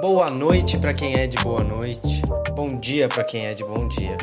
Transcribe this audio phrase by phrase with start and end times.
[0.00, 2.22] Boa noite para quem é de boa noite.
[2.54, 4.16] Bom dia para quem é de bom dia.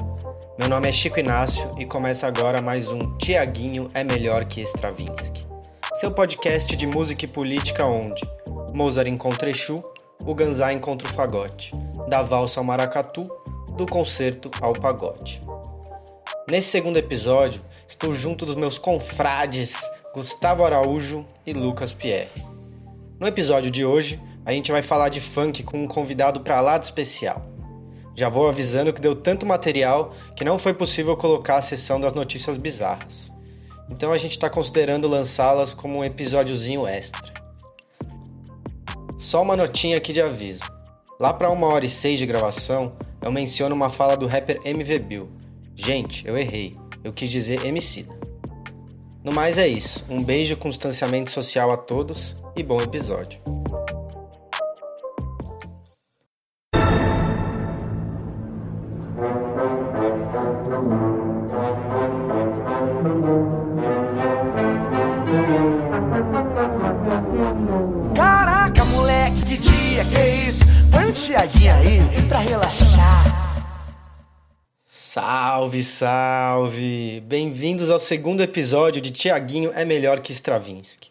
[0.58, 5.46] Meu nome é Chico Inácio e começa agora mais um Tiaguinho é melhor que Stravinsky.
[5.96, 8.24] Seu podcast de música e política onde
[8.72, 9.84] Mozart encontra Exu,
[10.22, 11.76] o Ganzá encontra o fagote,
[12.08, 13.30] da valsa ao maracatu,
[13.76, 15.42] do concerto ao pagode.
[16.50, 19.82] Nesse segundo episódio, estou junto dos meus confrades
[20.14, 22.53] Gustavo Araújo e Lucas Pierre.
[23.20, 26.78] No episódio de hoje, a gente vai falar de funk com um convidado para lá
[26.78, 27.46] de especial.
[28.16, 32.14] Já vou avisando que deu tanto material que não foi possível colocar a sessão das
[32.14, 33.32] notícias bizarras.
[33.90, 37.34] Então a gente está considerando lançá-las como um episódiozinho extra.
[39.20, 40.64] Só uma notinha aqui de aviso.
[41.20, 45.00] Lá para uma hora e seis de gravação, eu menciono uma fala do rapper MV
[45.00, 45.30] Bill.
[45.76, 46.78] Gente, eu errei.
[47.04, 48.08] Eu quis dizer MC.
[49.24, 50.04] No mais é isso.
[50.10, 53.40] Um beijo com distanciamento social a todos e bom episódio.
[76.04, 77.24] Salve!
[77.26, 81.10] Bem-vindos ao segundo episódio de Tiaguinho é melhor que Stravinsky.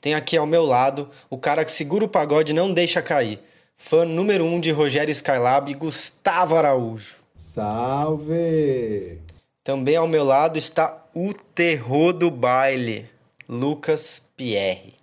[0.00, 3.38] Tem aqui ao meu lado o cara que segura o pagode e não deixa cair.
[3.76, 7.14] Fã número um de Rogério Skylab, Gustavo Araújo.
[7.36, 9.20] Salve!
[9.62, 13.08] Também ao meu lado está o terror do baile,
[13.48, 14.94] Lucas Pierre.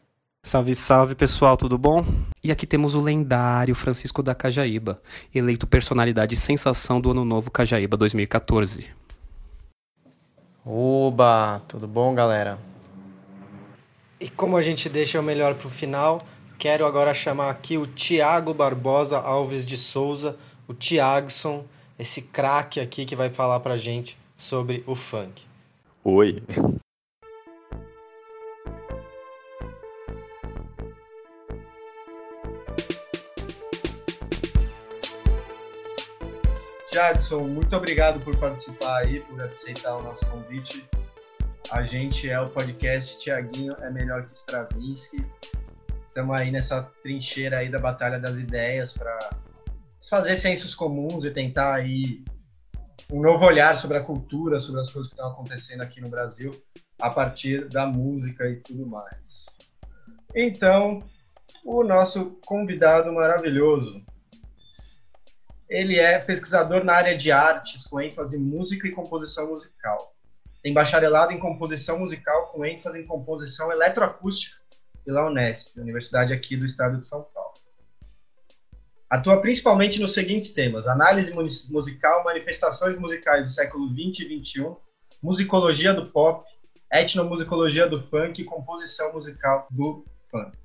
[0.44, 2.06] Salve, salve pessoal, tudo bom?
[2.44, 5.02] E aqui temos o lendário Francisco da Cajaíba,
[5.34, 9.00] eleito personalidade sensação do Ano Novo Cajaíba 2014.
[10.66, 12.60] Oba, tudo bom, galera?
[14.20, 16.22] E como a gente deixa o melhor para o final,
[16.58, 21.64] quero agora chamar aqui o Tiago Barbosa Alves de Souza, o Tiagson,
[21.98, 25.44] esse craque aqui que vai falar pra gente sobre o funk.
[26.04, 26.44] Oi,
[37.00, 40.86] Jadson, muito obrigado por participar aí, por aceitar o nosso convite.
[41.72, 45.26] A gente é o podcast Tiaguinho é melhor que Stravinsky.
[46.10, 49.18] Estamos aí nessa trincheira aí da batalha das ideias para
[50.10, 52.22] fazer sensos comuns e tentar aí
[53.10, 56.52] um novo olhar sobre a cultura, sobre as coisas que estão acontecendo aqui no Brasil
[57.00, 59.46] a partir da música e tudo mais.
[60.36, 61.00] Então,
[61.64, 64.04] o nosso convidado maravilhoso,
[65.70, 70.16] ele é pesquisador na área de artes, com ênfase em música e composição musical.
[70.64, 74.58] Tem bacharelado em composição musical com ênfase em composição eletroacústica
[75.06, 77.54] pela Unesp, Universidade aqui do estado de São Paulo.
[79.10, 81.32] Atua principalmente nos seguintes temas: análise
[81.70, 84.76] musical, manifestações musicais do século 20 e 21,
[85.22, 86.46] musicologia do pop,
[86.92, 90.58] etnomusicologia do funk e composição musical do funk.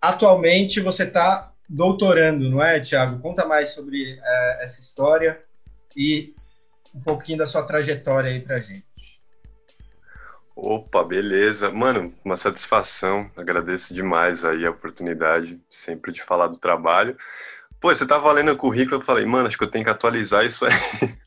[0.00, 3.20] Atualmente você está doutorando, não é, Tiago?
[3.20, 5.42] Conta mais sobre é, essa história
[5.96, 6.34] e
[6.94, 8.86] um pouquinho da sua trajetória aí pra gente.
[10.54, 11.70] Opa, beleza.
[11.70, 13.30] Mano, uma satisfação.
[13.36, 17.16] Agradeço demais aí a oportunidade, sempre de falar do trabalho.
[17.78, 20.46] Pô, você tava lendo o currículo, eu falei, mano, acho que eu tenho que atualizar
[20.46, 20.72] isso aí.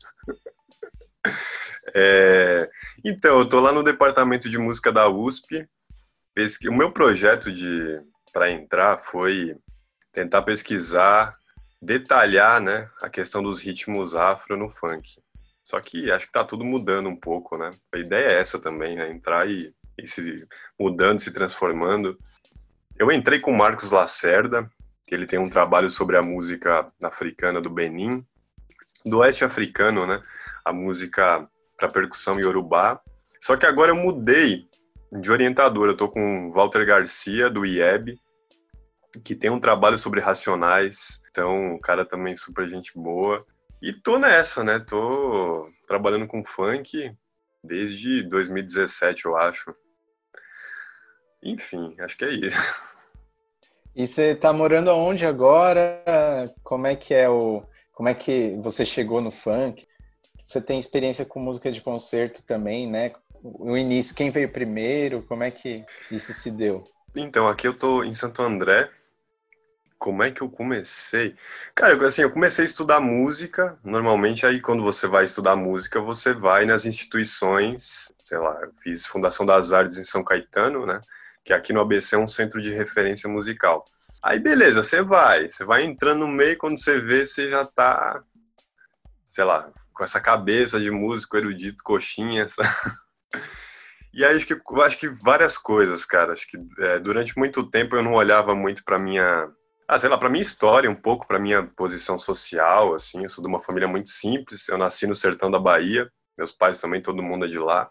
[1.94, 2.68] é...
[3.04, 5.68] Então, eu tô lá no departamento de música da USP.
[6.68, 8.00] O meu projeto de
[8.32, 9.56] para entrar foi
[10.12, 11.34] tentar pesquisar,
[11.80, 15.20] detalhar, né, a questão dos ritmos afro no funk.
[15.64, 17.70] Só que acho que tá tudo mudando um pouco, né?
[17.94, 19.08] A ideia é essa também, né?
[19.08, 20.44] Entrar e, e se
[20.76, 22.18] mudando, se transformando.
[22.98, 24.68] Eu entrei com o Marcos Lacerda,
[25.06, 28.26] que ele tem um trabalho sobre a música africana do Benin,
[29.06, 30.20] do oeste africano, né?
[30.64, 33.00] A música para percussão iorubá.
[33.40, 34.68] Só que agora eu mudei
[35.12, 35.88] de orientador.
[35.88, 38.18] Eu tô com Walter Garcia, do IEB,
[39.24, 43.44] que tem um trabalho sobre racionais, então o cara também super gente boa.
[43.82, 44.78] E tô nessa, né?
[44.78, 47.12] Tô trabalhando com funk
[47.62, 49.74] desde 2017, eu acho.
[51.42, 52.90] Enfim, acho que é isso.
[53.96, 56.02] E você tá morando aonde agora?
[56.62, 57.64] Como é que é o
[58.00, 59.86] como é que você chegou no funk?
[60.42, 63.10] Você tem experiência com música de concerto também, né?
[63.42, 65.22] O início, quem veio primeiro?
[65.28, 66.82] Como é que isso se deu?
[67.14, 68.90] Então, aqui eu tô em Santo André,
[70.00, 71.36] como é que eu comecei?
[71.76, 73.78] Cara, assim, eu comecei a estudar música.
[73.84, 78.12] Normalmente, aí, quando você vai estudar música, você vai nas instituições.
[78.26, 81.00] Sei lá, eu fiz Fundação das Artes em São Caetano, né?
[81.44, 83.84] que aqui no ABC é um centro de referência musical.
[84.22, 88.22] Aí beleza, você vai, você vai entrando no meio, quando você vê, você já tá,
[89.24, 92.46] sei lá, com essa cabeça de músico erudito, coxinha.
[94.12, 96.32] E aí acho que, acho que várias coisas, cara.
[96.32, 99.48] Acho que é, durante muito tempo eu não olhava muito para minha,
[99.92, 103.24] ah, sei lá, para minha história, um pouco para minha posição social, assim.
[103.24, 104.68] Eu sou de uma família muito simples.
[104.68, 106.08] Eu nasci no sertão da Bahia.
[106.38, 107.90] Meus pais também, todo mundo é de lá.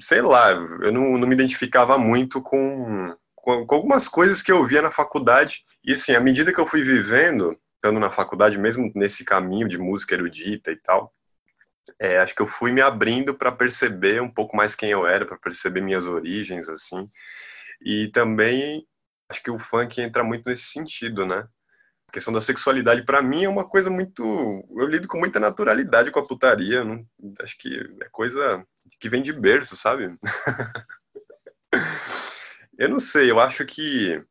[0.00, 4.66] Sei lá, eu não, não me identificava muito com, com, com algumas coisas que eu
[4.66, 5.64] via na faculdade.
[5.84, 9.78] E assim, à medida que eu fui vivendo, estando na faculdade, mesmo nesse caminho de
[9.78, 11.14] música erudita e tal,
[12.00, 15.24] é, acho que eu fui me abrindo para perceber um pouco mais quem eu era,
[15.24, 17.08] para perceber minhas origens, assim.
[17.80, 18.84] E também
[19.32, 21.46] acho que o funk entra muito nesse sentido, né?
[22.08, 24.22] A questão da sexualidade, para mim, é uma coisa muito.
[24.76, 26.84] Eu lido com muita naturalidade com a putaria.
[26.84, 27.04] Não...
[27.40, 28.64] Acho que é coisa
[29.00, 30.14] que vem de berço, sabe?
[32.78, 34.22] eu não sei, eu acho que.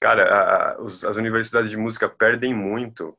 [0.00, 3.16] Cara, a, a, as universidades de música perdem muito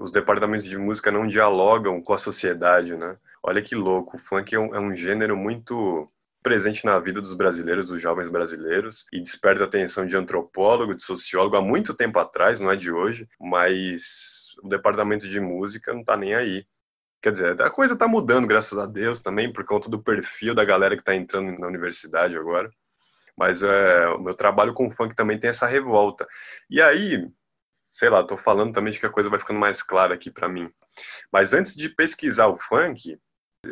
[0.00, 3.16] os departamentos de música não dialogam com a sociedade, né?
[3.42, 6.10] Olha que louco, o funk é um, é um gênero muito
[6.46, 11.02] presente na vida dos brasileiros, dos jovens brasileiros, e desperta a atenção de antropólogo, de
[11.02, 16.04] sociólogo há muito tempo atrás, não é de hoje, mas o departamento de música não
[16.04, 16.64] tá nem aí.
[17.20, 20.64] Quer dizer, a coisa tá mudando, graças a Deus, também, por conta do perfil da
[20.64, 22.70] galera que tá entrando na universidade agora.
[23.36, 26.28] Mas é, o meu trabalho com funk também tem essa revolta.
[26.70, 27.28] E aí,
[27.90, 30.48] sei lá, tô falando também de que a coisa vai ficando mais clara aqui para
[30.48, 30.70] mim.
[31.32, 33.18] Mas antes de pesquisar o funk,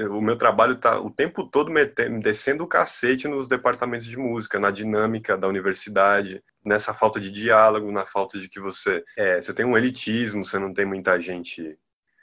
[0.09, 4.59] o meu trabalho tá o tempo todo metendo, descendo o cacete nos departamentos de música,
[4.59, 9.55] na dinâmica da universidade, nessa falta de diálogo, na falta de que você é, você
[9.55, 11.79] tem um elitismo, você não tem muita gente,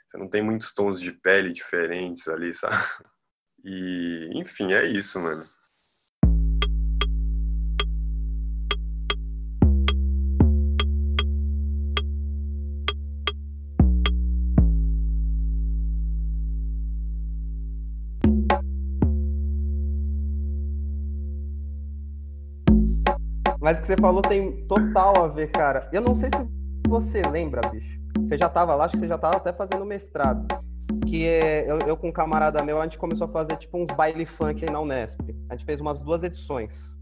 [0.06, 2.76] você não tem muitos tons de pele diferentes ali, sabe?
[3.64, 5.46] E, enfim, é isso, mano.
[23.62, 25.88] Mas o que você falou tem total a ver, cara.
[25.92, 27.96] Eu não sei se você lembra, bicho.
[28.26, 30.48] Você já tava lá, acho que você já tava até fazendo mestrado.
[31.06, 33.86] Que é, eu, eu, com um camarada meu, a gente começou a fazer tipo uns
[33.94, 35.20] baile funk aí na Unesp.
[35.48, 36.98] A gente fez umas duas edições.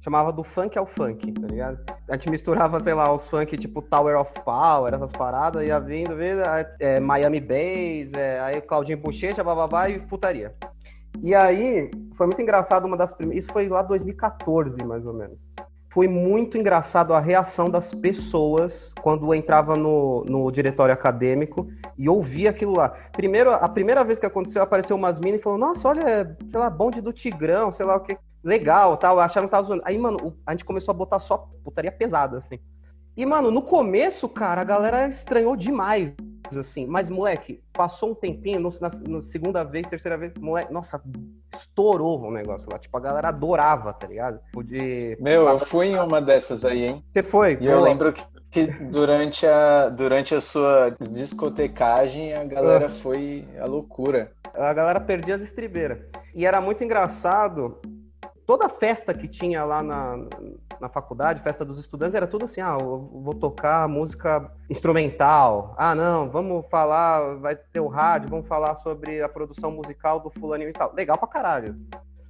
[0.00, 1.84] Chamava do funk ao funk, tá ligado?
[2.08, 6.14] A gente misturava, sei lá, os funk tipo Tower of Power, essas paradas, ia vindo,
[6.14, 6.40] vindo,
[6.78, 10.54] é, Miami Bass, é, aí Claudinho Bochecha, bababá e putaria.
[11.20, 13.44] E aí, foi muito engraçado uma das primeiras.
[13.44, 15.48] Isso foi lá 2014, mais ou menos
[15.94, 22.50] foi muito engraçado a reação das pessoas quando entrava no, no diretório acadêmico e ouvia
[22.50, 22.88] aquilo lá.
[23.12, 26.68] Primeiro, a primeira vez que aconteceu, apareceu umas minas e falou: Nossa, olha, sei lá,
[26.68, 28.18] bonde do Tigrão, sei lá o que.
[28.42, 29.20] Legal, tal.
[29.20, 29.84] Acharam que tava zoando.
[29.86, 32.58] Aí, mano, a gente começou a botar só putaria pesada, assim.
[33.16, 36.12] E, mano, no começo, cara, a galera estranhou demais
[36.56, 36.86] assim.
[36.86, 41.00] Mas, moleque, passou um tempinho, no, na, segunda vez, terceira vez, moleque, nossa,
[41.54, 42.78] estourou o negócio lá.
[42.78, 44.40] Tipo, a galera adorava, tá ligado?
[44.64, 45.16] De...
[45.20, 47.04] Meu, eu fui em uma dessas aí, hein?
[47.10, 47.58] Você foi?
[47.60, 52.90] E eu lembro que, que, durante, a, durante a sua discotecagem, a galera ah.
[52.90, 54.32] foi a loucura.
[54.54, 55.98] A galera perdia as estribeiras.
[56.34, 57.80] E era muito engraçado
[58.46, 60.16] toda festa que tinha lá na,
[60.80, 65.74] na faculdade, festa dos estudantes, era tudo assim, ah, eu vou tocar música instrumental.
[65.78, 70.30] Ah, não, vamos falar, vai ter o rádio, vamos falar sobre a produção musical do
[70.30, 70.94] fulaninho e tal.
[70.94, 71.76] Legal pra caralho.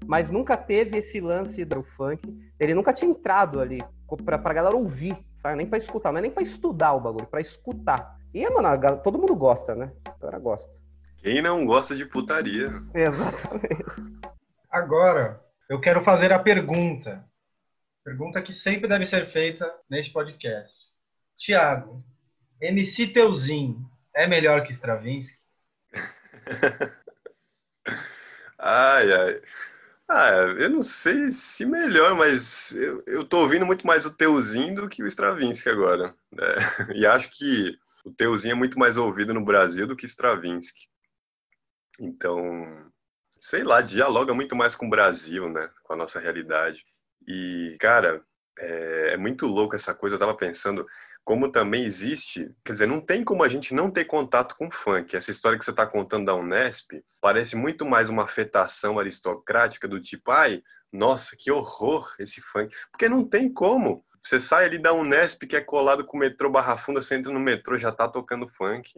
[0.06, 2.20] Mas nunca teve esse lance do funk.
[2.60, 3.82] Ele nunca tinha entrado ali
[4.24, 5.56] pra, pra galera ouvir, sabe?
[5.56, 8.16] Nem pra escutar, não é nem pra estudar o bagulho, pra escutar.
[8.32, 8.68] E, mano,
[9.02, 9.92] todo mundo gosta, né?
[10.06, 10.70] A galera gosta.
[11.18, 12.82] Quem não gosta de putaria?
[12.92, 13.84] Exatamente.
[14.70, 17.24] Agora, eu quero fazer a pergunta.
[18.04, 20.70] Pergunta que sempre deve ser feita neste podcast.
[21.38, 22.04] Tiago,
[22.60, 25.38] MC Teuzinho é melhor que Stravinsky?
[28.58, 29.42] ai, ai.
[30.06, 34.82] Ah, eu não sei se melhor, mas eu, eu tô ouvindo muito mais o Teuzinho
[34.82, 36.14] do que o Stravinsky agora.
[36.38, 40.88] É, e acho que o Teuzinho é muito mais ouvido no Brasil do que Stravinsky.
[41.98, 42.90] Então,
[43.40, 45.70] sei lá, dialoga muito mais com o Brasil, né?
[45.82, 46.84] Com a nossa realidade.
[47.26, 48.22] E, cara,
[48.58, 50.16] é, é muito louco essa coisa.
[50.16, 50.86] Eu tava pensando
[51.24, 55.16] como também existe, quer dizer, não tem como a gente não ter contato com funk.
[55.16, 59.98] Essa história que você está contando da Unesp parece muito mais uma afetação aristocrática do
[59.98, 60.62] tipo, ai,
[60.92, 62.74] nossa, que horror esse funk.
[62.90, 64.04] Porque não tem como.
[64.22, 67.32] Você sai ali da Unesp, que é colado com o metrô Barra Funda, você entra
[67.32, 68.92] no metrô, já tá tocando funk.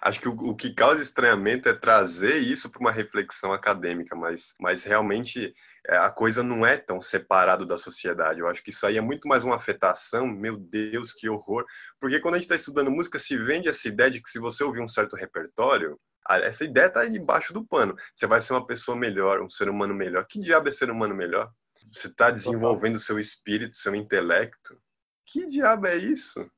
[0.00, 4.54] Acho que o, o, que causa estranhamento é trazer isso para uma reflexão acadêmica, mas,
[4.60, 5.54] mas realmente
[5.88, 8.40] a coisa não é tão separado da sociedade.
[8.40, 10.26] Eu acho que isso aí é muito mais uma afetação.
[10.26, 11.64] Meu Deus, que horror!
[12.00, 14.64] Porque quando a gente está estudando música, se vende essa ideia de que se você
[14.64, 15.98] ouvir um certo repertório,
[16.28, 17.94] essa ideia está debaixo do pano.
[18.14, 20.26] Você vai ser uma pessoa melhor, um ser humano melhor.
[20.26, 21.50] Que diabo é ser humano melhor?
[21.92, 24.80] Você está desenvolvendo seu espírito, seu intelecto.
[25.26, 26.50] Que diabo é isso?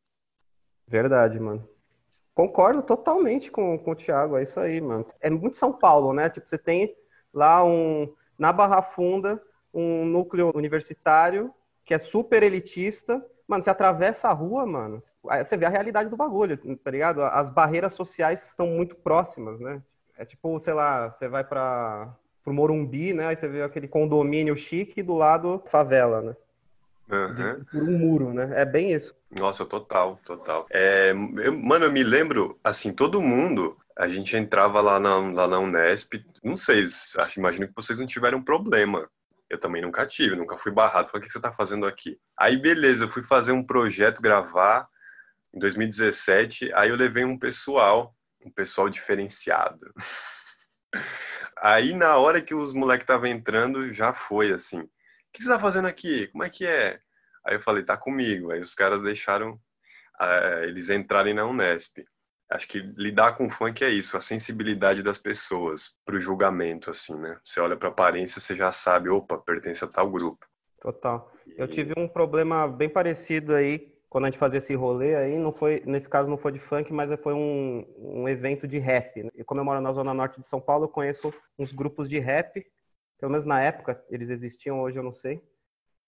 [0.86, 1.68] Verdade, mano.
[2.32, 5.06] Concordo totalmente com, com o Thiago, é isso aí, mano.
[5.20, 6.30] É muito São Paulo, né?
[6.30, 6.94] Tipo, você tem
[7.32, 9.40] lá um, na Barra Funda,
[9.72, 11.52] um núcleo universitário
[11.84, 13.24] que é super elitista.
[13.46, 17.22] Mano, você atravessa a rua, mano, você vê a realidade do bagulho, tá ligado?
[17.22, 19.80] As barreiras sociais estão muito próximas, né?
[20.18, 22.12] É tipo, sei lá, você vai para
[22.42, 23.26] pro Morumbi, né?
[23.26, 26.36] Aí você vê aquele condomínio chique e do lado favela, né?
[27.08, 27.64] Uhum.
[27.70, 28.50] por um muro, né?
[28.54, 29.14] É bem isso.
[29.30, 30.66] Nossa, total, total.
[30.70, 35.48] É, eu, mano, eu me lembro, assim, todo mundo, a gente entrava lá na, lá
[35.48, 36.84] na Unesp, não sei,
[37.36, 39.08] imagino que vocês não tiveram problema.
[39.48, 41.08] Eu também nunca tive, nunca fui barrado.
[41.08, 42.18] Falei, o que você tá fazendo aqui?
[42.38, 44.88] Aí, beleza, eu fui fazer um projeto, gravar,
[45.54, 49.92] em 2017, aí eu levei um pessoal, um pessoal diferenciado.
[51.58, 54.86] Aí, na hora que os moleques estavam entrando, já foi assim
[55.36, 56.28] que você tá fazendo aqui?
[56.28, 56.98] Como é que é?
[57.46, 58.50] Aí eu falei, tá comigo.
[58.50, 61.98] Aí os caras deixaram uh, eles entrarem na Unesp.
[62.50, 67.38] Acho que lidar com funk é isso, a sensibilidade das pessoas pro julgamento, assim, né?
[67.44, 70.46] Você olha pra aparência, você já sabe, opa, pertence a tal grupo.
[70.80, 71.32] Total.
[71.56, 75.52] Eu tive um problema bem parecido aí, quando a gente fazia esse rolê aí, não
[75.52, 79.24] foi, nesse caso não foi de funk, mas foi um, um evento de rap.
[79.24, 79.30] Né?
[79.34, 82.18] E como eu moro na zona norte de São Paulo, eu conheço uns grupos de
[82.20, 82.64] rap
[83.18, 85.42] pelo menos na época eles existiam, hoje eu não sei.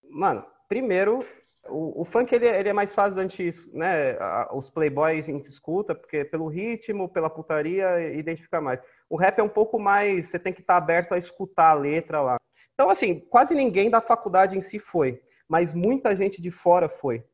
[0.09, 1.25] Mano, primeiro,
[1.67, 4.17] o, o funk ele, ele, é mais fácil antes, né?
[4.53, 8.79] Os playboys a gente escuta, porque pelo ritmo, pela putaria, identifica mais.
[9.09, 12.21] O rap é um pouco mais, você tem que estar aberto a escutar a letra
[12.21, 12.37] lá.
[12.73, 17.25] Então, assim, quase ninguém da faculdade em si foi, mas muita gente de fora foi.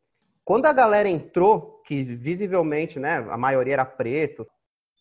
[0.44, 4.48] Quando a galera entrou, que visivelmente, né, a maioria era preto,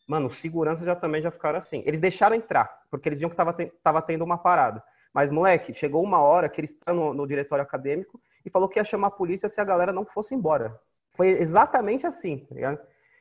[0.07, 1.83] Mano, os seguranças já também já ficaram assim.
[1.87, 4.83] Eles deixaram entrar, porque eles viam que tava, tava tendo uma parada.
[5.13, 8.79] Mas, moleque, chegou uma hora que eles estavam no, no diretório acadêmico e falou que
[8.79, 10.79] ia chamar a polícia se a galera não fosse embora.
[11.15, 12.79] Foi exatamente assim, tá ligado?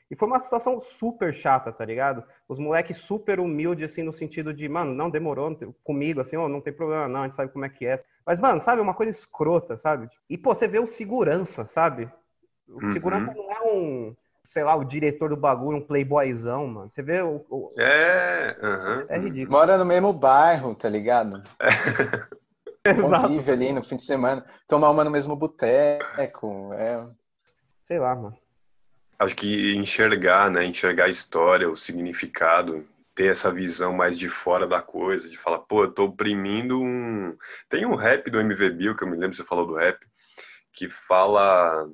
[0.09, 2.23] E foi uma situação super chata, tá ligado?
[2.47, 6.47] Os moleques super humildes, assim, no sentido de, mano, não demorou não comigo, assim, oh,
[6.47, 7.99] não tem problema, não, a gente sabe como é que é.
[8.25, 10.09] Mas, mano, sabe, uma coisa escrota, sabe?
[10.29, 12.09] E, pô, você vê o segurança, sabe?
[12.67, 12.93] O uhum.
[12.93, 14.15] segurança não é um
[14.53, 16.91] sei lá, o diretor do bagulho, um playboyzão, mano.
[16.91, 17.43] Você vê o.
[17.49, 17.71] o...
[17.75, 19.05] É, uhum.
[19.09, 19.57] é ridículo.
[19.57, 21.41] Mora no mesmo bairro, tá ligado?
[22.87, 23.27] Exato.
[23.27, 24.45] Convive ali no fim de semana.
[24.67, 26.73] Tomar uma no mesmo boteco.
[26.73, 27.05] É...
[27.85, 28.37] Sei lá, mano.
[29.17, 30.65] Acho que enxergar, né?
[30.65, 32.85] Enxergar a história, o significado,
[33.15, 37.37] ter essa visão mais de fora da coisa, de falar, pô, eu tô oprimindo um.
[37.69, 39.97] Tem um rap do MV Bill, que eu me lembro, você falou do rap,
[40.73, 41.87] que fala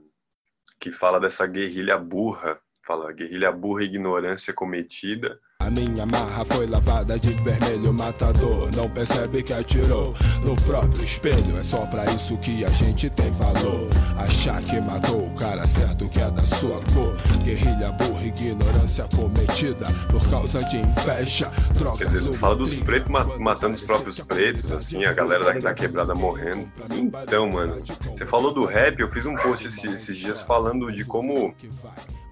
[0.79, 5.39] que fala dessa guerrilha burra, fala guerrilha burra e ignorância cometida
[5.69, 8.71] a minha marra foi lavada de vermelho matador.
[8.75, 11.57] Não percebe que atirou no próprio espelho.
[11.57, 13.87] É só pra isso que a gente tem valor.
[14.17, 17.15] Achar que matou o cara certo que é da sua cor.
[17.43, 21.99] Guerrilha burra, ignorância cometida por causa de inveja, drogas.
[21.99, 26.15] Quer dizer, fala dos pretos matando os próprios pretos, assim, a galera da, da quebrada
[26.15, 26.67] morrendo.
[26.91, 31.05] Então, mano, você falou do rap, eu fiz um post esses, esses dias falando de
[31.05, 31.53] como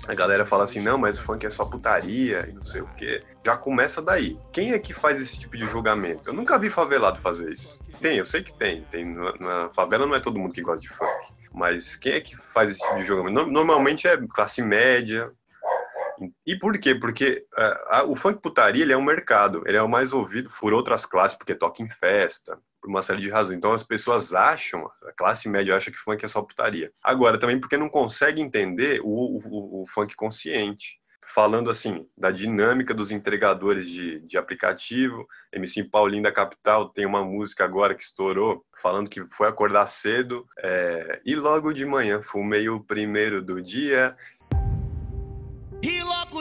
[0.07, 2.87] a galera fala assim, não, mas o funk é só putaria e não sei o
[2.95, 3.21] quê.
[3.45, 4.39] Já começa daí.
[4.53, 6.29] Quem é que faz esse tipo de julgamento?
[6.29, 7.83] Eu nunca vi favelado fazer isso.
[7.99, 8.83] Tem, eu sei que tem.
[8.83, 9.05] tem
[9.39, 11.33] na favela não é todo mundo que gosta de funk.
[11.53, 13.51] Mas quem é que faz esse tipo de julgamento?
[13.51, 15.31] Normalmente é classe média.
[16.45, 16.95] E por quê?
[16.95, 19.63] Porque uh, o funk putaria ele é um mercado.
[19.65, 22.57] Ele é o mais ouvido por outras classes, porque toca em festa,
[22.87, 23.57] por uma série de razões.
[23.57, 26.89] Então as pessoas acham, a classe média acha que funk é só putaria.
[27.03, 30.97] Agora, também porque não consegue entender o, o, o funk consciente.
[31.33, 37.25] Falando assim, da dinâmica dos entregadores de, de aplicativo, MC Paulinho da Capital tem uma
[37.25, 42.69] música agora que estourou, falando que foi acordar cedo é, e logo de manhã fumei
[42.69, 44.15] o primeiro do dia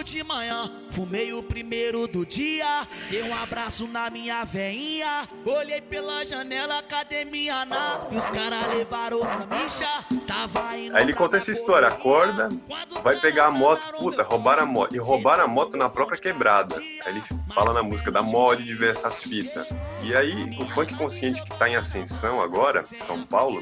[0.07, 2.87] de manhã, fumei o primeiro do dia.
[3.11, 5.29] Dei um abraço na minha veinha.
[5.45, 8.07] Olhei pela janela, academia na.
[8.13, 9.89] E os caras levaram na micha.
[10.25, 12.49] Tava indo Aí ele conta essa história: acorda,
[13.03, 13.83] vai pegar a moto.
[13.99, 14.95] Puta, roubaram a moto.
[14.95, 16.77] E roubaram a moto na própria quebrada.
[16.77, 17.23] Aí ele
[17.53, 19.75] fala na música da mod de ver essas fitas.
[20.03, 23.59] E aí, o funk consciente que tá em ascensão agora, São Paulo,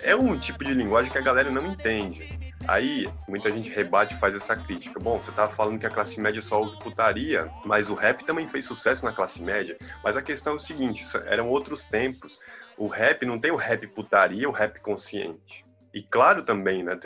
[0.00, 4.18] é um tipo de linguagem que a galera não entende Aí, muita gente rebate e
[4.18, 4.98] faz essa crítica.
[4.98, 8.48] Bom, você tava falando que a classe média só ouve putaria, mas o rap também
[8.48, 9.78] fez sucesso na classe média.
[10.02, 12.38] Mas a questão é o seguinte, eram outros tempos.
[12.76, 15.64] O rap não tem o rap putaria, o rap consciente.
[15.94, 16.98] E claro também, né,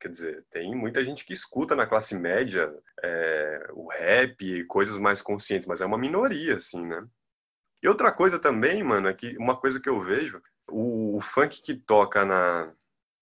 [0.00, 5.22] quer dizer, tem muita gente que escuta na classe média é, o rap, coisas mais
[5.22, 7.06] conscientes, mas é uma minoria, assim, né?
[7.82, 11.62] E outra coisa também, mano, é que uma coisa que eu vejo, o, o funk
[11.62, 12.72] que toca na,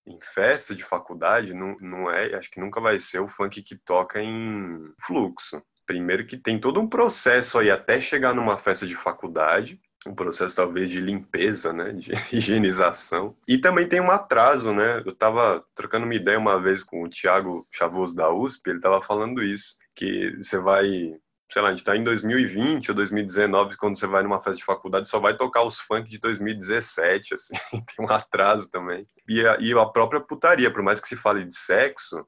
[0.08, 3.76] em festa de faculdade não, não é, acho que nunca vai ser o funk que
[3.76, 5.62] toca em fluxo.
[5.86, 10.56] Primeiro que tem todo um processo aí até chegar numa festa de faculdade, um processo
[10.56, 13.36] talvez de limpeza, né, de higienização.
[13.46, 15.02] E também tem um atraso, né?
[15.04, 19.02] Eu tava trocando uma ideia uma vez com o Thiago Chavoso da USP, ele tava
[19.02, 21.14] falando isso, que você vai
[21.50, 24.64] sei lá, a gente tá em 2020 ou 2019, quando você vai numa festa de
[24.64, 29.02] faculdade, só vai tocar os funk de 2017, assim, tem um atraso também.
[29.26, 32.26] E a, e a própria putaria, por mais que se fale de sexo,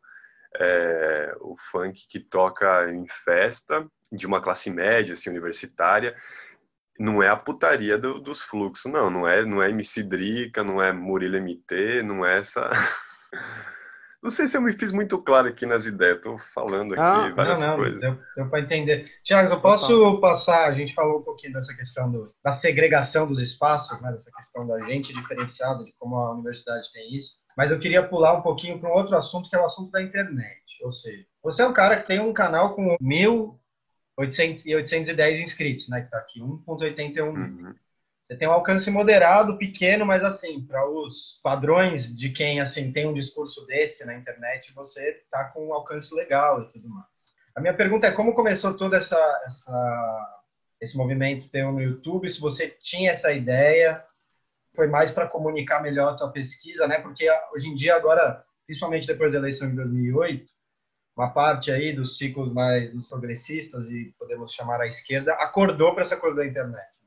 [0.56, 6.16] é, o funk que toca em festa, de uma classe média, assim, universitária,
[6.98, 10.82] não é a putaria do, dos fluxos, não, não é, não é MC Drica, não
[10.82, 12.70] é Murilo MT, não é essa...
[14.22, 17.32] Não sei se eu me fiz muito claro aqui nas ideias, estou falando aqui ah,
[17.34, 17.98] várias não, não, coisas.
[18.00, 19.04] Deu, deu para entender.
[19.24, 23.40] Tiago, eu posso passar, a gente falou um pouquinho dessa questão do, da segregação dos
[23.40, 27.78] espaços, né, dessa questão da gente diferenciada, de como a universidade tem isso, mas eu
[27.78, 30.60] queria pular um pouquinho para um outro assunto, que é o assunto da internet.
[30.82, 36.08] Ou seja, você é um cara que tem um canal com 1.810 inscritos, né, que
[36.08, 37.74] está aqui, 1.81 uhum.
[38.30, 43.04] Você tem um alcance moderado, pequeno, mas assim, para os padrões de quem assim tem
[43.04, 47.06] um discurso desse na internet, você está com um alcance legal e tudo mais.
[47.56, 50.42] A minha pergunta é como começou todo essa, essa
[50.80, 54.00] esse movimento teu no YouTube, se você tinha essa ideia,
[54.76, 57.00] foi mais para comunicar melhor a tua pesquisa, né?
[57.00, 60.46] Porque hoje em dia agora, principalmente depois da eleição de 2008,
[61.16, 66.04] uma parte aí dos ciclos mais dos progressistas e podemos chamar a esquerda acordou para
[66.04, 67.00] essa coisa da internet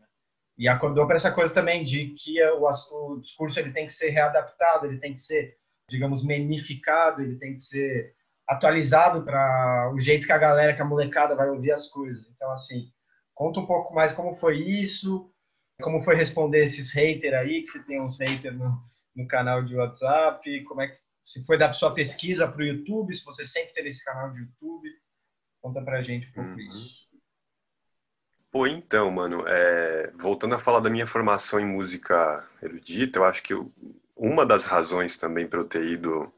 [0.58, 4.10] e acordou para essa coisa também de que o, o, discurso ele tem que ser
[4.10, 5.58] readaptado, ele tem que ser,
[5.90, 8.14] digamos, menificado, ele tem que ser
[8.48, 12.28] atualizado para o jeito que a galera, que a molecada vai ouvir as coisas.
[12.36, 12.92] Então, assim,
[13.34, 15.32] conta um pouco mais como foi isso,
[15.82, 18.78] como foi responder esses haters aí, que você tem uns haters no,
[19.16, 23.16] no canal de WhatsApp, como é que se foi da sua pesquisa para o YouTube,
[23.16, 24.90] se você sempre teve esse canal de YouTube.
[25.62, 26.84] Conta pra gente um pouco uhum.
[26.84, 27.03] isso.
[28.54, 30.12] Pô, então, mano, é...
[30.16, 33.56] voltando a falar da minha formação em música erudita, eu acho que
[34.16, 36.32] uma das razões também para eu ter ido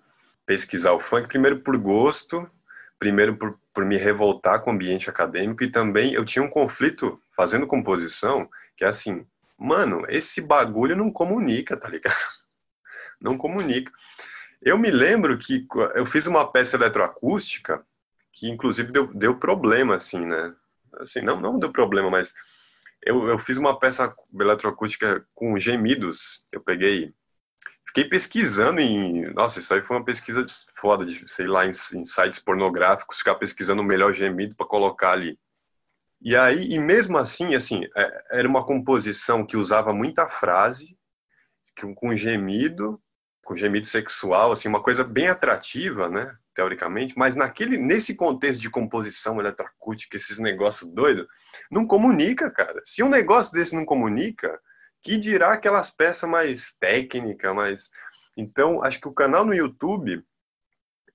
[0.46, 2.50] pesquisar o funk, primeiro por gosto,
[2.98, 7.16] primeiro por, por me revoltar com o ambiente acadêmico e também eu tinha um conflito
[7.36, 12.16] fazendo composição, que é assim, mano, esse bagulho não comunica, tá ligado?
[13.20, 13.92] Não comunica.
[14.62, 17.84] Eu me lembro que eu fiz uma peça eletroacústica
[18.32, 20.54] que inclusive deu, deu problema, assim, né?
[21.00, 22.34] Assim, não, não deu problema, mas
[23.04, 26.46] eu, eu fiz uma peça eletroacústica com gemidos.
[26.52, 27.14] Eu peguei,
[27.88, 30.46] fiquei pesquisando em, nossa, isso aí foi uma pesquisa
[30.80, 35.12] foda de, sei lá, em, em sites pornográficos, ficar pesquisando o melhor gemido para colocar
[35.12, 35.40] ali.
[36.22, 40.98] E aí, e mesmo assim, assim, é, era uma composição que usava muita frase,
[41.96, 43.00] com gemido,
[43.44, 46.36] com gemido sexual, assim, uma coisa bem atrativa, né?
[46.56, 51.28] Teoricamente, mas naquele, nesse contexto de composição eletroacústica, esses negócios doidos,
[51.70, 52.82] não comunica, cara.
[52.86, 54.60] Se um negócio desse não comunica,
[55.04, 57.90] que dirá aquelas peças mais técnicas, mais.
[58.36, 60.26] Então, acho que o canal no YouTube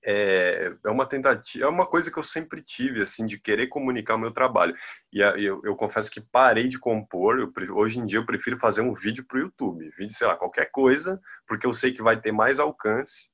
[0.03, 4.15] é, é uma tentativa, é uma coisa que eu sempre tive, assim, de querer comunicar
[4.15, 4.75] o meu trabalho.
[5.11, 8.81] E eu, eu confesso que parei de compor, eu, hoje em dia eu prefiro fazer
[8.81, 12.19] um vídeo para o YouTube, vídeo, sei lá, qualquer coisa, porque eu sei que vai
[12.19, 13.31] ter mais alcance,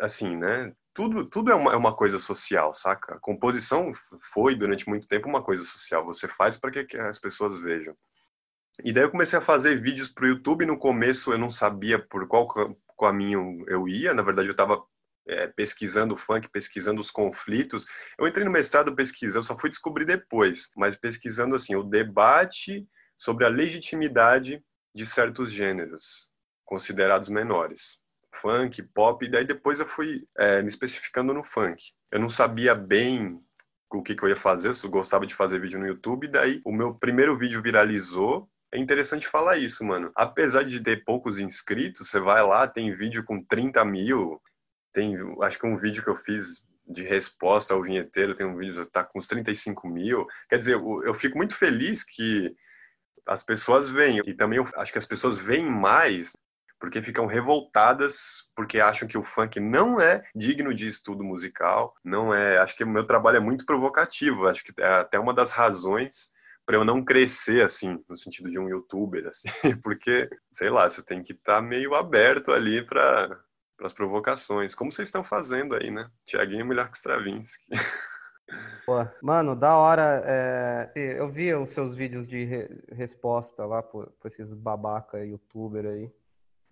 [0.00, 0.72] assim, né?
[0.94, 3.14] Tudo, tudo é, uma, é uma coisa social, saca?
[3.14, 3.92] A composição
[4.32, 6.04] foi, durante muito tempo, uma coisa social.
[6.06, 7.94] Você faz para que, as pessoas vejam.
[8.84, 10.66] E daí eu comecei a fazer vídeos para o YouTube.
[10.66, 12.48] No começo eu não sabia por qual
[12.98, 14.14] caminho eu ia.
[14.14, 14.82] Na verdade, eu estava
[15.26, 17.86] é, pesquisando o funk, pesquisando os conflitos.
[18.18, 23.44] Eu entrei no mestrado pesquisando, só fui descobrir depois, mas pesquisando assim o debate sobre
[23.44, 24.62] a legitimidade
[24.94, 26.30] de certos gêneros
[26.64, 28.02] considerados menores
[28.32, 31.92] funk, pop, e daí depois eu fui é, me especificando no funk.
[32.10, 33.40] Eu não sabia bem
[33.90, 36.60] o que, que eu ia fazer, eu gostava de fazer vídeo no YouTube, e daí
[36.64, 38.48] o meu primeiro vídeo viralizou.
[38.72, 40.10] É interessante falar isso, mano.
[40.14, 44.40] Apesar de ter poucos inscritos, você vai lá, tem vídeo com 30 mil,
[44.92, 48.84] tem, acho que um vídeo que eu fiz de resposta ao vinheteiro, tem um vídeo
[48.84, 50.26] que tá com uns 35 mil.
[50.48, 52.54] Quer dizer, eu, eu fico muito feliz que
[53.26, 56.36] as pessoas veem, e também eu acho que as pessoas veem mais
[56.82, 62.34] porque ficam revoltadas porque acham que o funk não é digno de estudo musical, não
[62.34, 62.58] é.
[62.58, 66.32] Acho que o meu trabalho é muito provocativo, acho que é até uma das razões
[66.66, 71.04] para eu não crescer assim, no sentido de um youtuber assim, porque, sei lá, você
[71.04, 73.38] tem que estar tá meio aberto ali para
[73.80, 76.10] as provocações, como vocês estão fazendo aí, né?
[76.26, 77.70] Tiaguinho melhor que Stravinsky.
[78.84, 80.22] Pô, mano, da hora.
[80.26, 80.92] É...
[80.94, 86.12] Eu vi os seus vídeos de re resposta lá por, por esses babaca youtuber aí.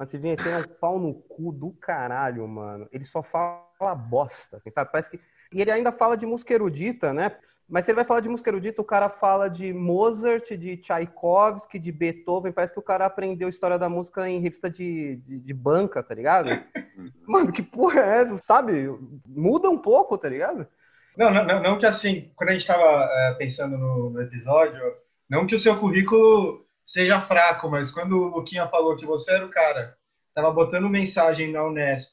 [0.01, 2.89] Mas se vem tem um pau no cu do caralho, mano.
[2.91, 4.91] Ele só fala bosta, assim, sabe?
[4.91, 5.21] Parece que.
[5.53, 7.37] E ele ainda fala de música erudita, né?
[7.69, 11.79] Mas se ele vai falar de música erudita, o cara fala de Mozart, de Tchaikovsky,
[11.79, 12.51] de Beethoven.
[12.51, 16.03] Parece que o cara aprendeu a história da música em revista de, de, de banca,
[16.03, 16.49] tá ligado?
[17.29, 18.37] Mano, que porra é essa?
[18.39, 18.89] Sabe?
[19.27, 20.67] Muda um pouco, tá ligado?
[21.15, 24.81] Não, não, não que assim, quando a gente estava é, pensando no, no, episódio,
[25.29, 29.47] não que o seu currículo seja fraco, mas quando o Luquinha falou que você era
[29.47, 29.97] o cara,
[30.35, 32.13] tava botando mensagem na Unesp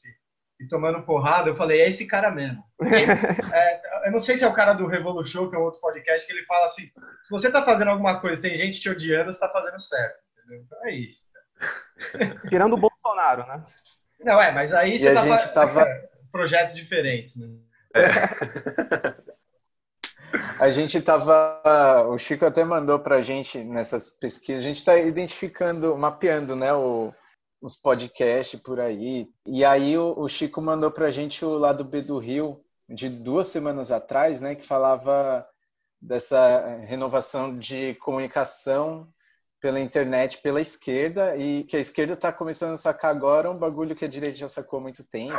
[0.60, 2.62] e tomando porrada, eu falei, é esse cara mesmo.
[3.52, 6.24] é, eu não sei se é o cara do Revolution, que é um outro podcast,
[6.24, 6.84] que ele fala assim,
[7.24, 10.18] se você tá fazendo alguma coisa tem gente te odiando, você tá fazendo certo.
[10.38, 10.62] Entendeu?
[10.64, 11.20] Então é isso.
[12.48, 13.64] Tirando o Bolsonaro, né?
[14.20, 15.86] Não, é, mas aí e você a tá gente tava...
[16.30, 17.48] projetos diferentes, né?
[17.94, 19.27] É.
[20.60, 21.62] A gente tava.
[22.08, 27.14] O Chico até mandou pra gente nessas pesquisas, a gente está identificando, mapeando, né, o,
[27.62, 29.30] os podcasts por aí.
[29.46, 33.46] E aí o, o Chico mandou pra gente o lado B do Rio, de duas
[33.46, 35.46] semanas atrás, né, que falava
[36.00, 39.08] dessa renovação de comunicação
[39.60, 43.94] pela internet pela esquerda e que a esquerda está começando a sacar agora um bagulho
[43.94, 45.36] que a direita já sacou há muito tempo,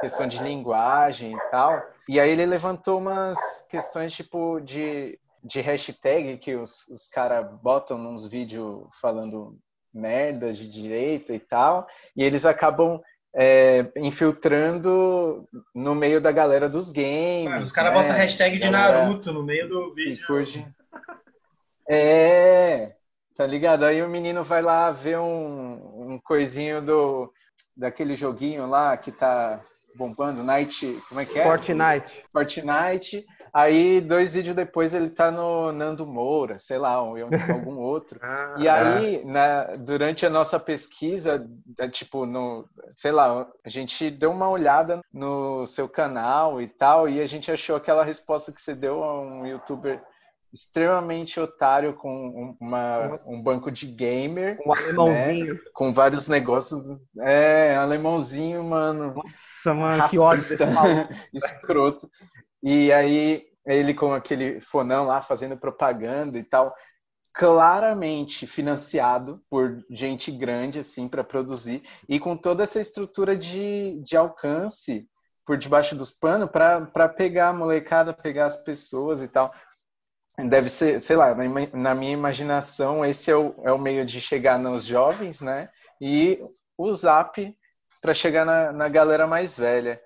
[0.00, 1.82] questão de linguagem e tal.
[2.08, 3.38] E aí ele levantou umas
[3.70, 9.56] questões tipo de, de hashtag que os, os caras botam nos vídeos falando
[9.92, 11.86] merda de direita e tal,
[12.16, 13.00] e eles acabam
[13.36, 17.52] é, infiltrando no meio da galera dos games.
[17.52, 18.00] Ah, os caras né?
[18.00, 20.26] botam hashtag de Naruto no meio do vídeo.
[21.88, 22.92] É,
[23.34, 23.84] tá ligado?
[23.84, 27.32] Aí o menino vai lá ver um, um coisinho do
[27.76, 29.60] daquele joguinho lá que tá
[29.96, 31.44] bombando, Night, como é que é?
[31.44, 32.24] Fortnite.
[32.32, 33.24] Fortnite.
[33.52, 38.18] Aí, dois vídeos depois, ele tá no Nando Moura, sei lá, ou em algum outro.
[38.20, 44.10] Ah, e aí, na, durante a nossa pesquisa, é, tipo, no, sei lá, a gente
[44.10, 48.60] deu uma olhada no seu canal e tal, e a gente achou aquela resposta que
[48.60, 50.02] você deu a um youtuber
[50.54, 54.56] extremamente otário com uma, um banco de gamer.
[54.64, 55.54] Um alemãozinho.
[55.54, 55.60] Né?
[55.74, 56.80] Com vários negócios.
[57.20, 59.12] É, alemãozinho, mano.
[59.16, 60.44] Nossa, mano, que ódio.
[61.34, 62.08] escroto.
[62.62, 66.72] E aí, ele com aquele fonão lá fazendo propaganda e tal.
[67.32, 71.82] Claramente financiado por gente grande, assim, para produzir.
[72.08, 75.08] E com toda essa estrutura de, de alcance
[75.44, 79.52] por debaixo dos panos para pegar a molecada, pegar as pessoas e tal
[80.38, 81.34] deve ser, sei lá,
[81.72, 85.68] na minha imaginação, esse é o, é o meio de chegar nos jovens, né?
[86.00, 86.40] E
[86.76, 87.56] o Zap
[88.00, 90.00] para chegar na, na galera mais velha.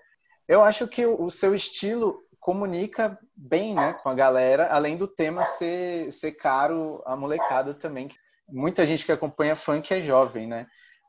[0.46, 5.08] Eu acho que o, o, seu estilo comunica bem, né, com a galera, além do
[5.08, 8.08] tema ser, ser caro a molecada também.
[8.48, 10.66] Muita gente que acompanha funk é jovem, né?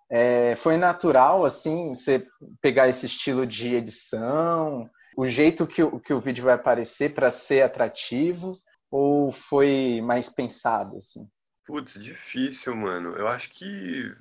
[0.10, 2.25] É, foi natural, assim, você
[2.62, 7.62] pegar esse estilo de edição, o jeito que, que o vídeo vai aparecer para ser
[7.62, 8.58] atrativo,
[8.91, 11.28] ou foi mais pensado, assim?
[11.65, 13.15] Putz, difícil, mano.
[13.15, 14.12] Eu acho que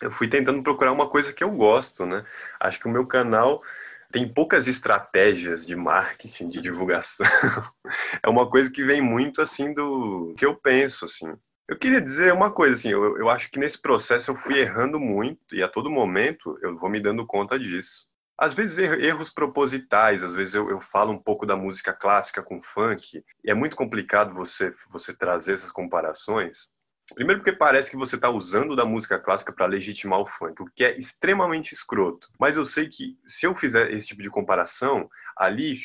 [0.00, 2.24] eu fui tentando procurar uma coisa que eu gosto, né?
[2.58, 3.62] Acho que o meu canal
[4.10, 7.26] tem poucas estratégias de marketing, de divulgação.
[8.22, 11.34] é uma coisa que vem muito assim do que eu penso, assim.
[11.68, 15.00] Eu queria dizer uma coisa, assim, eu, eu acho que nesse processo eu fui errando
[15.00, 18.06] muito e a todo momento eu vou me dando conta disso
[18.38, 22.62] às vezes erros propositais, às vezes eu, eu, falo um pouco da música clássica com
[22.62, 26.72] funk, e é muito complicado você, você trazer essas comparações.
[27.14, 30.66] Primeiro porque parece que você está usando da música clássica para legitimar o funk, o
[30.74, 32.28] que é extremamente escroto.
[32.40, 35.78] Mas eu sei que se eu fizer esse tipo de comparação, ali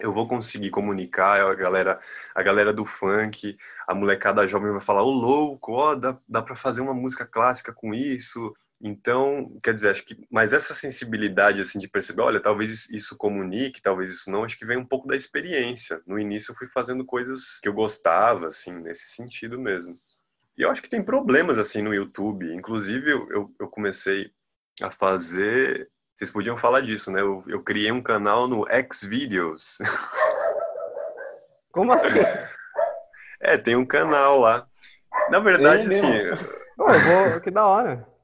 [0.00, 2.00] eu vou conseguir comunicar a galera,
[2.34, 6.56] a galera do funk, a molecada jovem vai falar, ô louco, ó, dá, dá para
[6.56, 11.80] fazer uma música clássica com isso, então, quer dizer, acho que, mas essa sensibilidade, assim,
[11.80, 15.16] de perceber, olha, talvez isso comunique, talvez isso não, acho que vem um pouco da
[15.16, 16.00] experiência.
[16.06, 19.94] No início eu fui fazendo coisas que eu gostava, assim, nesse sentido mesmo.
[20.56, 22.52] E eu acho que tem problemas, assim, no YouTube.
[22.54, 24.30] Inclusive, eu, eu, comecei
[24.80, 25.90] a fazer...
[26.14, 27.20] Vocês podiam falar disso, né?
[27.20, 29.78] Eu, eu criei um canal no Xvideos.
[31.72, 32.20] Como assim?
[33.40, 34.66] É, tem um canal lá.
[35.30, 36.12] Na verdade, assim...
[36.12, 36.36] Eu
[36.76, 37.40] vou...
[37.40, 38.17] Que da hora.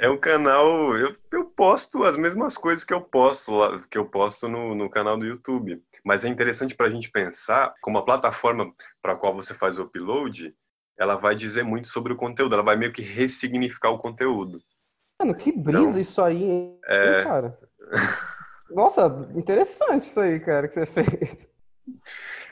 [0.00, 0.96] É um canal.
[0.96, 4.90] Eu, eu posto as mesmas coisas que eu posto lá, que eu posto no, no
[4.90, 5.82] canal do YouTube.
[6.04, 9.78] Mas é interessante para a gente pensar como a plataforma para a qual você faz
[9.78, 10.54] o upload,
[10.98, 12.54] ela vai dizer muito sobre o conteúdo.
[12.54, 14.56] Ela vai meio que ressignificar o conteúdo.
[15.20, 17.24] Mano, que brisa então, isso aí, hein, é...
[17.24, 17.58] cara?
[18.70, 21.48] Nossa, interessante isso aí, cara, que você fez.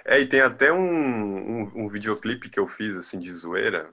[0.05, 3.93] É, e tem até um, um, um videoclipe que eu fiz, assim, de zoeira,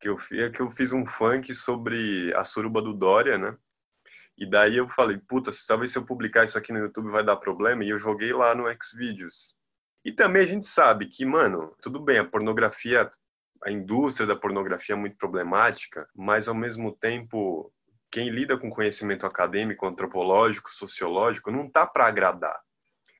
[0.00, 3.56] que eu, fiz, que eu fiz um funk sobre a suruba do Dória, né?
[4.36, 7.36] E daí eu falei, puta, talvez se eu publicar isso aqui no YouTube vai dar
[7.36, 9.54] problema, e eu joguei lá no Xvideos.
[10.04, 13.10] E também a gente sabe que, mano, tudo bem, a pornografia,
[13.64, 17.72] a indústria da pornografia é muito problemática, mas ao mesmo tempo
[18.10, 22.58] quem lida com conhecimento acadêmico, antropológico, sociológico, não tá para agradar.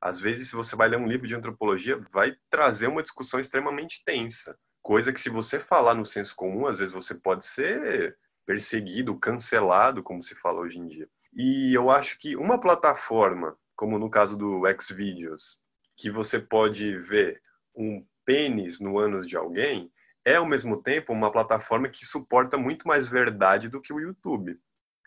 [0.01, 4.03] Às vezes, se você vai ler um livro de antropologia, vai trazer uma discussão extremamente
[4.05, 4.57] tensa.
[4.83, 10.03] Coisa que, se você falar no senso comum, às vezes você pode ser perseguido, cancelado,
[10.03, 11.09] como se fala hoje em dia.
[11.35, 15.61] E eu acho que uma plataforma, como no caso do Xvideos,
[15.97, 17.41] que você pode ver
[17.77, 19.93] um pênis no ânus de alguém,
[20.25, 24.59] é ao mesmo tempo uma plataforma que suporta muito mais verdade do que o YouTube.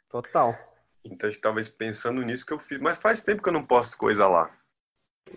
[0.10, 0.56] Total.
[1.04, 2.80] Então, talvez pensando nisso que eu fiz.
[2.80, 4.56] Mas faz tempo que eu não posto coisa lá.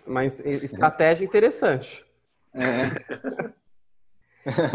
[0.05, 2.05] Mas estratégia interessante.
[2.53, 3.53] É.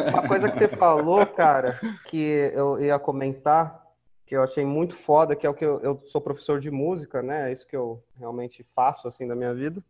[0.09, 3.85] Uma coisa que você falou, cara, que eu ia comentar,
[4.27, 7.23] que eu achei muito foda, que é o que eu, eu sou professor de música,
[7.23, 7.49] né?
[7.49, 9.83] É isso que eu realmente faço, assim, da minha vida.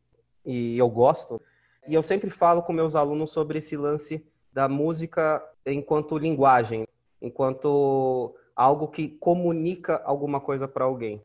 [0.44, 1.40] E eu gosto.
[1.88, 6.86] E eu sempre falo com meus alunos sobre esse lance da música enquanto linguagem,
[7.20, 11.22] enquanto algo que comunica alguma coisa para alguém.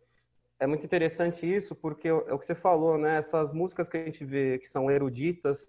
[0.60, 3.18] É muito interessante isso, porque é o que você falou, né?
[3.18, 5.65] Essas músicas que a gente vê que são eruditas,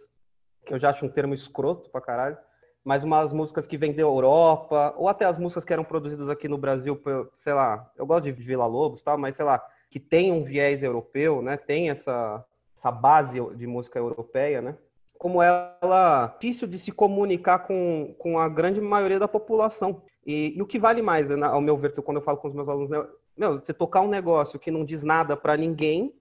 [0.64, 2.38] que eu já acho um termo escroto pra caralho,
[2.86, 6.46] mas umas músicas que vêm da Europa, ou até as músicas que eram produzidas aqui
[6.46, 6.96] no Brasil,
[7.40, 10.84] sei lá, eu gosto de Vila Lobos, tal, mas sei lá, que tem um viés
[10.84, 11.56] europeu, né?
[11.56, 12.44] Tem essa,
[12.76, 14.78] essa base de música europeia, né?
[15.18, 20.02] Como ela é difícil de se comunicar com, com a grande maioria da população.
[20.24, 22.46] E, e o que vale mais, né, ao meu ver, que quando eu falo com
[22.46, 23.04] os meus alunos, né,
[23.36, 26.14] meu, você tocar um negócio que não diz nada para ninguém,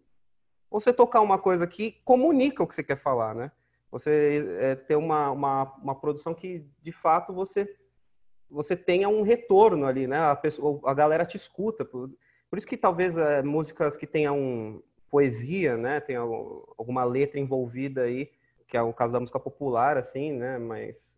[0.71, 3.51] ou você tocar uma coisa que comunica o que você quer falar, né?
[3.95, 7.65] Você é, ter uma, uma, uma produção que, de fato, você
[8.49, 10.19] você tenha um retorno ali, né?
[10.19, 11.85] A, pessoa, a galera te escuta.
[11.85, 12.11] Por,
[12.49, 16.01] por isso que talvez é, músicas que tenham poesia, né?
[16.01, 18.29] Tem alguma letra envolvida aí,
[18.67, 20.57] que é o caso da música popular, assim, né?
[20.57, 21.15] Mas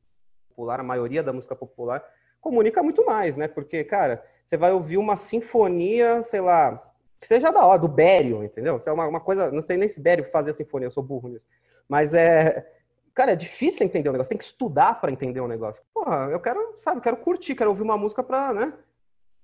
[0.50, 2.04] popular, a maioria da música popular,
[2.40, 3.48] comunica muito mais, né?
[3.48, 8.44] Porque, cara, você vai ouvir uma sinfonia, sei lá, que seja da hora, do Bério,
[8.44, 8.78] entendeu?
[8.78, 11.30] Isso é uma, uma coisa, não sei nem se Bério fazia sinfonia, eu sou burro
[11.30, 11.46] nisso.
[11.88, 12.74] Mas é.
[13.14, 15.84] Cara, é difícil entender o negócio, tem que estudar para entender o negócio.
[15.92, 18.74] Porra, eu quero, sabe, quero curtir, quero ouvir uma música pra, né?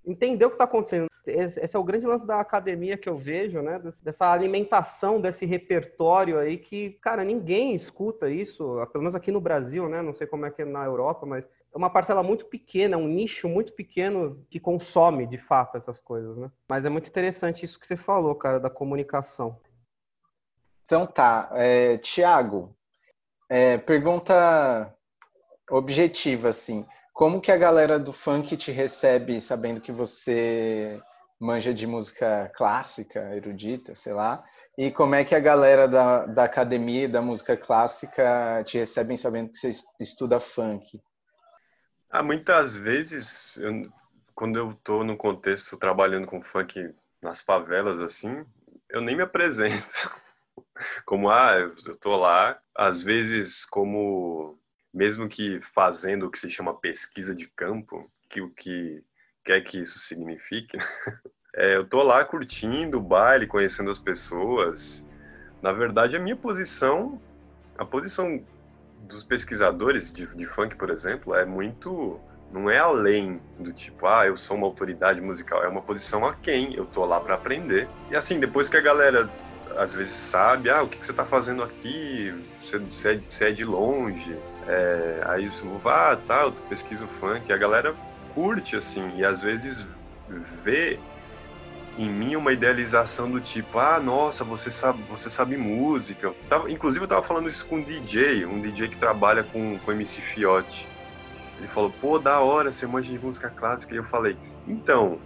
[0.05, 1.07] Entender o que tá acontecendo.
[1.25, 3.81] Esse é o grande lance da academia que eu vejo, né?
[4.03, 9.87] Dessa alimentação desse repertório aí que, cara, ninguém escuta isso, pelo menos aqui no Brasil,
[9.89, 10.01] né?
[10.01, 13.07] Não sei como é que é na Europa, mas é uma parcela muito pequena, um
[13.07, 16.51] nicho muito pequeno que consome de fato essas coisas, né?
[16.67, 19.57] Mas é muito interessante isso que você falou, cara, da comunicação.
[20.85, 22.75] Então tá, é, Tiago,
[23.49, 24.93] é, pergunta
[25.69, 31.01] objetiva assim, como que a galera do funk te recebe sabendo que você
[31.39, 34.43] manja de música clássica, erudita, sei lá,
[34.77, 39.51] e como é que a galera da, da academia da música clássica te recebem sabendo
[39.51, 41.01] que você estuda funk?
[42.09, 43.91] Ah, muitas vezes, eu,
[44.33, 48.45] quando eu tô no contexto trabalhando com funk nas favelas, assim,
[48.89, 49.83] eu nem me apresento.
[51.05, 51.53] Como, ah,
[51.85, 54.59] eu tô lá, às vezes como,
[54.93, 59.03] mesmo que fazendo o que se chama pesquisa de campo, que o que
[59.43, 60.77] quer que isso signifique,
[61.55, 65.05] é, eu tô lá curtindo o baile, conhecendo as pessoas.
[65.61, 67.21] Na verdade, a minha posição,
[67.77, 68.45] a posição
[68.99, 72.19] dos pesquisadores de, de funk, por exemplo, é muito
[72.53, 76.35] não é além do tipo, ah, eu sou uma autoridade musical, é uma posição a
[76.35, 77.89] quem eu tô lá para aprender.
[78.11, 79.27] E assim, depois que a galera
[79.77, 83.25] às vezes sabe, ah, o que, que você tá fazendo aqui, você, você, é, de,
[83.25, 87.95] você é de longe, é, aí isso, vá, tá, eu pesquiso funk, a galera
[88.33, 89.87] curte, assim, e às vezes
[90.63, 90.99] vê
[91.97, 96.33] em mim uma idealização do tipo, ah, nossa, você sabe, você sabe música.
[96.49, 99.91] Tava, inclusive eu tava falando isso com um DJ, um DJ que trabalha com, com
[99.91, 100.87] MC Fiote.
[101.59, 103.93] Ele falou, pô, da hora, você manja de música clássica.
[103.93, 105.19] E eu falei, então,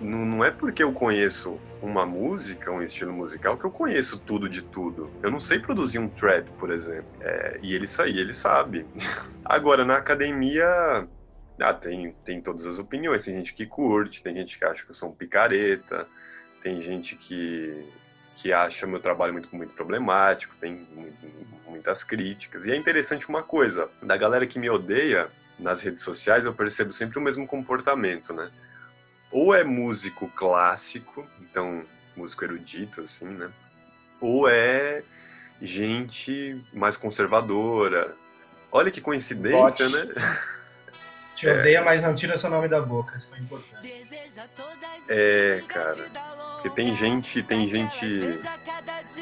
[0.00, 4.48] não, não é porque eu conheço uma música, um estilo musical, que eu conheço tudo
[4.48, 5.10] de tudo.
[5.22, 7.10] Eu não sei produzir um trap, por exemplo.
[7.20, 8.86] É, e ele, ele sabe.
[9.44, 11.08] Agora, na academia,
[11.60, 13.24] Ah, tem, tem todas as opiniões.
[13.24, 16.08] Tem gente que curte, tem gente que acha que eu sou um picareta,
[16.62, 17.86] tem gente que,
[18.36, 20.86] que acha meu trabalho muito, muito problemático, tem
[21.66, 22.66] muitas críticas.
[22.66, 26.92] E é interessante uma coisa: da galera que me odeia nas redes sociais, eu percebo
[26.92, 28.50] sempre o mesmo comportamento, né?
[29.30, 31.84] Ou é músico clássico, então
[32.16, 33.50] músico erudito, assim, né?
[34.20, 35.02] Ou é
[35.62, 38.14] gente mais conservadora.
[38.72, 40.06] Olha que coincidência, Bote.
[40.06, 40.14] né?
[41.40, 43.16] Te odeia, mas não tira seu nome da boca.
[43.16, 43.94] Isso foi importante.
[45.08, 46.06] É, cara.
[46.52, 48.38] Porque tem gente, tem gente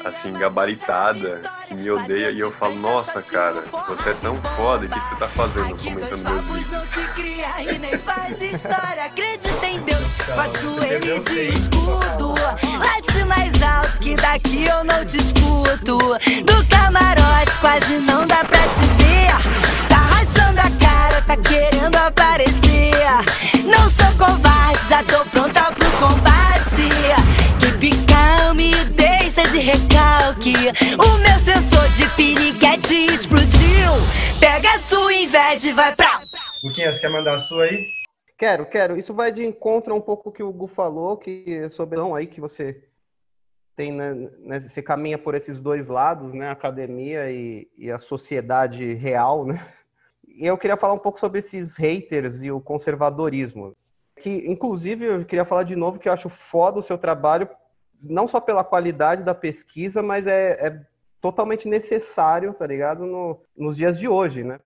[0.03, 4.89] assim, gabaritada, que me odeia e eu falo, nossa, cara, você é tão foda, o
[4.89, 6.71] que, que você tá fazendo comentando meus vídeos?
[6.71, 9.05] não se cria e nem faz história.
[9.05, 12.33] Acredita em Deus, faço ele de escudo.
[12.77, 15.97] Late mais alto que daqui eu não te escuto.
[16.43, 19.87] Do camarote quase não dá pra te ver.
[19.87, 19.98] Tá
[21.29, 22.89] tá querendo aparecer.
[23.63, 26.89] Não sou covarde, já tô pronta pro combate.
[27.79, 30.53] Que calme, deixa de recalque.
[30.95, 33.91] O meu sensor de piriguete explodiu.
[34.39, 36.21] Pega a sua inveja e vai pra.
[36.63, 37.85] Luquinhas, quer mandar a sua aí?
[38.37, 38.97] Quero, quero.
[38.97, 42.15] Isso vai de encontro a um pouco que o Gu falou, que é sobre não
[42.15, 42.83] aí que você
[43.75, 47.99] tem, né, né, você caminha por esses dois lados, né, a academia e, e a
[47.99, 49.65] sociedade real, né?
[50.47, 53.75] Eu queria falar um pouco sobre esses haters e o conservadorismo.
[54.21, 57.49] Que, inclusive, eu queria falar de novo que eu acho foda o seu trabalho,
[58.01, 60.81] não só pela qualidade da pesquisa, mas é, é
[61.19, 63.05] totalmente necessário, tá ligado?
[63.05, 64.59] No, nos dias de hoje, né?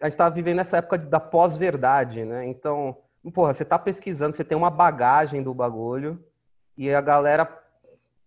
[0.00, 2.46] A gente tá vivendo essa época da pós-verdade, né?
[2.46, 2.96] Então,
[3.32, 6.24] porra, você tá pesquisando, você tem uma bagagem do bagulho,
[6.76, 7.46] e a galera,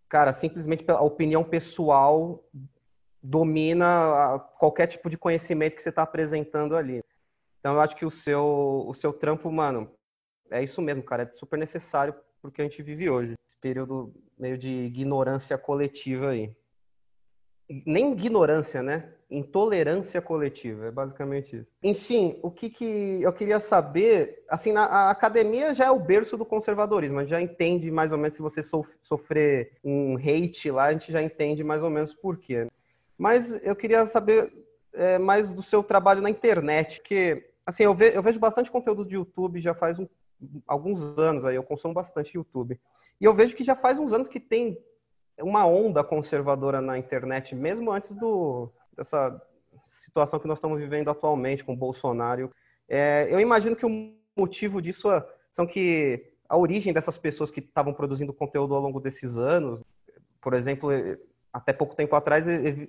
[0.08, 2.44] cara, simplesmente pela opinião pessoal
[3.24, 7.02] domina qualquer tipo de conhecimento que você está apresentando ali.
[7.60, 9.90] Então eu acho que o seu, o seu trampo, mano,
[10.52, 14.58] é isso mesmo, cara, é super necessário porque a gente vive hoje, esse período meio
[14.58, 16.54] de ignorância coletiva aí.
[17.86, 19.14] Nem ignorância, né?
[19.32, 21.72] Intolerância coletiva, é basicamente isso.
[21.82, 26.46] Enfim, o que, que eu queria saber, assim, a academia já é o berço do
[26.46, 30.88] conservadorismo, a gente já entende mais ou menos se você sof- sofrer um hate lá,
[30.88, 32.68] a gente já entende mais ou menos por quê.
[33.18, 34.52] Mas eu queria saber
[34.94, 39.04] é, mais do seu trabalho na internet, que, assim, eu, ve- eu vejo bastante conteúdo
[39.06, 40.08] de YouTube já faz um-
[40.68, 42.80] alguns anos aí, eu consumo bastante YouTube.
[43.20, 44.78] E eu vejo que já faz uns anos que tem
[45.40, 49.42] uma onda conservadora na internet, mesmo antes do, dessa
[49.86, 52.52] situação que nós estamos vivendo atualmente com o Bolsonaro.
[52.88, 57.62] É, eu imagino que o motivo disso é- são que a origem dessas pessoas que
[57.62, 59.82] estavam produzindo conteúdo ao longo desses anos,
[60.40, 60.92] por exemplo,
[61.54, 62.44] até pouco tempo atrás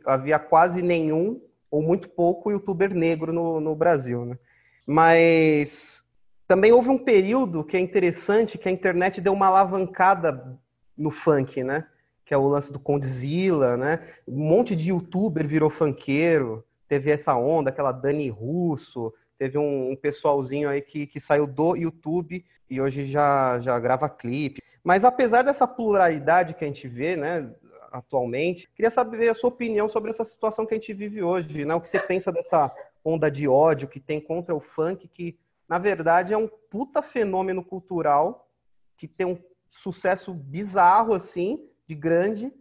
[0.06, 4.38] havia quase nenhum ou muito pouco youtuber negro no, no Brasil, né?
[4.86, 6.02] Mas
[6.46, 10.58] também houve um período que é interessante, que a internet deu uma alavancada
[10.96, 11.86] no funk, né?
[12.24, 14.00] Que é o lance do Condzilla, né?
[14.26, 19.96] Um monte de youtuber virou funkeiro, teve essa onda, aquela Dani Russo, teve um, um
[19.96, 24.62] pessoalzinho aí que, que saiu do YouTube e hoje já, já grava clipe.
[24.82, 27.50] Mas apesar dessa pluralidade que a gente vê, né,
[27.94, 31.76] atualmente, queria saber a sua opinião sobre essa situação que a gente vive hoje, né?
[31.76, 35.78] O que você pensa dessa onda de ódio que tem contra o funk, que na
[35.78, 38.50] verdade é um puta fenômeno cultural
[38.96, 39.38] que tem um
[39.70, 42.52] sucesso bizarro assim, de grande,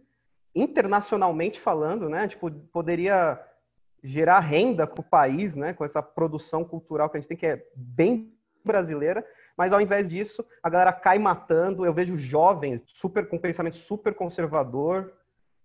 [0.54, 2.28] internacionalmente falando, né?
[2.28, 3.40] Tipo, poderia
[4.04, 5.72] gerar renda para o país, né?
[5.72, 8.32] Com essa produção cultural que a gente tem que é bem
[8.64, 11.84] brasileira, mas ao invés disso, a galera cai matando.
[11.84, 15.12] Eu vejo jovens super com pensamento super conservador.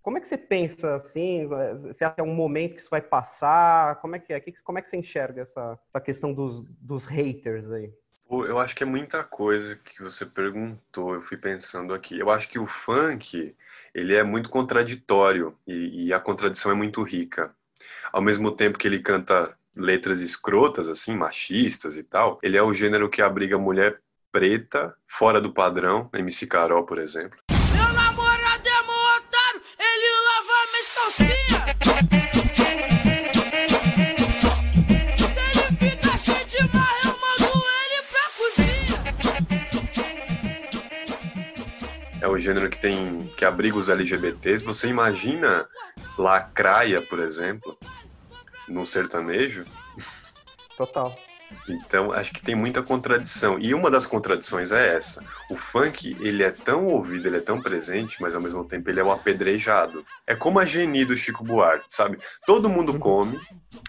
[0.02, 1.48] Como é que você pensa assim?
[1.88, 3.96] Você acha que é um momento que isso vai passar?
[4.02, 4.44] Como é que é?
[4.64, 7.94] Como é que você enxerga essa, essa questão dos, dos haters aí?
[8.30, 12.18] Eu acho que é muita coisa que você perguntou, eu fui pensando aqui.
[12.18, 13.56] Eu acho que o funk,
[13.94, 17.52] ele é muito contraditório e, e a contradição é muito rica.
[18.14, 22.74] Ao mesmo tempo que ele canta letras escrotas, assim, machistas e tal, ele é o
[22.74, 24.00] gênero que abriga mulher
[24.32, 27.40] preta, fora do padrão, MC Carol, por exemplo.
[42.22, 44.66] É o gênero que tem que abriga os LGBTs.
[44.66, 45.68] Você imagina
[46.18, 47.78] Lacraia, por exemplo,
[48.68, 49.66] no sertanejo?
[50.76, 51.18] Total.
[51.68, 53.58] Então, acho que tem muita contradição.
[53.60, 55.24] E uma das contradições é essa.
[55.50, 59.00] O funk, ele é tão ouvido, ele é tão presente, mas ao mesmo tempo ele
[59.00, 60.06] é um apedrejado.
[60.26, 62.20] É como a Geni do Chico Buarque, sabe?
[62.46, 63.40] Todo mundo come,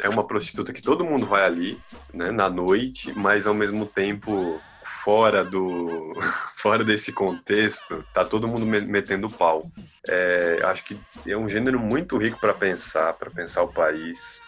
[0.00, 1.78] é uma prostituta que todo mundo vai ali,
[2.12, 4.60] né, na noite, mas ao mesmo tempo
[5.02, 6.12] fora do
[6.56, 9.70] fora desse contexto, tá todo mundo metendo pau.
[10.08, 14.42] É, acho que é um gênero muito rico para pensar, para pensar o país.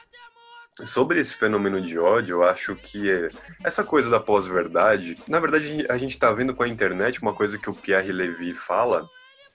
[0.86, 3.28] Sobre esse fenômeno de ódio, eu acho que é
[3.62, 7.58] essa coisa da pós-verdade, na verdade a gente está vendo com a internet uma coisa
[7.58, 9.06] que o Pierre Levy fala,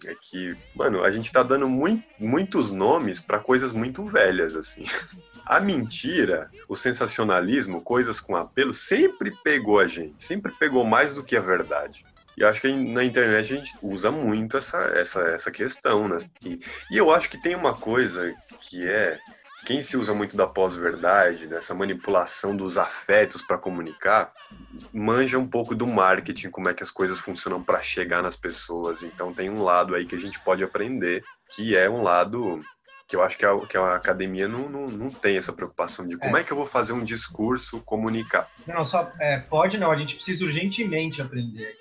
[0.05, 4.83] é que, mano, a gente está dando muito, muitos nomes para coisas muito velhas, assim.
[5.43, 11.23] A mentira, o sensacionalismo, coisas com apelo, sempre pegou a gente, sempre pegou mais do
[11.23, 12.03] que a verdade.
[12.37, 16.17] E acho que na internet a gente usa muito essa, essa, essa questão, né?
[16.43, 16.59] E,
[16.91, 19.17] e eu acho que tem uma coisa que é
[19.67, 24.31] quem se usa muito da pós-verdade, dessa manipulação dos afetos para comunicar,
[24.93, 29.03] manja um pouco do marketing, como é que as coisas funcionam para chegar nas pessoas.
[29.03, 31.21] Então tem um lado aí que a gente pode aprender,
[31.53, 32.61] que é um lado
[33.09, 36.15] que eu acho que a, que a academia não, não, não tem essa preocupação de
[36.17, 36.41] como é.
[36.41, 38.49] é que eu vou fazer um discurso comunicar.
[38.65, 41.75] Não, só é, pode não, a gente precisa urgentemente aprender.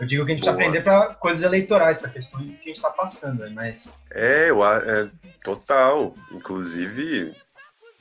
[0.00, 0.54] Eu digo que a gente Boa.
[0.54, 3.52] precisa aprender para coisas eleitorais, para questões que a gente está passando, né?
[3.54, 3.88] mas...
[4.10, 5.08] É, eu, é,
[5.44, 6.14] total.
[6.32, 7.34] Inclusive,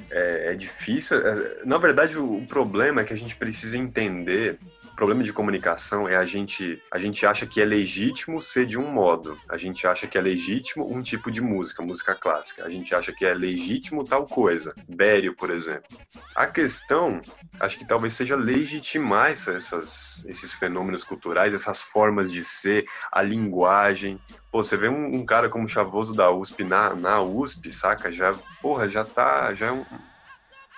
[0.10, 1.18] é, é difícil.
[1.18, 4.58] É, na verdade, o, o problema é que a gente precisa entender
[5.02, 8.88] problema de comunicação é a gente, a gente acha que é legítimo ser de um
[8.88, 12.94] modo, a gente acha que é legítimo um tipo de música, música clássica, a gente
[12.94, 15.98] acha que é legítimo tal coisa, Bério, por exemplo.
[16.36, 17.20] A questão,
[17.60, 24.20] acho que talvez seja legitimar essas, esses fenômenos culturais, essas formas de ser, a linguagem,
[24.52, 28.12] Pô, você vê um, um, cara como Chavoso da USP na, na USP, saca?
[28.12, 29.54] Já, porra, já tá.
[29.54, 29.86] Já é um,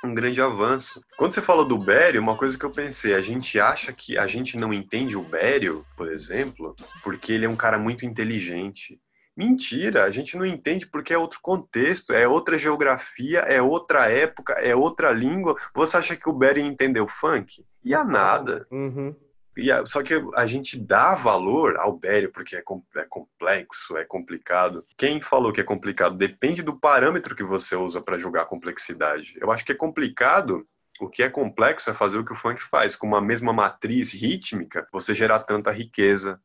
[0.07, 1.01] um grande avanço.
[1.17, 4.27] Quando você falou do Bério, uma coisa que eu pensei, a gente acha que a
[4.27, 8.99] gente não entende o Bério, por exemplo, porque ele é um cara muito inteligente.
[9.35, 14.53] Mentira, a gente não entende porque é outro contexto, é outra geografia, é outra época,
[14.53, 15.55] é outra língua.
[15.73, 17.65] Você acha que o Bério entendeu funk?
[17.83, 18.67] E a nada.
[18.71, 19.15] Uhum.
[19.55, 23.97] E a, só que a gente dá valor ao Bério porque é, com, é, complexo,
[23.97, 24.85] é complicado.
[24.97, 29.35] Quem falou que é complicado depende do parâmetro que você usa para julgar a complexidade.
[29.39, 30.67] Eu acho que é complicado.
[30.99, 34.13] O que é complexo é fazer o que o funk faz, com uma mesma matriz
[34.13, 36.39] rítmica, você gerar tanta riqueza,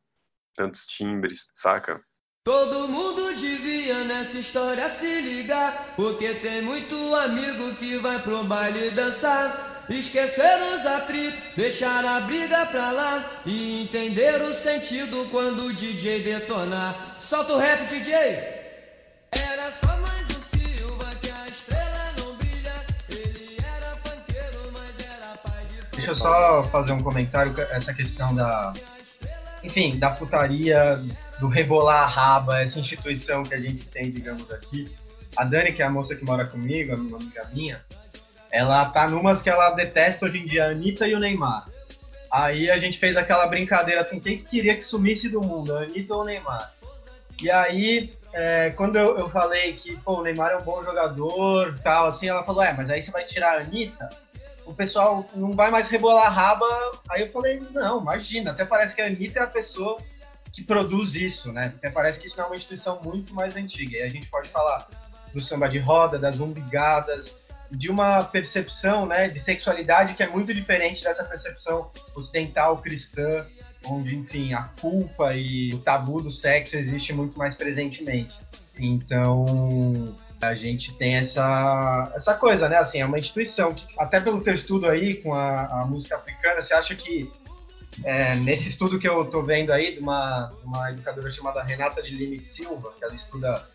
[0.55, 2.01] tantos timbres, saca?
[2.43, 8.89] Todo mundo devia nessa história se ligar, porque tem muito amigo que vai pro baile
[8.89, 9.68] dançar.
[9.89, 16.21] Esquecer os atritos, deixar a briga pra lá e entender o sentido quando o DJ
[16.21, 17.15] detonar.
[17.19, 18.15] Solta o rap, DJ!
[19.31, 22.85] Era só mais um Silva que a estrela não brilha.
[23.09, 25.97] Ele era panqueiro, mas era pai de.
[25.97, 28.71] Deixa eu só fazer um comentário essa questão da.
[29.63, 30.97] Enfim, da putaria,
[31.39, 34.85] do rebolar a raba, essa instituição que a gente tem, digamos, aqui.
[35.35, 37.83] A Dani, que é a moça que mora comigo, uma amiga minha,
[38.51, 41.65] ela tá numas que ela detesta hoje em dia, a Anitta e o Neymar.
[42.31, 46.13] Aí a gente fez aquela brincadeira assim, quem queria que sumisse do mundo, a Anitta
[46.13, 46.71] ou o Neymar?
[47.41, 51.75] E aí, é, quando eu, eu, falei que pô, o Neymar é um bom jogador
[51.79, 54.09] tal, assim, ela falou, é, mas aí você vai tirar a Anitta?
[54.65, 56.91] O pessoal não vai mais rebolar a raba.
[57.09, 59.97] Aí eu falei, não, imagina, até parece que a Anitta é a pessoa
[60.53, 61.73] que produz isso, né?
[61.77, 63.97] Até parece que isso é uma instituição muito mais antiga.
[63.97, 64.87] E a gente pode falar
[65.33, 67.39] do samba de roda, das umbigadas,
[67.71, 73.45] de uma percepção né, de sexualidade que é muito diferente dessa percepção ocidental cristã,
[73.85, 78.35] onde, enfim, a culpa e o tabu do sexo existe muito mais presentemente.
[78.77, 82.77] Então, a gente tem essa, essa coisa, né?
[82.77, 86.61] Assim, é uma instituição que, até pelo teu estudo aí com a, a música africana,
[86.61, 87.31] você acha que
[88.03, 92.15] é, nesse estudo que eu tô vendo aí de uma, uma educadora chamada Renata de
[92.15, 93.67] Lima Silva, que ela estuda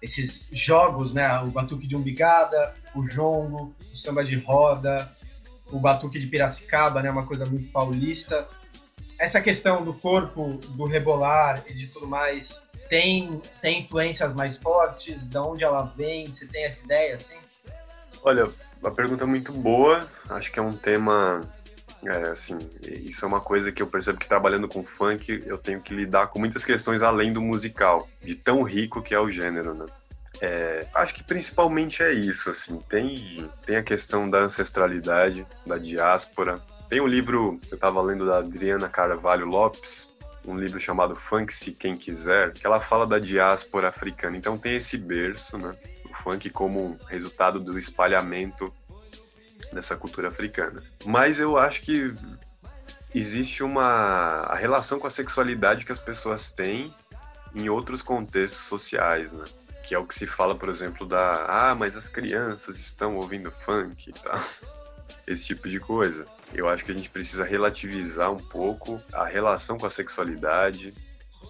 [0.00, 1.40] esses jogos, né?
[1.40, 5.10] O batuque de umbigada, o jongo, o samba de roda,
[5.70, 7.10] o batuque de Piracicaba, né?
[7.10, 8.46] Uma coisa muito paulista.
[9.18, 15.20] Essa questão do corpo, do rebolar e de tudo mais, tem, tem influências mais fortes?
[15.28, 16.26] De onde ela vem?
[16.26, 17.36] Você tem essa ideia, assim?
[18.22, 20.08] Olha, uma pergunta muito boa.
[20.30, 21.40] Acho que é um tema
[22.04, 25.80] é, assim, isso é uma coisa que eu percebo que trabalhando com funk eu tenho
[25.80, 29.76] que lidar com muitas questões além do musical, de tão rico que é o gênero,
[29.76, 29.86] né?
[30.40, 36.62] É, acho que principalmente é isso, assim, tem, tem a questão da ancestralidade, da diáspora.
[36.88, 40.14] Tem um livro que eu estava lendo da Adriana Carvalho Lopes,
[40.46, 44.36] um livro chamado Funk Se Quem Quiser, que ela fala da diáspora africana.
[44.36, 45.74] Então tem esse berço, né?
[46.08, 48.72] O funk como resultado do espalhamento
[49.72, 50.82] dessa cultura africana.
[51.04, 52.14] Mas eu acho que
[53.14, 56.94] existe uma a relação com a sexualidade que as pessoas têm
[57.54, 59.44] em outros contextos sociais, né?
[59.86, 63.50] Que é o que se fala, por exemplo, da ah, mas as crianças estão ouvindo
[63.50, 64.40] funk e tal.
[65.26, 66.24] Esse tipo de coisa.
[66.54, 70.94] Eu acho que a gente precisa relativizar um pouco a relação com a sexualidade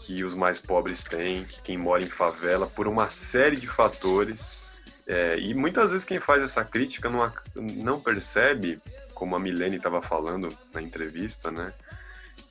[0.04, 4.67] que os mais pobres têm, que quem mora em favela, por uma série de fatores.
[5.08, 7.32] É, e muitas vezes quem faz essa crítica não,
[7.76, 8.78] não percebe,
[9.14, 11.72] como a Milene estava falando na entrevista, né,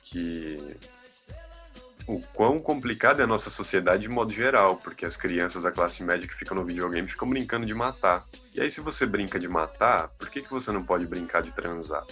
[0.02, 0.76] que
[2.08, 6.02] o quão complicada é a nossa sociedade de modo geral, porque as crianças da classe
[6.02, 8.24] média que ficam no videogame ficam brincando de matar.
[8.52, 11.52] E aí, se você brinca de matar, por que, que você não pode brincar de
[11.52, 12.04] transar?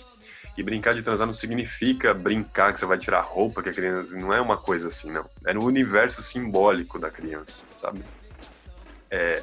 [0.56, 4.14] E brincar de transar não significa brincar que você vai tirar roupa, que a criança.
[4.16, 5.28] Não é uma coisa assim, não.
[5.44, 8.02] É no universo simbólico da criança, sabe?
[9.10, 9.42] É.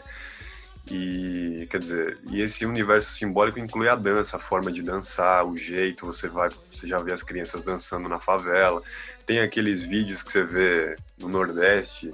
[0.92, 5.56] E quer dizer, e esse universo simbólico inclui a dança, a forma de dançar, o
[5.56, 8.82] jeito, você vai, você já vê as crianças dançando na favela.
[9.26, 12.12] Tem aqueles vídeos que você vê no Nordeste,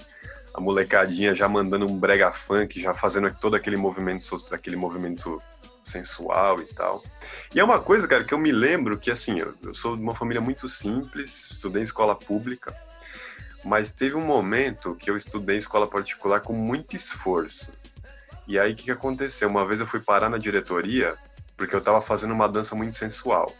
[0.53, 5.41] a molecadinha já mandando um brega funk, já fazendo todo aquele movimento, aquele movimento
[5.83, 7.03] sensual e tal.
[7.53, 10.01] E é uma coisa, cara, que eu me lembro que assim, eu, eu sou de
[10.01, 12.75] uma família muito simples, estudei em escola pública,
[13.65, 17.71] mas teve um momento que eu estudei em escola particular com muito esforço.
[18.49, 19.47] E aí o que, que aconteceu?
[19.47, 21.13] Uma vez eu fui parar na diretoria
[21.55, 23.53] porque eu estava fazendo uma dança muito sensual.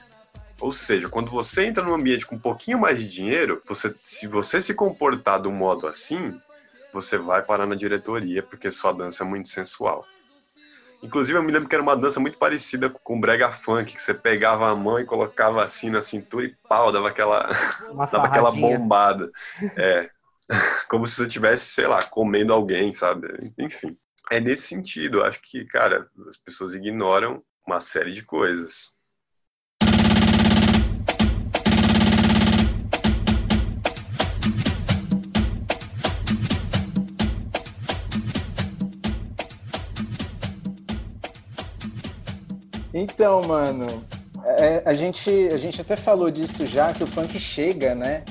[0.60, 4.26] Ou seja, quando você entra num ambiente com um pouquinho mais de dinheiro, você, se
[4.26, 6.42] você se comportar de um modo assim,
[6.92, 10.08] você vai parar na diretoria porque sua dança é muito sensual.
[11.04, 14.16] Inclusive, eu me lembro que era uma dança muito parecida com brega funk, que você
[14.16, 17.48] pegava a mão e colocava assim na cintura e pau, dava aquela,
[18.12, 19.30] dava aquela bombada.
[19.78, 20.10] É,
[20.90, 23.28] como se você estivesse, sei lá, comendo alguém, sabe?
[23.56, 23.96] Enfim
[24.30, 25.18] é nesse sentido.
[25.18, 28.98] Eu acho que, cara, as pessoas ignoram uma série de coisas.
[42.92, 44.06] Então, mano,
[44.58, 48.24] é, a, gente, a gente até falou disso já, que o funk chega, né?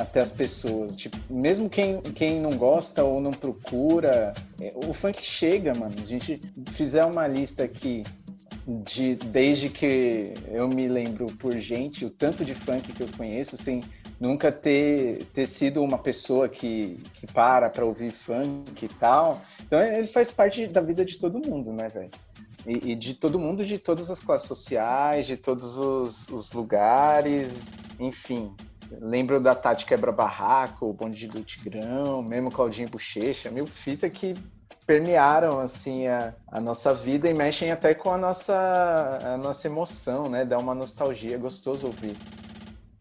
[0.00, 0.96] Até as pessoas.
[0.96, 5.94] Tipo, mesmo quem, quem não gosta ou não procura, é, o funk chega, mano.
[6.00, 6.40] A gente
[6.72, 8.02] fizer uma lista aqui
[8.84, 13.56] de desde que eu me lembro por gente, o tanto de funk que eu conheço,
[13.56, 13.82] sem
[14.18, 19.40] nunca ter, ter sido uma pessoa que, que para para ouvir funk e tal.
[19.66, 22.10] Então ele faz parte da vida de todo mundo, né, velho?
[22.66, 27.62] E, e, de todo mundo, de todas as classes sociais, de todos os, os lugares,
[27.98, 28.52] enfim.
[28.98, 34.34] Lembro da Tati Quebra-Barraco, o Bonde do Tigrão, mesmo Claudinho Bochecha, mil fita que
[34.86, 40.28] permearam assim a, a, nossa vida e mexem até com a nossa, a nossa emoção,
[40.28, 40.44] né?
[40.44, 42.16] Dá uma nostalgia, é gostoso ouvir.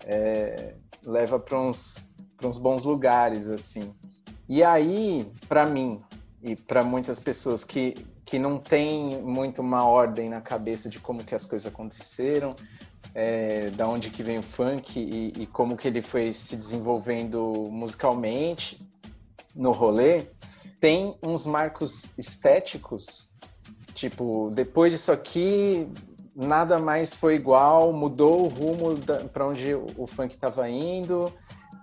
[0.06, 2.08] É, leva para uns,
[2.44, 3.92] uns bons lugares, assim.
[4.48, 6.02] E aí, para mim
[6.44, 11.24] e para muitas pessoas que, que não tem muito uma ordem na cabeça de como
[11.24, 12.56] que as coisas aconteceram,
[13.14, 17.68] é, da onde que vem o funk e, e, como que ele foi se desenvolvendo
[17.72, 18.80] musicalmente
[19.56, 20.26] no rolê,
[20.80, 23.32] tem uns marcos estéticos,
[23.94, 25.88] tipo, depois disso aqui
[26.36, 28.96] nada mais foi igual, mudou o rumo
[29.34, 31.32] para onde o, funk estava indo.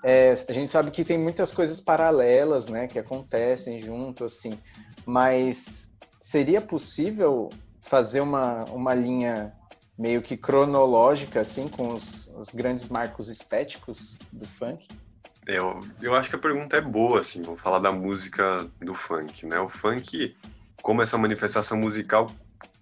[0.02, 4.58] É, a gente sabe que tem muitas coisas paralelas, né, que acontecem junto, assim,
[5.04, 7.50] mas seria possível
[7.80, 9.52] fazer uma, uma linha
[9.98, 14.86] meio que cronológica, assim, com os, os grandes marcos estéticos do funk?
[15.46, 19.46] Eu, eu acho que a pergunta é boa, assim, vamos falar da música do funk,
[19.46, 19.58] né?
[19.60, 20.36] O funk,
[20.82, 22.26] como essa manifestação musical,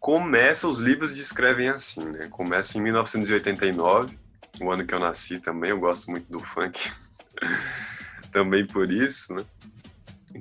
[0.01, 2.27] começa, os livros descrevem assim, né?
[2.31, 4.19] Começa em 1989,
[4.61, 6.91] o ano que eu nasci também, eu gosto muito do funk,
[8.33, 9.45] também por isso, né?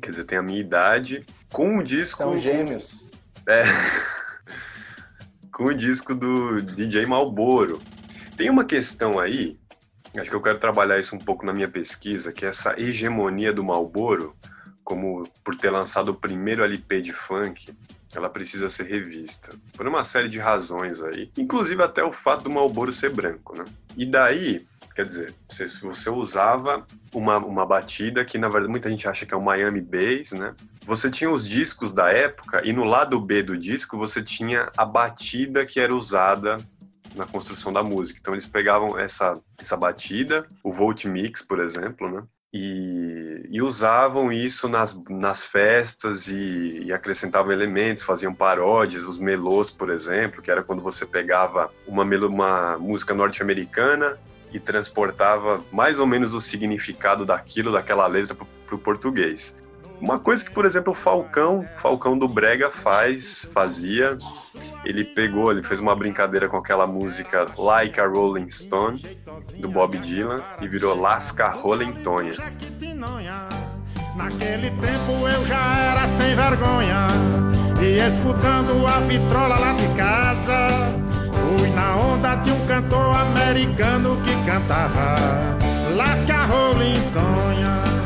[0.01, 2.17] Quer dizer, tem a minha idade, com o disco...
[2.17, 3.11] São gêmeos.
[3.47, 3.63] É...
[5.54, 7.80] com o disco do DJ Malboro.
[8.36, 9.58] Tem uma questão aí,
[10.18, 13.54] acho que eu quero trabalhar isso um pouco na minha pesquisa, que é essa hegemonia
[13.54, 14.36] do Malboro,
[14.84, 17.72] como por ter lançado o primeiro LP de funk,
[18.16, 19.56] ela precisa ser revista.
[19.78, 23.64] Por uma série de razões aí, inclusive até o fato do Malboro ser branco, né?
[23.95, 29.08] E daí, Quer dizer, você, você usava uma, uma batida que, na verdade, muita gente
[29.08, 30.54] acha que é o Miami Bass, né?
[30.86, 34.86] Você tinha os discos da época e no lado B do disco você tinha a
[34.86, 36.57] batida que era usada
[37.15, 38.19] na construção da música.
[38.19, 42.23] Então eles pegavam essa, essa batida, o Volt Mix, por exemplo, né?
[42.53, 49.71] e, e usavam isso nas, nas festas e, e, acrescentavam elementos, faziam paródias, os melôs,
[49.71, 54.19] por exemplo, que era quando você pegava uma, uma música norte-americana
[54.51, 59.57] e transportava mais ou menos o significado daquilo, daquela letra para o português.
[60.04, 64.18] Uma coisa que, por exemplo, o Falcão, Falcão do Brega faz, fazia,
[64.84, 69.01] ele pegou, ele fez uma brincadeira com aquela música Like a Rolling Stone,
[69.62, 72.34] do Bob Dylan, e virou Lasca Rolling Tonha.
[74.18, 77.08] Naquele tempo eu já era sem vergonha,
[77.82, 80.68] e escutando a vitrola lá de casa,
[81.34, 85.16] fui na onda de um cantor americano que cantava
[85.95, 88.03] Lasca Rolling Tonha.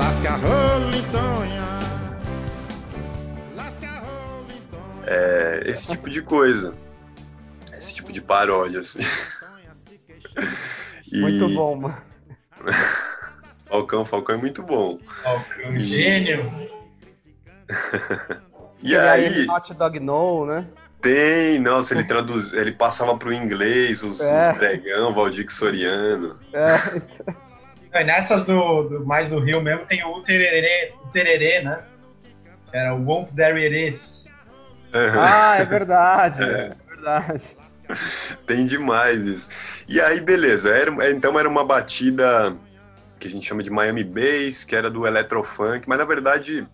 [0.00, 1.78] Lasca Rolidonha.
[3.54, 5.04] Lasca Rolidonha.
[5.06, 6.72] É, esse tipo de coisa.
[7.76, 9.02] Esse tipo de paródia, assim.
[11.12, 11.20] E...
[11.20, 11.96] Muito bom, mano.
[13.66, 14.96] Falcão, Falcão é muito bom.
[15.24, 15.80] Falcão, e...
[15.80, 16.52] gênio.
[18.80, 20.68] e aí, aí Hot Dog No, né?
[21.02, 24.50] Tem, nossa, ele traduz, ele passava pro inglês os, é.
[24.50, 26.38] os pregão, Valdir Soriano.
[26.52, 26.76] É,
[27.92, 31.82] É, nessas do, do, mais do Rio mesmo tem o tererê, o tererê né?
[32.72, 34.24] Era o Won't There It Is.
[34.92, 36.46] Ah, é verdade, é.
[36.46, 37.56] é verdade.
[38.46, 39.50] Tem demais isso.
[39.88, 40.70] E aí, beleza.
[40.70, 42.56] Era, então era uma batida
[43.18, 46.66] que a gente chama de Miami Bass, que era do Electrofunk, mas na verdade,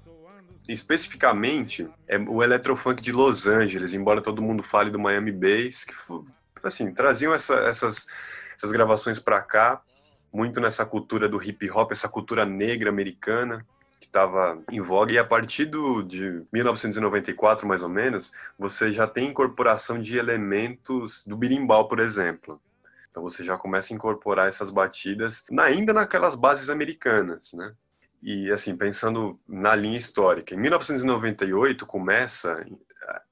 [0.69, 5.95] especificamente, é o Electrofunk de Los Angeles, embora todo mundo fale do Miami Bass, que
[6.63, 8.07] assim, traziam essa, essas,
[8.57, 9.81] essas gravações para cá
[10.37, 13.67] muito nessa cultura do hip hop, essa cultura negra americana
[13.99, 15.13] que estava em voga.
[15.13, 21.27] E a partir do, de 1994 mais ou menos você já tem incorporação de elementos
[21.27, 22.61] do birimbau por exemplo.
[23.11, 27.73] Então você já começa a incorporar essas batidas ainda naquelas bases americanas né?
[28.23, 32.63] E assim pensando na linha histórica em 1998 começa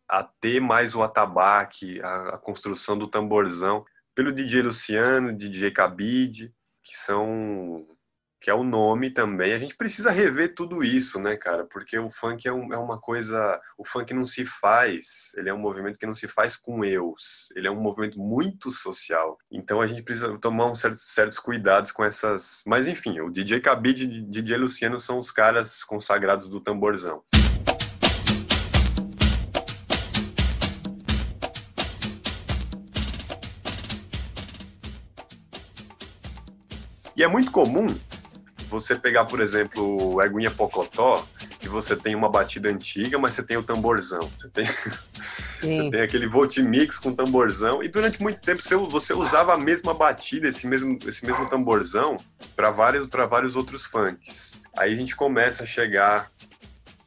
[0.09, 3.85] a ter mais o atabaque a, a construção do tamborzão
[4.15, 6.51] pelo DJ Luciano DJ Cabide
[6.85, 7.87] que são
[8.45, 9.55] que é o nome também.
[9.55, 11.65] A gente precisa rever tudo isso, né, cara?
[11.65, 13.59] Porque o funk é, um, é, uma coisa.
[13.79, 15.33] O funk não se faz.
[15.35, 17.49] Ele é um movimento que não se faz com eus.
[17.57, 19.39] Ele é um movimento muito social.
[19.51, 22.63] Então a gente precisa tomar um certo, certos cuidados com essas.
[22.67, 27.23] Mas enfim, o DJ Cabide e DJ Luciano são os caras consagrados do tamborzão.
[37.17, 37.87] E é muito comum
[38.69, 41.25] você pegar, por exemplo, o Eguinha Pocotó,
[41.61, 44.21] que você tem uma batida antiga, mas você tem o tamborzão.
[44.37, 44.67] Você tem,
[45.61, 47.83] você tem aquele Voltimix com tamborzão.
[47.83, 52.17] E durante muito tempo você usava a mesma batida, esse mesmo, esse mesmo tamborzão,
[52.57, 54.59] para vários, vários outros funks.
[54.77, 56.31] Aí a gente começa a chegar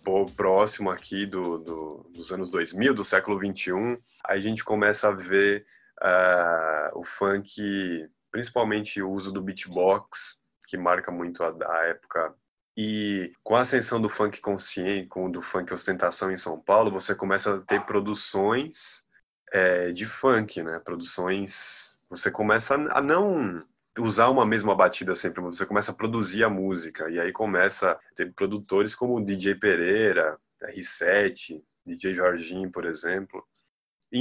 [0.04, 3.98] pô, próximo aqui do, do, dos anos 2000, do século 21.
[4.26, 5.66] Aí a gente começa a ver
[6.02, 8.08] uh, o funk
[8.38, 12.36] principalmente o uso do beatbox, que marca muito a, a época.
[12.78, 17.16] E com a ascensão do funk consciente, com do funk ostentação em São Paulo, você
[17.16, 19.04] começa a ter produções
[19.52, 20.80] é, de funk, né?
[20.86, 21.98] Produções.
[22.12, 23.66] Você começa a não
[23.98, 27.10] usar uma mesma batida sempre, você começa a produzir a música.
[27.10, 33.44] E aí começa a ter produtores como DJ Pereira, R7, DJ Jorginho, por exemplo,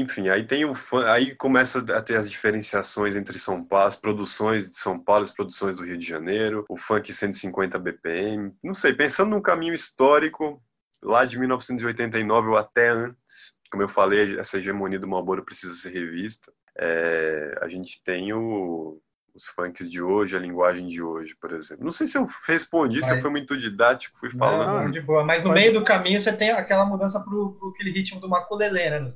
[0.00, 0.74] enfim, aí tem o
[1.06, 5.32] aí começa a ter as diferenciações entre São Paulo, as produções de São Paulo, as
[5.32, 8.52] produções do Rio de Janeiro, o funk 150 BPM.
[8.62, 10.62] Não sei, pensando num caminho histórico
[11.02, 15.92] lá de 1989 ou até antes, como eu falei, essa hegemonia do Marlboro precisa ser
[15.92, 16.52] revista.
[16.78, 19.00] É, a gente tem o,
[19.36, 21.84] os funks de hoje, a linguagem de hoje, por exemplo.
[21.84, 23.06] Não sei se eu respondi, mas...
[23.06, 24.84] se eu fui muito didático, fui falando.
[24.84, 25.24] Não, de boa.
[25.24, 25.60] Mas no mas...
[25.60, 29.12] meio do caminho você tem aquela mudança pro, pro aquele ritmo do maculelê, né?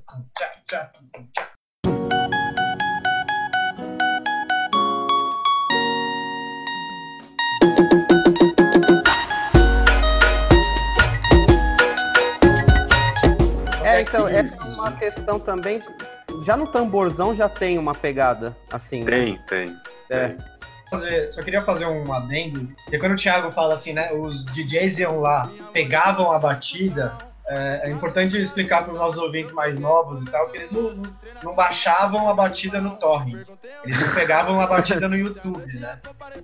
[13.83, 15.81] É, então, essa é uma questão também.
[16.45, 19.05] Já no tamborzão já tem uma pegada assim.
[19.05, 19.45] Tem, né?
[19.49, 19.77] tem.
[20.11, 20.37] É.
[21.31, 25.21] só queria fazer um adendo, porque quando o Thiago fala assim, né, os DJs iam
[25.21, 30.31] lá, pegavam a batida, é, é importante explicar para os nossos ouvintes mais novos e
[30.31, 31.03] tal, que eles não,
[31.43, 33.47] não, baixavam a batida no torrent,
[33.85, 35.99] eles não pegavam a batida no YouTube, né?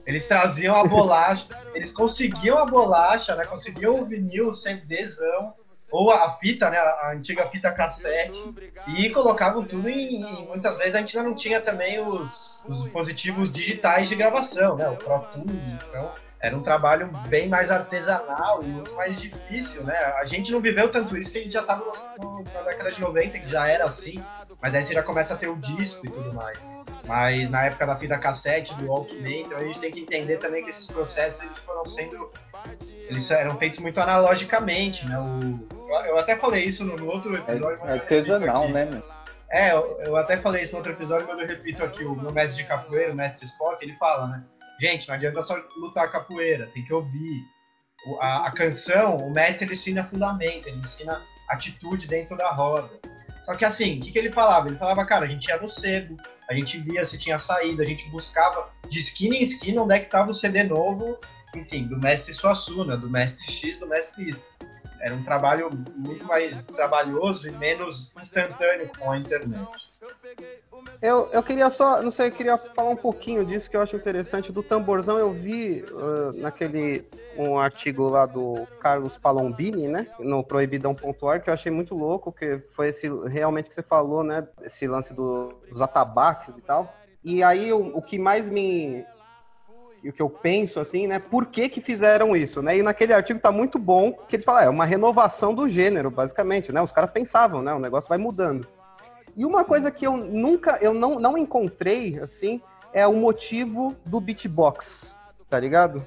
[0.04, 5.54] Eles traziam a bolacha, eles conseguiam a bolacha, né, conseguiam o vinil, o CDzão,
[5.90, 8.42] ou a fita, né, a antiga fita cassete,
[8.96, 13.50] e colocavam tudo em muitas vezes a gente ainda não tinha também os os dispositivos
[13.50, 14.88] digitais de gravação, né?
[14.88, 15.50] O Pro Tools,
[15.88, 16.10] então
[16.40, 19.96] era um trabalho bem mais artesanal e muito mais difícil, né?
[20.18, 21.84] A gente não viveu tanto isso que a gente já estava
[22.54, 24.22] na década de 90, que já era assim,
[24.60, 26.58] mas aí você já começa a ter o disco e tudo mais.
[27.06, 30.64] Mas na época da fita cassete, do Walkman, então a gente tem que entender também
[30.64, 32.30] que esses processos eles foram sendo.
[33.08, 35.18] Eles eram feitos muito analogicamente, né?
[35.18, 37.80] O, eu até falei isso no, no outro episódio.
[37.86, 39.15] É artesanal, né, meu?
[39.50, 42.32] É, eu, eu, até falei isso no outro episódio, mas eu repito aqui, o meu
[42.32, 44.44] mestre de capoeira, o mestre Spock, ele fala, né?
[44.80, 47.44] Gente, não adianta só lutar capoeira, tem que ouvir.
[48.06, 52.90] O, a, a, canção, o mestre ele ensina fundamento, ele ensina atitude dentro da roda.
[53.44, 54.68] Só que assim, o que, que ele falava?
[54.68, 56.16] Ele falava, cara, a gente ia no sebo,
[56.50, 60.00] a gente via se tinha saída, a gente buscava de esquina em esquina onde é
[60.00, 61.18] que tava o CD novo,
[61.54, 64.36] enfim, do mestre Suassuna, do mestre X, do mestre Y.
[65.00, 69.66] Era um trabalho muito mais trabalhoso e menos instantâneo com a internet.
[71.00, 73.96] Eu, eu queria só, não sei, eu queria falar um pouquinho disso que eu acho
[73.96, 74.52] interessante.
[74.52, 81.44] Do tamborzão eu vi uh, naquele um artigo lá do Carlos Palombini, né, no proibidão.org,
[81.44, 85.12] que eu achei muito louco, que foi esse realmente que você falou, né, esse lance
[85.12, 86.92] do, dos atabaques e tal.
[87.22, 89.04] E aí o, o que mais me
[90.08, 91.18] o que eu penso assim, né?
[91.18, 92.78] Por que que fizeram isso, né?
[92.78, 96.72] E naquele artigo tá muito bom que eles falam, é uma renovação do gênero, basicamente,
[96.72, 96.80] né?
[96.82, 97.72] Os caras pensavam, né?
[97.72, 98.66] O negócio vai mudando.
[99.36, 102.60] E uma coisa que eu nunca, eu não, não encontrei, assim,
[102.92, 105.14] é o motivo do beatbox,
[105.50, 106.02] tá ligado?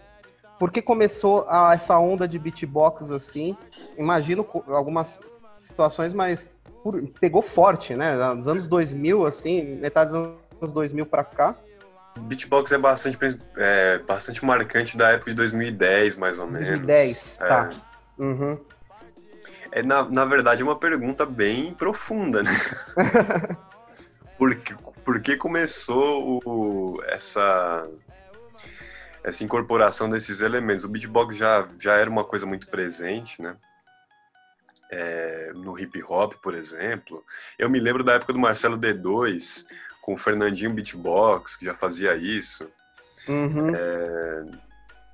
[0.58, 3.56] Por que começou a, essa onda de beatbox, assim?
[3.98, 5.20] Imagino algumas
[5.60, 6.50] situações, mas
[6.84, 8.16] por, pegou forte, né?
[8.34, 10.30] Nos anos 2000, assim, metade dos
[10.62, 11.56] anos 2000 para cá.
[12.20, 13.18] Beatbox é bastante,
[13.58, 16.68] é, bastante marcante da época de 2010, mais ou menos.
[16.68, 17.48] 2010, é.
[17.48, 17.72] tá.
[18.18, 18.58] Uhum
[19.72, 22.52] é, na, na verdade, uma pergunta bem profunda, né?
[24.38, 27.88] por, que, por que começou o, essa,
[29.24, 30.86] essa incorporação desses elementos?
[30.86, 33.56] O beatbox já, já era uma coisa muito presente, né?
[34.92, 37.24] É, no hip hop, por exemplo.
[37.60, 39.68] Eu me lembro da época do Marcelo D2,
[40.10, 42.68] com o Fernandinho Beatbox, que já fazia isso.
[43.28, 43.76] Uhum.
[43.76, 44.46] É,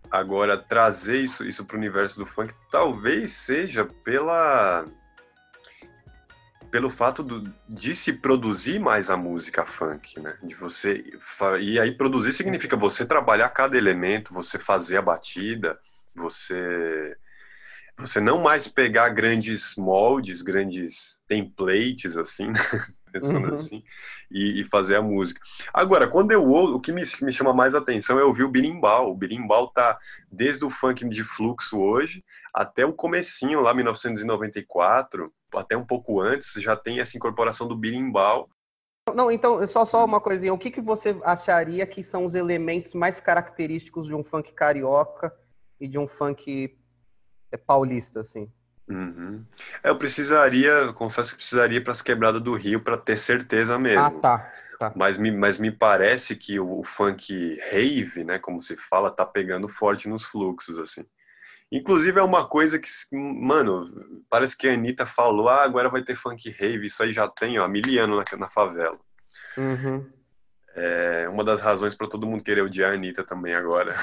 [0.10, 4.86] Agora, trazer isso, isso para o universo do funk talvez seja pela
[6.72, 10.38] pelo fato do, de se produzir mais a música funk, né?
[10.42, 11.04] De você
[11.60, 15.78] e aí produzir significa você trabalhar cada elemento, você fazer a batida,
[16.16, 17.18] você
[17.98, 22.60] você não mais pegar grandes moldes, grandes templates assim, né?
[23.20, 23.56] Pensando uhum.
[23.56, 23.84] assim,
[24.30, 25.40] e, e, fazer a música.
[25.74, 29.12] Agora, quando eu ouço, o que me, me chama mais atenção é ouvir o birimbau.
[29.12, 29.98] O birimbau tá
[30.30, 36.54] desde o funk de fluxo hoje até o comecinho lá, 1994, até um pouco antes,
[36.62, 38.50] já tem essa incorporação do birimbau.
[39.14, 40.54] Não, então, só, só uma coisinha.
[40.54, 45.34] O que, que você acharia que são os elementos mais característicos de um funk carioca
[45.80, 46.78] e de um funk
[47.52, 48.52] é, paulista, assim?
[48.88, 49.44] Uhum.
[49.84, 54.02] É, eu precisaria, confesso que precisaria para as quebradas do Rio para ter certeza mesmo.
[54.02, 54.54] Ah, tá.
[54.80, 54.94] tá.
[54.96, 59.26] Mas, me, mas me parece que o, o, funk rave, né, como se fala, tá
[59.26, 61.06] pegando forte nos fluxos, assim.
[61.72, 66.16] Inclusive é uma coisa que, mano, parece que a Anitta falou, ah, agora vai ter
[66.16, 69.00] funk rave, isso aí já tem, ó, miliano na, na favela.
[69.58, 70.08] Uhum.
[70.76, 73.96] É uma das razões para todo mundo querer odiar a Anitta também agora.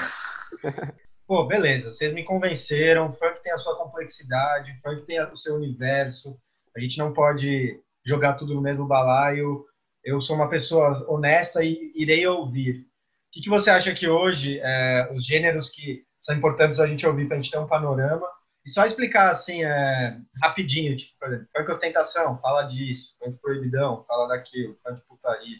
[1.27, 6.37] pô, beleza, vocês me convenceram, funk tem a sua complexidade, funk tem o seu universo,
[6.75, 9.65] a gente não pode jogar tudo no mesmo balaio.
[10.03, 12.81] Eu sou uma pessoa honesta e irei ouvir.
[12.81, 12.85] O
[13.31, 17.27] que, que você acha que hoje, é, os gêneros que são importantes a gente ouvir
[17.27, 18.27] para a gente ter um panorama,
[18.65, 24.05] e só explicar assim, é, rapidinho, tipo, por exemplo, funk ostentação, fala disso, funk proibidão,
[24.05, 25.57] fala daquilo, funk putaria.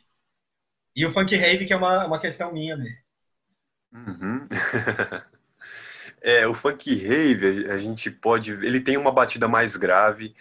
[0.95, 2.97] E o funk rave, que é uma, uma questão minha mesmo.
[3.93, 4.47] Uhum.
[6.26, 8.53] É, o funk rave, a gente pode.
[8.53, 10.34] Ele tem uma batida mais grave,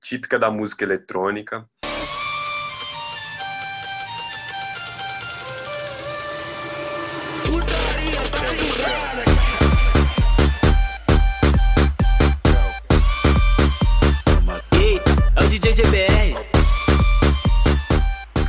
[0.00, 1.68] típica da música eletrônica.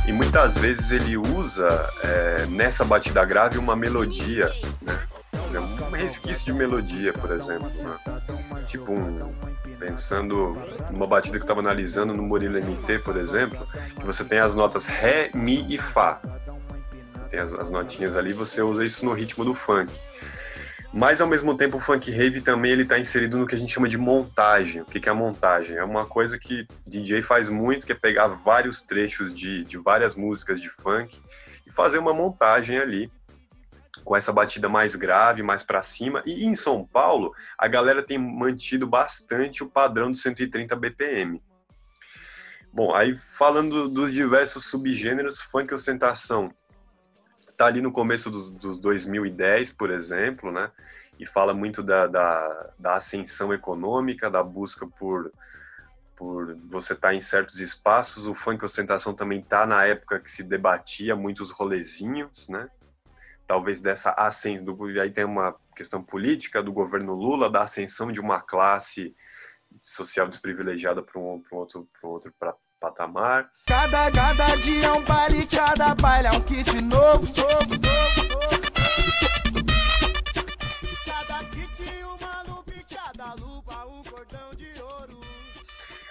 [0.06, 1.66] E muitas vezes ele usa
[2.04, 4.48] é, nessa batida grave uma melodia,
[4.80, 5.17] né?
[5.56, 7.68] Um resquício de melodia, por exemplo.
[7.68, 8.64] Né?
[8.66, 9.32] Tipo um.
[9.78, 10.56] Pensando
[10.92, 14.54] numa batida que eu estava analisando no Murilo MT, por exemplo, que você tem as
[14.54, 16.20] notas Ré, Mi e Fá.
[17.30, 19.92] Tem as, as notinhas ali, você usa isso no ritmo do funk.
[20.92, 23.72] Mas ao mesmo tempo o funk rave também ele está inserido no que a gente
[23.72, 24.82] chama de montagem.
[24.82, 25.76] O que, que é a montagem?
[25.76, 30.16] É uma coisa que DJ faz muito, que é pegar vários trechos de, de várias
[30.16, 31.20] músicas de funk
[31.78, 33.08] fazer uma montagem ali
[34.08, 36.22] com essa batida mais grave, mais para cima.
[36.24, 41.42] E em São Paulo, a galera tem mantido bastante o padrão de 130 BPM.
[42.72, 46.50] Bom, aí falando dos diversos subgêneros, funk ostentação
[47.54, 50.70] tá ali no começo dos, dos 2010, por exemplo, né?
[51.18, 55.30] E fala muito da, da, da ascensão econômica, da busca por,
[56.16, 58.26] por você estar tá em certos espaços.
[58.26, 62.70] O funk ostentação também tá na época que se debatia muitos rolezinhos, né?
[63.48, 68.42] Talvez dessa ascensão, aí tem uma questão política do governo Lula, da ascensão de uma
[68.42, 69.16] classe
[69.80, 72.30] social desprivilegiada para um, um, outro, um outro
[72.78, 73.50] patamar.
[73.66, 78.68] Cada, cada dia é um baile, cada baile é um kit novo, novo, novo, novo.
[81.06, 85.20] Cada kit, uma lupa, cada lupa, um cordão de ouro.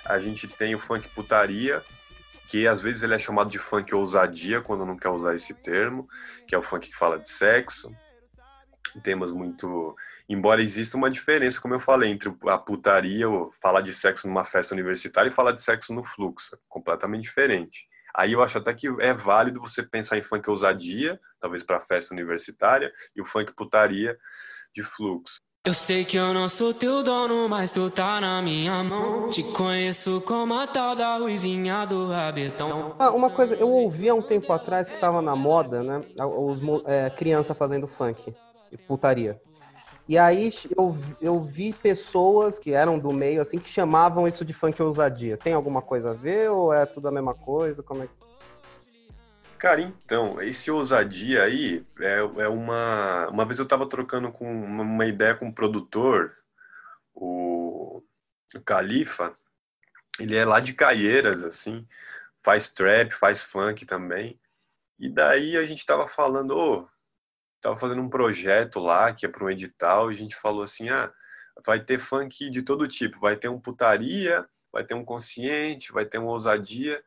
[0.07, 1.83] A gente tem o funk putaria,
[2.49, 6.07] que às vezes ele é chamado de funk ousadia, quando não quer usar esse termo,
[6.47, 7.91] que é o funk que fala de sexo.
[9.03, 9.95] Temas muito
[10.29, 14.43] embora exista uma diferença, como eu falei, entre a putaria, ou falar de sexo numa
[14.43, 17.87] festa universitária e falar de sexo no fluxo, é completamente diferente.
[18.13, 22.13] Aí eu acho até que é válido você pensar em funk ousadia, talvez para festa
[22.13, 24.17] universitária, e o funk putaria
[24.73, 25.37] de fluxo.
[25.67, 29.27] Eu sei que eu não sou teu dono, mas tu tá na minha mão.
[29.27, 32.95] Te conheço como a tal da ruivinha do rabetão.
[32.97, 36.01] Ah, uma coisa, eu ouvi há um tempo atrás que tava na moda, né?
[36.19, 38.33] Os é, criança fazendo funk,
[38.87, 39.41] putaria.
[40.07, 44.53] E aí eu, eu vi pessoas que eram do meio, assim, que chamavam isso de
[44.53, 45.35] funk ousadia.
[45.35, 47.83] Tem alguma coisa a ver ou é tudo a mesma coisa?
[47.83, 48.07] Como é
[49.59, 53.27] Cara, então, esse ousadia aí é, é uma.
[53.29, 56.35] Uma vez eu tava trocando com uma, uma ideia com um produtor,
[57.13, 58.03] o,
[58.55, 59.35] o Califa.
[60.19, 61.87] Ele é lá de Caieiras, assim,
[62.43, 64.39] faz trap, faz funk também.
[64.99, 66.87] E daí a gente tava falando, oh,
[67.61, 70.89] tava fazendo um projeto lá, que é para um edital, e a gente falou assim,
[70.89, 71.11] ah,
[71.65, 76.05] vai ter funk de todo tipo, vai ter um putaria, vai ter um consciente, vai
[76.05, 77.03] ter uma ousadia.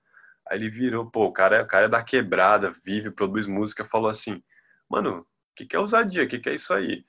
[0.50, 3.84] Aí ele virou, pô, o cara, é, o cara é da quebrada, vive, produz música,
[3.84, 4.42] falou assim,
[4.88, 6.24] mano, o que, que é ousadia?
[6.24, 7.04] O que, que é isso aí?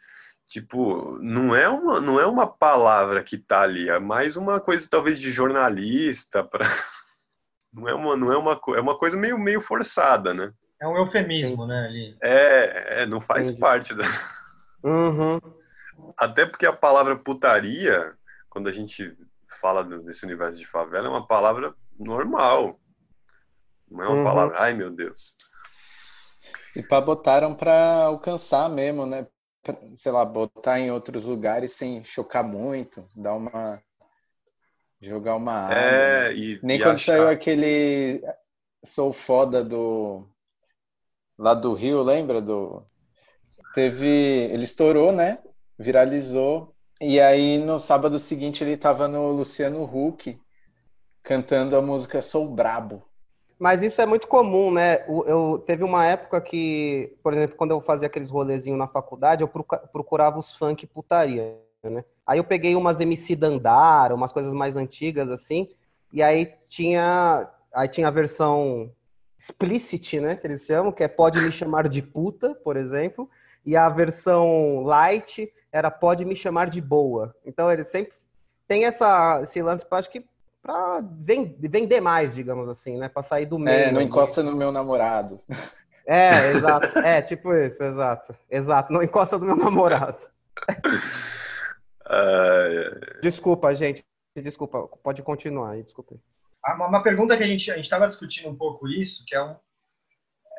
[0.47, 4.87] Tipo, não é uma, não é uma palavra que tá ali, é mais uma coisa
[4.89, 6.65] talvez de jornalista para
[7.73, 10.53] não é uma não é uma é uma coisa meio meio forçada, né?
[10.81, 11.85] É um eufemismo, né?
[11.85, 12.17] Ali.
[12.21, 13.61] É, é, não faz Entendi.
[13.61, 14.03] parte da.
[14.83, 15.39] Uhum.
[16.17, 18.13] Até porque a palavra putaria,
[18.49, 19.15] quando a gente
[19.61, 22.79] fala desse universo de favela, é uma palavra normal.
[23.91, 24.23] Não é uma uhum.
[24.23, 25.35] palavra, ai meu Deus.
[26.71, 29.27] Se pá, botaram para alcançar mesmo, né?
[29.61, 33.81] Pra, sei lá, botar em outros lugares sem chocar muito, dar uma.
[35.01, 35.71] jogar uma.
[35.73, 36.35] É, né?
[36.35, 37.17] e, Nem e quando achar...
[37.17, 38.23] saiu aquele
[38.83, 40.25] Sou Foda do
[41.37, 42.85] lá do Rio, lembra do
[43.73, 45.39] teve, ele estourou, né?
[45.77, 46.73] Viralizou
[47.03, 50.39] e aí no sábado seguinte ele tava no Luciano Huck
[51.23, 53.03] cantando a música Sou Brabo.
[53.61, 55.05] Mas isso é muito comum, né?
[55.07, 59.47] Eu, teve uma época que, por exemplo, quando eu fazia aqueles rolezinhos na faculdade, eu
[59.47, 62.03] procurava os funk putaria, né?
[62.25, 65.69] Aí eu peguei umas MC Dandara, umas coisas mais antigas assim,
[66.11, 68.91] e aí tinha aí tinha a versão
[69.37, 73.29] explicit, né, que eles chamam, que é pode me chamar de puta, por exemplo,
[73.63, 77.35] e a versão light era pode me chamar de boa.
[77.45, 78.15] Então eles sempre
[78.67, 80.25] tem essa esse lance, acho que
[80.61, 83.77] para vender mais, digamos assim, né, para sair do meio.
[83.77, 85.41] É, não encosta no meu namorado.
[86.05, 86.87] É, exato.
[86.99, 88.35] É, tipo isso, exato.
[88.49, 90.19] Exato, não encosta no meu namorado.
[93.21, 94.03] Desculpa, gente.
[94.35, 96.15] Desculpa, pode continuar aí, desculpa.
[96.75, 99.55] Uma pergunta que a gente a estava discutindo um pouco isso, que é um,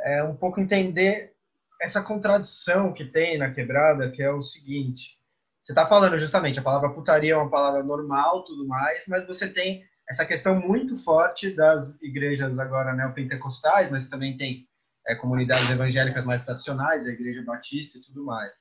[0.01, 1.33] é um pouco entender
[1.81, 5.19] essa contradição que tem na quebrada, que é o seguinte:
[5.63, 9.49] você está falando justamente a palavra putaria é uma palavra normal, tudo mais, mas você
[9.49, 14.69] tem essa questão muito forte das igrejas agora neopentecostais, mas também tem
[15.07, 18.53] é, comunidades evangélicas mais tradicionais, a igreja batista e tudo mais.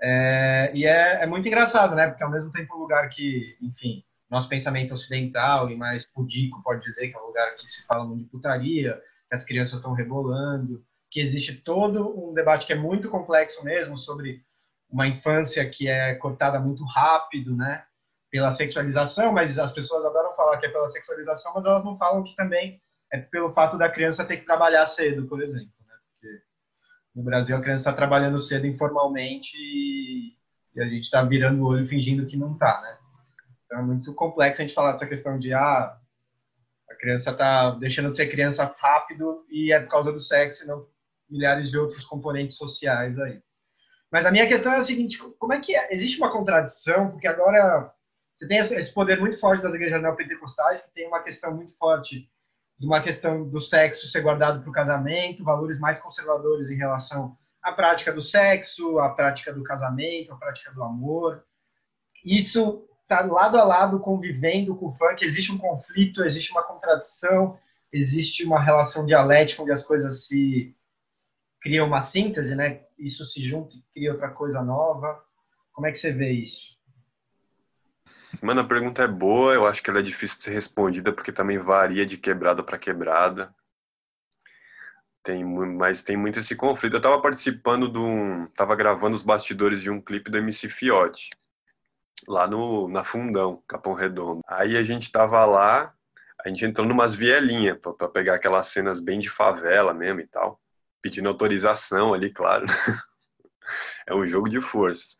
[0.00, 2.08] É, e é, é muito engraçado, né?
[2.08, 6.82] Porque ao mesmo tempo um lugar que, enfim, nosso pensamento ocidental e mais pudico pode
[6.82, 9.92] dizer que é um lugar que se fala muito de putaria, que as crianças estão
[9.92, 14.42] rebolando, que existe todo um debate que é muito complexo mesmo sobre
[14.90, 17.84] uma infância que é cortada muito rápido, né?
[18.28, 22.22] Pela sexualização, mas as pessoas adoram falar que é pela sexualização, mas elas não falam
[22.22, 22.80] que também
[23.12, 25.94] é pelo fato da criança ter que trabalhar cedo, por exemplo, né?
[26.12, 26.42] Porque
[27.14, 30.34] no Brasil a criança está trabalhando cedo informalmente e,
[30.74, 32.98] e a gente está virando o olho fingindo que não está, né?
[33.64, 35.98] Então é muito complexo a gente falar dessa questão de ah,
[36.90, 40.66] a criança está deixando de ser criança rápido e é por causa do sexo e
[40.66, 40.86] não,
[41.28, 43.42] milhares de outros componentes sociais aí.
[44.12, 45.92] Mas a minha questão é a seguinte: como é que é?
[45.92, 47.10] existe uma contradição?
[47.10, 47.92] Porque agora
[48.36, 52.28] você tem esse poder muito forte das igrejas neopentecostais, que tem uma questão muito forte
[52.78, 57.36] de uma questão do sexo ser guardado para o casamento, valores mais conservadores em relação
[57.62, 61.44] à prática do sexo, à prática do casamento, à prática do amor.
[62.24, 65.24] Isso está lado a lado convivendo com o funk.
[65.24, 67.56] Existe um conflito, existe uma contradição,
[67.92, 70.74] existe uma relação dialética onde as coisas se
[71.60, 72.82] criam uma síntese, né?
[72.98, 75.22] Isso se junta e cria outra coisa nova.
[75.72, 76.73] Como é que você vê isso?
[78.42, 81.32] Mano, a pergunta é boa, eu acho que ela é difícil de ser respondida porque
[81.32, 83.54] também varia de quebrada para quebrada.
[85.22, 86.96] Tem, mas tem muito esse conflito.
[86.96, 88.46] Eu tava participando de um.
[88.48, 91.30] Tava gravando os bastidores de um clipe do MC Fiote,
[92.28, 94.42] lá no, na Fundão, Capão Redondo.
[94.46, 95.94] Aí a gente tava lá,
[96.44, 100.60] a gente entrou numas vielinhas para pegar aquelas cenas bem de favela mesmo e tal,
[101.00, 102.66] pedindo autorização ali, claro.
[104.06, 105.16] é um jogo de forças.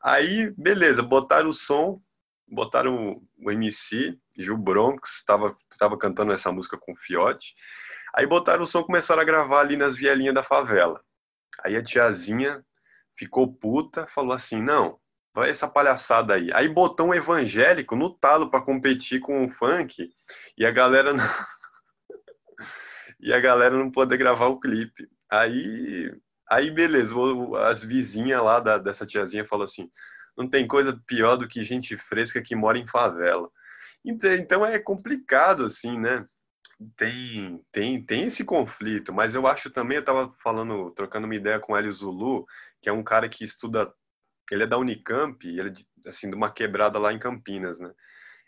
[0.00, 2.00] Aí, beleza, botaram o som,
[2.50, 7.54] botaram o MC, Gil Bronx, estava tava cantando essa música com o Fiote.
[8.14, 11.00] Aí botaram o som, começaram a gravar ali nas vielinhas da favela.
[11.62, 12.64] Aí a tiazinha
[13.16, 14.98] ficou puta, falou assim: "Não,
[15.34, 16.50] vai essa palhaçada aí".
[16.52, 20.10] Aí botou um evangélico no talo para competir com o funk
[20.56, 21.24] e a galera não...
[23.20, 25.08] e a galera não poder gravar o clipe.
[25.30, 26.12] Aí
[26.50, 27.14] aí beleza,
[27.66, 29.90] as vizinhas lá da, dessa tiazinha falou assim:
[30.38, 33.50] não tem coisa pior do que gente fresca que mora em favela.
[34.04, 36.24] Então, é complicado, assim, né?
[36.96, 41.58] Tem, tem, tem esse conflito, mas eu acho também, eu estava falando, trocando uma ideia
[41.58, 42.46] com o Hélio Zulu,
[42.80, 43.92] que é um cara que estuda,
[44.52, 45.74] ele é da Unicamp, ele
[46.06, 47.92] é, assim, de uma quebrada lá em Campinas, né?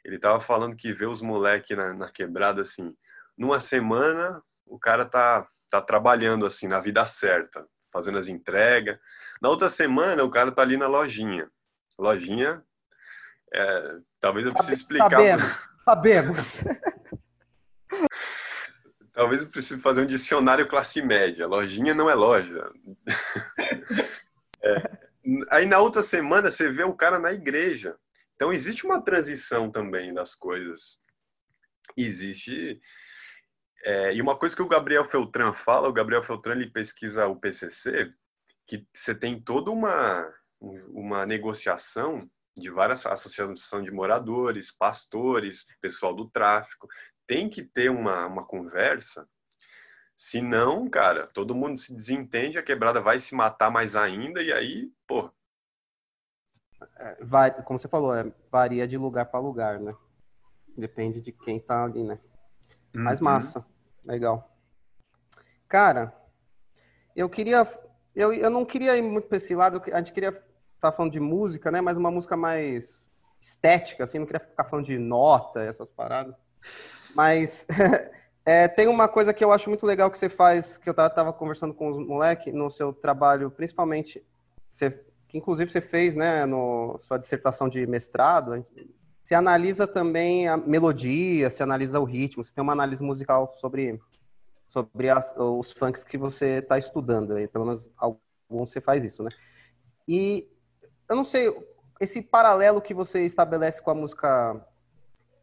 [0.05, 2.95] Ele estava falando que vê os moleques na, na quebrada, assim,
[3.37, 8.97] numa semana o cara tá, tá trabalhando, assim, na vida certa, fazendo as entregas.
[9.43, 11.51] Na outra semana o cara tá ali na lojinha
[12.01, 12.63] lojinha.
[13.53, 15.11] É, talvez eu precise explicar.
[15.11, 15.45] Sabemos.
[15.85, 16.65] Sabemos.
[19.13, 21.47] talvez eu precise fazer um dicionário classe média.
[21.47, 22.71] Lojinha não é loja.
[24.63, 24.99] É,
[25.49, 27.97] aí na outra semana você vê o cara na igreja.
[28.35, 31.03] Então existe uma transição também das coisas.
[31.97, 32.79] Existe.
[33.83, 37.37] É, e uma coisa que o Gabriel Feltran fala, o Gabriel Feltran ele pesquisa o
[37.37, 38.13] PCC,
[38.67, 40.31] que você tem toda uma
[40.61, 46.89] uma negociação de várias associações de moradores, pastores, pessoal do tráfico.
[47.27, 49.27] Tem que ter uma, uma conversa.
[50.17, 54.93] Senão, cara, todo mundo se desentende, a quebrada vai se matar mais ainda, e aí,
[55.07, 55.33] pô.
[56.97, 59.95] É, vai, como você falou, é, varia de lugar para lugar, né?
[60.77, 62.21] Depende de quem tá ali, né?
[62.95, 63.03] Uhum.
[63.05, 63.65] Mas massa.
[64.05, 64.55] Legal.
[65.69, 66.15] Cara,
[67.15, 67.67] eu queria.
[68.15, 70.33] Eu, eu não queria ir muito para esse lado, a gente queria
[70.81, 71.81] tá falando de música, né?
[71.81, 73.11] Mas uma música mais
[73.41, 76.35] estética, assim, não queria ficar falando de nota, essas paradas.
[77.15, 77.67] Mas
[78.45, 81.33] é, tem uma coisa que eu acho muito legal que você faz, que eu tava,
[81.33, 84.23] conversando com os moleques no seu trabalho, principalmente,
[84.69, 84.91] você,
[85.29, 88.65] que inclusive você fez, né, no sua dissertação de mestrado,
[89.23, 94.01] você analisa também a melodia, você analisa o ritmo, você tem uma análise musical sobre,
[94.69, 99.23] sobre as, os funks que você está estudando, aí, pelo menos alguns você faz isso,
[99.23, 99.31] né?
[100.09, 100.49] E
[101.11, 101.53] eu não sei,
[102.01, 104.65] esse paralelo que você estabelece com a música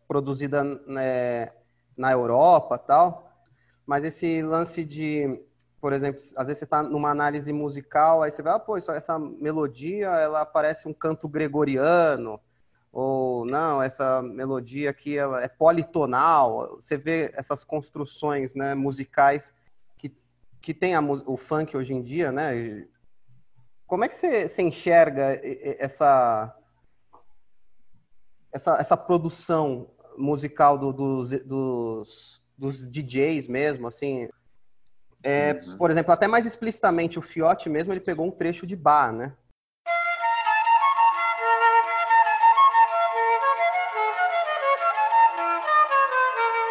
[0.08, 1.52] produzida né,
[1.96, 3.30] na Europa tal,
[3.86, 5.42] mas esse lance de,
[5.82, 9.20] por exemplo, às vezes você está numa análise musical, aí você vai, ah, pô, essa
[9.20, 12.40] melodia, ela parece um canto gregoriano,
[12.90, 19.54] ou não, essa melodia aqui ela é politonal, você vê essas construções né, musicais
[19.98, 20.16] que,
[20.62, 22.88] que tem a, o funk hoje em dia, né,
[23.88, 25.40] como é que você, você enxerga
[25.80, 26.54] essa,
[28.52, 34.28] essa, essa produção musical do, dos, dos, dos DJs mesmo, assim?
[35.24, 35.78] É, uhum.
[35.78, 39.34] Por exemplo, até mais explicitamente, o Fiote mesmo, ele pegou um trecho de bar, né?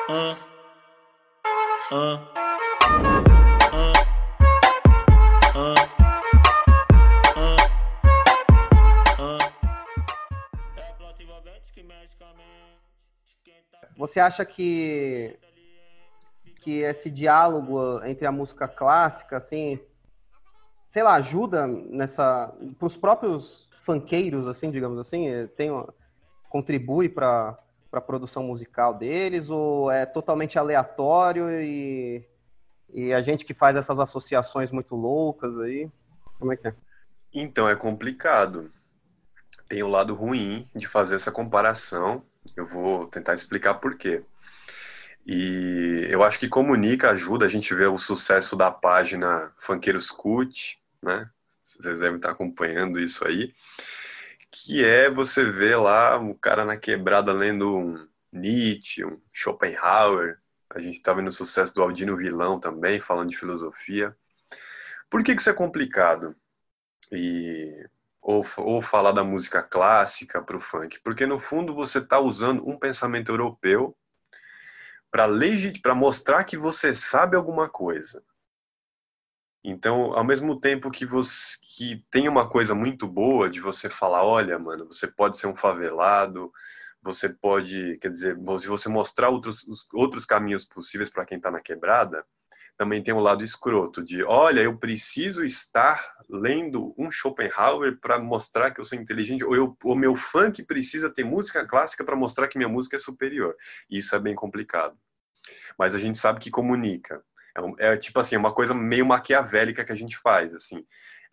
[0.09, 1.95] Uh.
[1.95, 2.36] Uh.
[13.97, 15.39] Você acha que
[16.61, 19.79] que esse diálogo entre a música clássica, assim,
[20.89, 25.27] sei lá, ajuda nessa para os próprios funkeiros, assim, digamos assim,
[25.57, 25.71] tem
[26.49, 32.27] contribui para para a produção musical deles ou é totalmente aleatório e
[32.93, 35.91] E a gente que faz essas associações muito loucas aí,
[36.39, 36.75] como é que é?
[37.33, 38.73] Então, é complicado.
[39.69, 42.23] Tem o lado ruim de fazer essa comparação.
[42.57, 44.23] Eu vou tentar explicar por quê.
[45.27, 50.79] E eu acho que comunica, ajuda a gente ver o sucesso da página Funkeiros Cut,
[51.03, 51.29] né?
[51.63, 53.53] Vocês devem estar acompanhando isso aí.
[54.51, 60.39] Que é você ver lá o cara na quebrada lendo um Nietzsche, um Schopenhauer.
[60.71, 64.17] A gente está vendo o sucesso do Aldino Vilão também, falando de filosofia.
[65.11, 66.37] Por que, que isso é complicado?
[67.11, 67.85] E
[68.27, 72.69] ou, ou falar da música clássica para o funk, porque no fundo você está usando
[72.69, 73.97] um pensamento europeu
[75.09, 78.25] para mostrar que você sabe alguma coisa.
[79.63, 84.25] Então, ao mesmo tempo que você que tem uma coisa muito boa de você falar,
[84.25, 86.53] olha, mano, você pode ser um favelado,
[87.01, 91.61] você pode, quer dizer, se você mostrar outros, outros caminhos possíveis para quem está na
[91.61, 92.27] quebrada,
[92.77, 98.71] também tem um lado escroto de, olha, eu preciso estar lendo um Schopenhauer para mostrar
[98.71, 102.59] que eu sou inteligente, ou o meu funk precisa ter música clássica para mostrar que
[102.59, 103.57] minha música é superior.
[103.89, 104.97] E isso é bem complicado.
[105.79, 107.23] Mas a gente sabe que comunica.
[107.79, 110.85] É, é tipo assim, uma coisa meio maquiavélica que a gente faz, assim.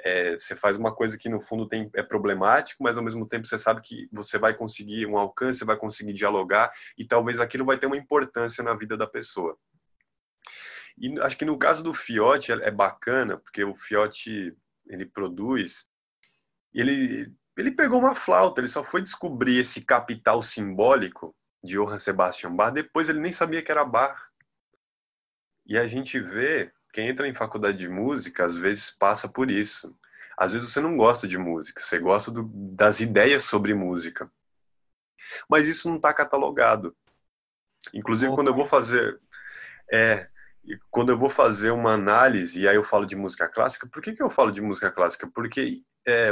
[0.02, 3.48] É, você faz uma coisa que no fundo tem, é problemático, mas ao mesmo tempo
[3.48, 7.78] você sabe que você vai conseguir um alcance, vai conseguir dialogar e talvez aquilo vai
[7.78, 9.58] ter uma importância na vida da pessoa.
[10.98, 14.56] E acho que no caso do Fiote é, é bacana, porque o Fiote
[14.88, 15.90] ele produz,
[16.74, 22.56] ele, ele pegou uma flauta, ele só foi descobrir esse capital simbólico de Johann Sebastian
[22.56, 24.20] Bach, depois ele nem sabia que era Bach.
[25.66, 29.98] E a gente vê, quem entra em faculdade de música, às vezes passa por isso.
[30.38, 34.30] Às vezes você não gosta de música, você gosta do, das ideias sobre música.
[35.48, 36.96] Mas isso não está catalogado.
[37.94, 39.20] Inclusive, quando eu vou fazer.
[39.92, 40.28] É,
[40.66, 44.02] e quando eu vou fazer uma análise, e aí eu falo de música clássica, por
[44.02, 45.28] que, que eu falo de música clássica?
[45.28, 46.30] Porque é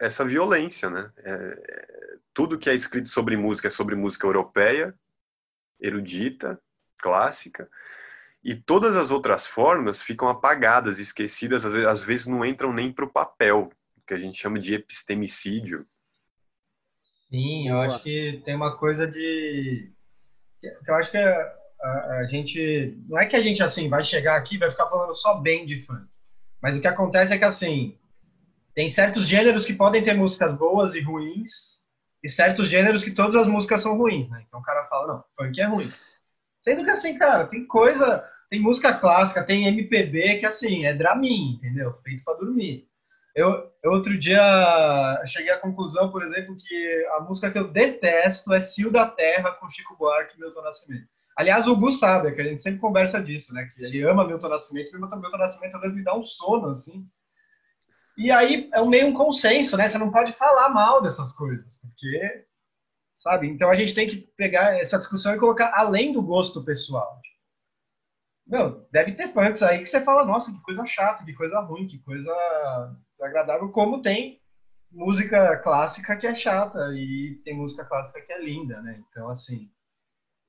[0.00, 1.12] essa violência, né?
[1.18, 4.94] É, tudo que é escrito sobre música é sobre música europeia,
[5.78, 6.58] erudita,
[6.98, 7.68] clássica,
[8.42, 13.12] e todas as outras formas ficam apagadas, esquecidas, às vezes não entram nem para o
[13.12, 13.70] papel,
[14.06, 15.86] que a gente chama de epistemicídio.
[17.30, 19.92] Sim, eu acho que tem uma coisa de.
[20.86, 22.98] Eu acho que é a, a, gente.
[23.08, 25.66] Não é que a gente, assim, vai chegar aqui e vai ficar falando só bem
[25.66, 26.06] de funk.
[26.62, 27.98] Mas o que acontece é que, assim,
[28.74, 31.78] tem certos gêneros que podem ter músicas boas e ruins,
[32.22, 34.42] e certos gêneros que todas as músicas são ruins, né?
[34.46, 35.92] Então o cara fala, não, funk é ruim.
[36.62, 38.28] Sendo que, assim, cara, tem coisa.
[38.48, 41.92] Tem música clássica, tem MPB que, assim, é Dramin, entendeu?
[42.02, 42.88] Feito para dormir.
[43.34, 44.40] Eu, eu, outro dia
[45.26, 49.50] cheguei à conclusão, por exemplo, que a música que eu detesto é Cio da Terra
[49.52, 51.08] com Chico Buarque e Milton Nascimento.
[51.36, 53.68] Aliás, o Gu sabe, é que a gente sempre conversa disso, né?
[53.74, 56.68] Que ele ama Milton Nascimento, e Milton, Milton Nascimento às vezes me dá um sono,
[56.68, 57.06] assim.
[58.16, 59.88] E aí é meio um consenso, né?
[59.88, 62.46] Você não pode falar mal dessas coisas, porque,
[63.18, 63.48] sabe?
[63.48, 67.20] Então a gente tem que pegar essa discussão e colocar além do gosto pessoal.
[68.46, 71.88] Meu, deve ter punks aí que você fala, nossa, que coisa chata, que coisa ruim,
[71.88, 72.30] que coisa
[73.20, 74.40] agradável, como tem
[74.92, 79.02] música clássica que é chata e tem música clássica que é linda, né?
[79.10, 79.68] Então, assim,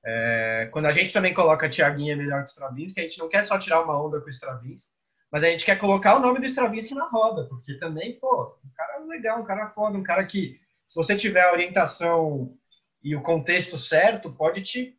[0.06, 3.58] é, quando a gente também coloca Tiaguinha melhor que Stravinsky, a gente não quer só
[3.58, 4.92] tirar uma onda com o Stravinsky,
[5.32, 8.70] mas a gente quer colocar o nome do Stravinsky na roda, porque também, pô, um
[8.76, 12.56] cara legal, um cara foda, um cara que, se você tiver a orientação
[13.04, 14.96] e o contexto certo, pode te.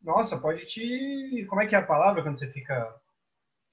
[0.00, 1.44] Nossa, pode te.
[1.48, 2.94] Como é que é a palavra quando você fica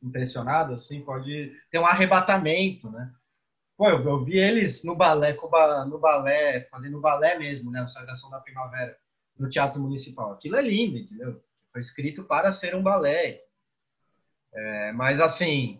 [0.04, 1.02] impressionado, assim?
[1.06, 3.10] Pode ter um arrebatamento, né?
[3.78, 5.38] Pô, eu, eu vi eles no balé,
[5.88, 7.82] no balé, fazendo balé mesmo, né?
[7.82, 8.98] O Sagração da Primavera
[9.38, 10.32] no Teatro Municipal.
[10.32, 11.42] Aquilo é lindo, entendeu?
[11.72, 13.40] Foi escrito para ser um balé.
[14.54, 15.80] É, mas assim,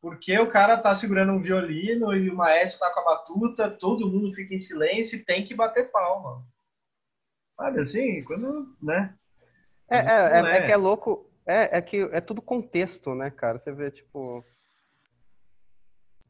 [0.00, 4.08] porque o cara tá segurando um violino e o maestro tá com a batuta, todo
[4.08, 6.44] mundo fica em silêncio e tem que bater palma.
[7.56, 9.14] Sabe assim, quando, né?
[9.88, 13.58] É, é, é, é, que é louco, é, é que é tudo contexto, né, cara?
[13.58, 14.44] Você vê, tipo.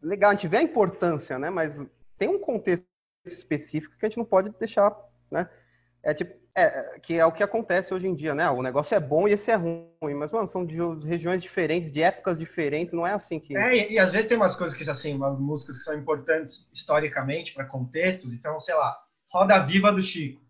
[0.00, 1.50] Legal, a gente vê a importância, né?
[1.50, 1.80] Mas
[2.16, 2.86] tem um contexto
[3.24, 4.94] específico que a gente não pode deixar,
[5.30, 5.50] né?
[6.02, 8.48] É tipo, é, que é o que acontece hoje em dia, né?
[8.48, 10.76] O negócio é bom e esse é ruim, mas, mano, são de
[11.06, 13.54] regiões diferentes, de épocas diferentes, não é assim que.
[13.54, 16.68] É, e, e às vezes tem umas coisas que, assim, umas músicas que são importantes
[16.72, 18.98] historicamente para contextos, então, sei lá,
[19.30, 20.40] Roda Viva do Chico.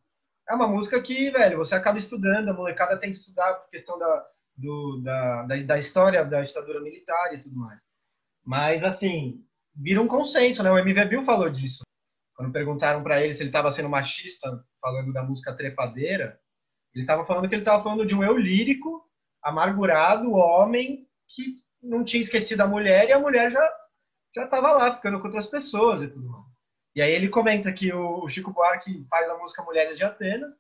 [0.49, 3.99] É uma música que, velho, você acaba estudando, a molecada tem que estudar por questão
[3.99, 4.27] da,
[4.57, 7.81] do, da, da, da história da ditadura militar e tudo mais.
[8.45, 10.71] Mas, assim, vira um consenso, né?
[10.71, 11.83] O MV Bill falou disso.
[12.37, 16.39] Quando perguntaram para ele se ele estava sendo machista, falando da música trepadeira,
[16.95, 19.05] ele estava falando que ele estava falando de um eu lírico
[19.43, 23.69] amargurado homem que não tinha esquecido a mulher e a mulher já
[24.35, 26.45] já estava lá ficando com outras pessoas e tudo mais.
[26.95, 30.53] E aí ele comenta que o Chico Buarque faz a música Mulheres de Atenas,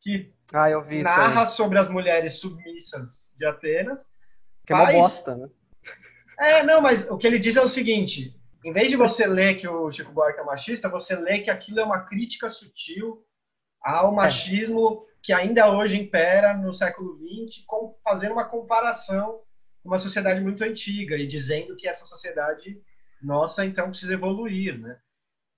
[0.00, 0.68] que ah,
[1.02, 4.04] narra sobre as mulheres submissas de Atenas.
[4.64, 4.88] Que faz...
[4.88, 5.48] é uma bosta, né?
[6.38, 9.56] É, não, mas o que ele diz é o seguinte: em vez de você ler
[9.56, 13.24] que o Chico Buarque é machista, você lê que aquilo é uma crítica sutil
[13.80, 15.14] ao machismo é.
[15.22, 19.40] que ainda hoje impera no século XX, com, fazendo uma comparação
[19.82, 22.80] com uma sociedade muito antiga e dizendo que essa sociedade
[23.22, 24.96] nossa então precisa evoluir, né?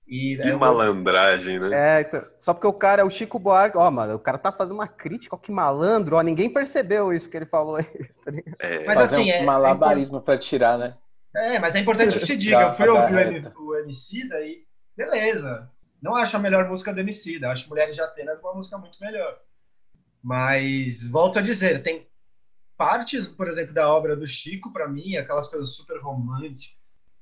[0.07, 1.69] E, que é, malandragem, né?
[1.73, 4.51] É, então, só porque o cara é o Chico Buarque, ó, mano, o cara tá
[4.51, 7.85] fazendo uma crítica, ó, que malandro, ó, ninguém percebeu isso que ele falou aí.
[8.23, 8.77] Tá é.
[8.77, 10.97] Mas Fazer assim, um é, malabarismo é para tirar, né?
[11.35, 15.71] É, mas é importante que se diga, eu fui ouvir o, MC daí, beleza.
[16.01, 19.39] Não acho a melhor música do MC, acho Mulheres de Atenas uma música muito melhor.
[20.21, 22.07] Mas volto a dizer, tem
[22.77, 26.75] partes, por exemplo, da obra do Chico para mim, aquelas coisas super românticas,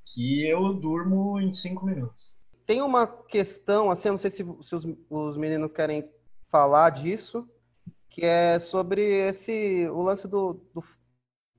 [0.05, 2.35] que eu durmo em cinco minutos.
[2.65, 6.09] Tem uma questão, assim, eu não sei se, se os, os meninos querem
[6.49, 7.47] falar disso,
[8.09, 10.83] que é sobre esse o lance do, do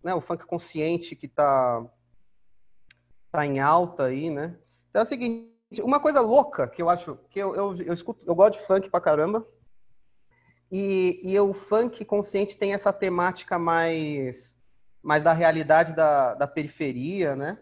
[0.03, 1.85] né, o funk consciente que está
[3.31, 4.57] tá em alta aí, né?
[4.89, 5.51] Então é o seguinte,
[5.83, 8.91] uma coisa louca que eu acho, que eu, eu, eu escuto, eu gosto de funk
[8.91, 9.47] pra caramba,
[10.71, 14.57] e, e o funk consciente tem essa temática mais,
[15.03, 17.59] mais da realidade da, da periferia, né?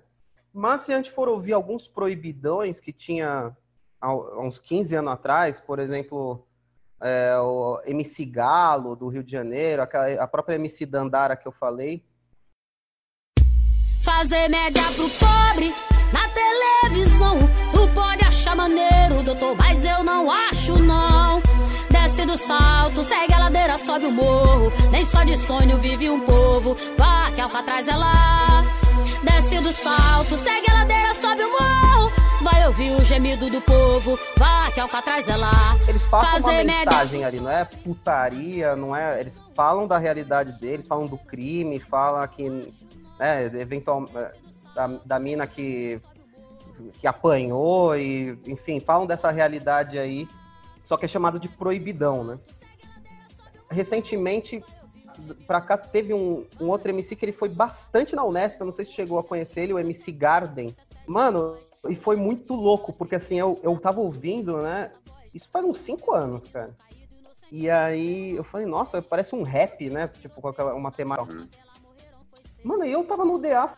[0.52, 3.56] Mas se a gente for ouvir alguns proibidões que tinha
[4.00, 6.46] há uns 15 anos atrás, por exemplo,
[7.00, 12.04] é, o MC Galo do Rio de Janeiro, a própria MC Dandara que eu falei,
[14.18, 15.72] Fazer média pro pobre
[16.12, 17.38] na televisão.
[17.70, 21.40] Tu pode achar maneiro, doutor, mas eu não acho não.
[21.88, 24.72] Desce do salto, segue a ladeira, sobe o morro.
[24.90, 26.76] Nem só de sonho vive um povo.
[26.96, 28.64] Vá que Alcatraz é lá.
[29.22, 32.12] Desce do salto, segue a ladeira, sobe o morro.
[32.42, 34.18] Vai ouvir o gemido do povo.
[34.36, 35.76] Vá que Alcatraz é lá.
[35.86, 39.20] Eles passam Fazer uma mensagem ali, não é putaria, não é.
[39.20, 42.72] Eles falam da realidade deles, falam do crime, falam que
[43.18, 44.06] né, eventual,
[44.74, 46.00] da, da mina que,
[46.94, 50.28] que apanhou e, enfim, falam dessa realidade aí,
[50.84, 52.38] só que é chamado de proibidão, né?
[53.70, 54.64] Recentemente,
[55.46, 58.72] pra cá teve um, um outro MC que ele foi bastante na Unesp, eu não
[58.72, 60.74] sei se chegou a conhecer ele, o MC Garden.
[61.06, 61.58] Mano,
[61.88, 64.92] e foi muito louco, porque assim, eu, eu tava ouvindo, né?
[65.34, 66.74] Isso faz uns cinco anos, cara.
[67.50, 70.08] E aí eu falei, nossa, parece um rap, né?
[70.08, 71.32] Tipo, com aquela, uma temática.
[71.32, 71.48] Uhum.
[72.68, 73.72] Mano, eu tava no DA.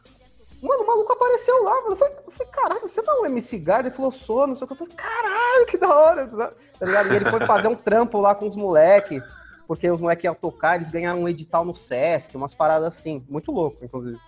[0.60, 1.76] Mano, o maluco apareceu lá.
[1.86, 3.86] Eu falei, eu falei caralho, você tá um MC Guard?
[3.86, 4.72] Ele falou, sou, não sei o que.
[4.72, 6.26] Eu falei, caralho, que da hora.
[6.26, 7.12] Tá ligado?
[7.12, 9.22] E ele foi fazer um trampo lá com os moleques,
[9.68, 13.24] porque os moleques iam tocar, eles ganharam um edital no Sesc, umas paradas assim.
[13.28, 14.18] Muito louco, inclusive.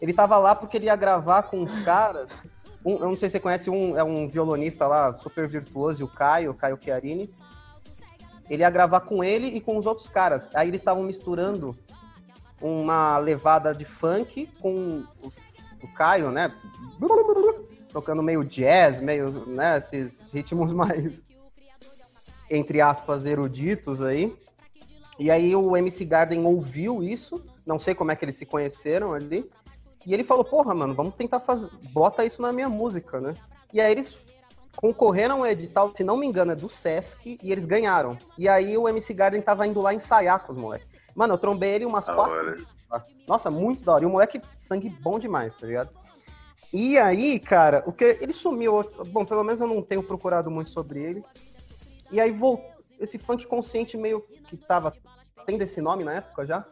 [0.00, 2.30] Ele tava lá porque ele ia gravar com os caras.
[2.84, 6.08] Um, eu não sei se você conhece, um, é um violonista lá, super virtuoso, o
[6.08, 7.28] Caio, Caio Chiarini.
[8.48, 10.48] Ele ia gravar com ele e com os outros caras.
[10.54, 11.76] Aí eles estavam misturando
[12.64, 15.28] uma levada de funk com o,
[15.82, 16.50] o Caio, né?
[17.90, 19.76] Tocando meio jazz, meio, né?
[19.76, 21.22] Esses ritmos mais,
[22.50, 24.34] entre aspas, eruditos aí.
[25.18, 29.12] E aí o MC Garden ouviu isso, não sei como é que eles se conheceram
[29.12, 29.48] ali.
[30.06, 31.68] E ele falou, porra, mano, vamos tentar fazer.
[31.92, 33.34] Bota isso na minha música, né?
[33.72, 34.16] E aí eles
[34.74, 38.18] concorreram ao edital, se não me engano, é do Sesc, e eles ganharam.
[38.38, 40.93] E aí o MC Garden tava indo lá ensaiar com os moleques.
[41.14, 42.66] Mano, eu trombei ele umas da quatro vezes.
[43.26, 44.04] Nossa, muito da hora.
[44.04, 45.90] E o moleque, sangue bom demais, tá ligado?
[46.72, 48.82] E aí, cara, o que ele sumiu.
[49.08, 51.24] Bom, pelo menos eu não tenho procurado muito sobre ele.
[52.10, 52.72] E aí voltou.
[52.98, 54.92] Esse funk consciente meio que tava
[55.46, 56.64] tendo esse nome na época já.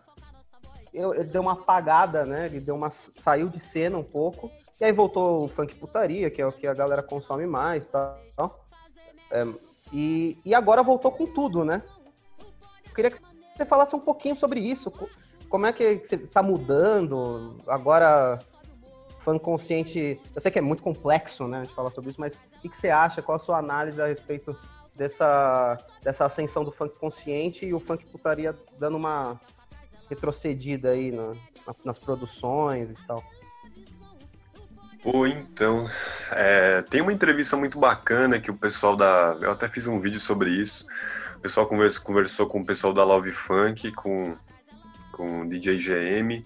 [0.92, 2.46] Eu, ele deu uma apagada, né?
[2.46, 2.90] Ele deu uma.
[2.90, 4.50] saiu de cena um pouco.
[4.80, 8.66] E aí voltou o funk putaria, que é o que a galera consome mais tal.
[9.30, 9.46] É,
[9.92, 11.82] e, e agora voltou com tudo, né?
[12.84, 13.20] Eu queria que
[13.62, 14.92] você falasse um pouquinho sobre isso.
[15.48, 17.56] Como é que você está mudando?
[17.66, 18.38] Agora,
[19.20, 20.20] fã consciente.
[20.34, 22.90] Eu sei que é muito complexo, né, de falar sobre isso, mas o que você
[22.90, 23.22] acha?
[23.22, 24.56] Qual a sua análise a respeito
[24.94, 29.40] dessa, dessa ascensão do funk consciente e o funk putaria dando uma
[30.10, 31.32] retrocedida aí na,
[31.84, 33.22] nas produções e tal?
[35.02, 35.88] Pô, então,
[36.30, 39.36] é, tem uma entrevista muito bacana que o pessoal da.
[39.40, 40.86] Eu até fiz um vídeo sobre isso
[41.42, 44.34] pessoal conversou, com o pessoal da Love Funk, com,
[45.10, 46.44] com o DJ GM,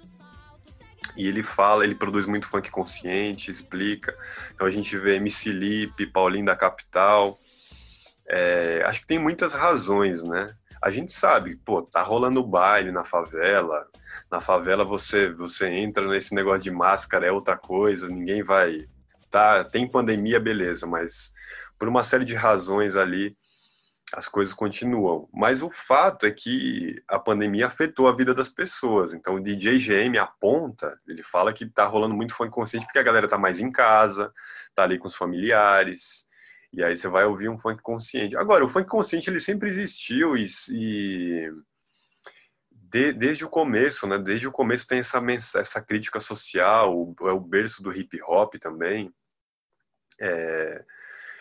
[1.16, 4.16] e ele fala, ele produz muito funk consciente, explica.
[4.54, 7.38] Então a gente vê MC Lipe, Paulinho da Capital.
[8.28, 10.54] É, acho que tem muitas razões, né?
[10.86, 13.86] a gente sabe, pô, tá rolando baile na favela.
[14.30, 18.86] Na favela você você entra nesse negócio de máscara é outra coisa, ninguém vai
[19.28, 21.34] tá, tem pandemia, beleza, mas
[21.78, 23.36] por uma série de razões ali
[24.14, 25.28] as coisas continuam.
[25.32, 29.12] Mas o fato é que a pandemia afetou a vida das pessoas.
[29.12, 33.02] Então o DJ GM aponta, ele fala que tá rolando muito funk consciente porque a
[33.02, 34.32] galera tá mais em casa,
[34.74, 36.26] tá ali com os familiares.
[36.72, 38.36] E aí você vai ouvir um funk consciente.
[38.36, 41.50] Agora, o funk consciente ele sempre existiu e, e
[42.70, 44.18] de, desde o começo, né?
[44.18, 45.22] Desde o começo tem essa
[45.58, 49.12] essa crítica social, é o berço do hip hop também.
[50.20, 50.84] É,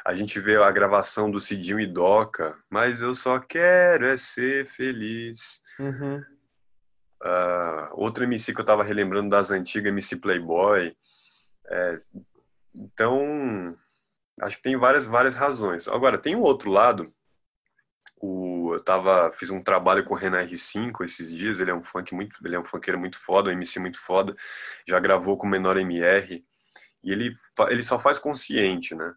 [0.06, 4.68] a gente vê a gravação do Cidinho e Doca, mas eu só quero é ser
[4.68, 5.64] feliz.
[5.80, 6.24] Uhum.
[7.24, 10.96] Uh, outro MC que eu tava relembrando das antigas, MC Playboy.
[11.68, 11.98] É,
[12.76, 13.76] então,
[14.42, 15.88] acho que tem várias, várias razões.
[15.88, 17.12] Agora, tem um outro lado.
[18.22, 21.60] O, eu tava, fiz um trabalho com o Renan R5 esses dias.
[21.60, 24.36] Ele é um funk muito, ele é um funkeiro muito foda, um MC muito foda.
[24.88, 26.46] Já gravou com o Menor MR.
[27.04, 27.36] E ele,
[27.70, 29.12] ele só faz consciente, né?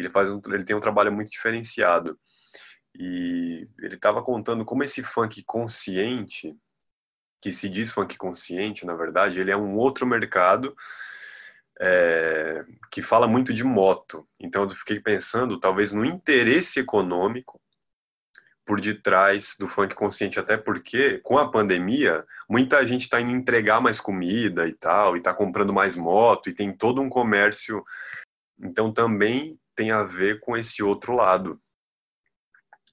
[0.00, 2.18] Ele faz um, ele tem um trabalho muito diferenciado.
[2.94, 6.54] E ele estava contando como esse funk consciente,
[7.40, 10.76] que se diz funk consciente, na verdade, ele é um outro mercado
[11.80, 14.28] é, que fala muito de moto.
[14.38, 17.60] Então eu fiquei pensando, talvez, no interesse econômico
[18.64, 23.80] por detrás do funk consciente, até porque com a pandemia muita gente está indo entregar
[23.80, 27.84] mais comida e tal, e está comprando mais moto, e tem todo um comércio.
[28.60, 31.60] Então também tem a ver com esse outro lado.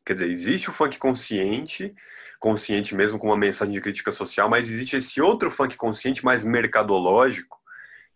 [0.06, 1.94] Quer dizer, existe o funk consciente,
[2.40, 6.46] consciente mesmo com uma mensagem de crítica social, mas existe esse outro funk consciente mais
[6.46, 7.58] mercadológico,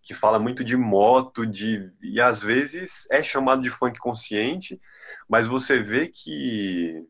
[0.02, 4.80] que fala muito de moto, de e às vezes é chamado de funk consciente,
[5.30, 7.06] mas você vê que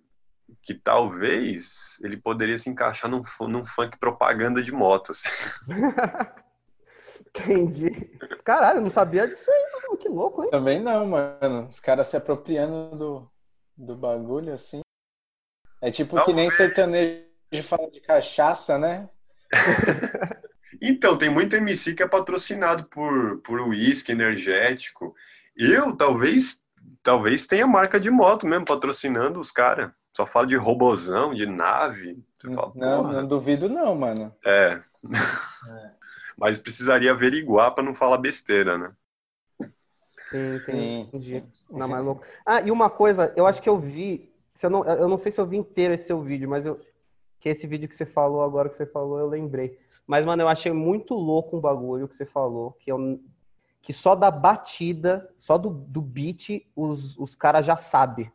[0.61, 5.23] que talvez ele poderia se encaixar num, num funk propaganda de motos.
[7.27, 7.89] Entendi.
[8.43, 9.97] Caralho, não sabia disso aí, mano.
[9.97, 10.49] Que louco, hein?
[10.49, 11.67] Também não, mano.
[11.67, 13.31] Os caras se apropriando do,
[13.77, 14.81] do bagulho, assim.
[15.81, 16.49] É tipo não, que nem é...
[16.49, 17.23] sertanejo
[17.63, 19.09] fala de cachaça, né?
[20.81, 25.13] então, tem muito MC que é patrocinado por por uísque energético.
[25.55, 26.63] Eu, talvez,
[27.03, 29.91] talvez tenha marca de moto mesmo patrocinando os caras.
[30.15, 32.23] Só fala de robozão, de nave.
[32.41, 34.33] Fala, não, não duvido não, mano.
[34.45, 34.79] É.
[35.09, 35.91] é
[36.37, 38.91] mas precisaria averiguar para não falar besteira, né?
[40.33, 41.43] Entendi.
[41.69, 42.23] Não, mas louco.
[42.45, 45.31] Ah, e uma coisa, eu acho que eu vi, se eu, não, eu não sei
[45.31, 46.79] se eu vi inteiro esse seu vídeo, mas eu,
[47.39, 49.77] que esse vídeo que você falou agora que você falou, eu lembrei.
[50.05, 53.19] Mas, mano, eu achei muito louco um bagulho que você falou, que, eu,
[53.81, 58.31] que só da batida, só do, do beat, os, os caras já sabem.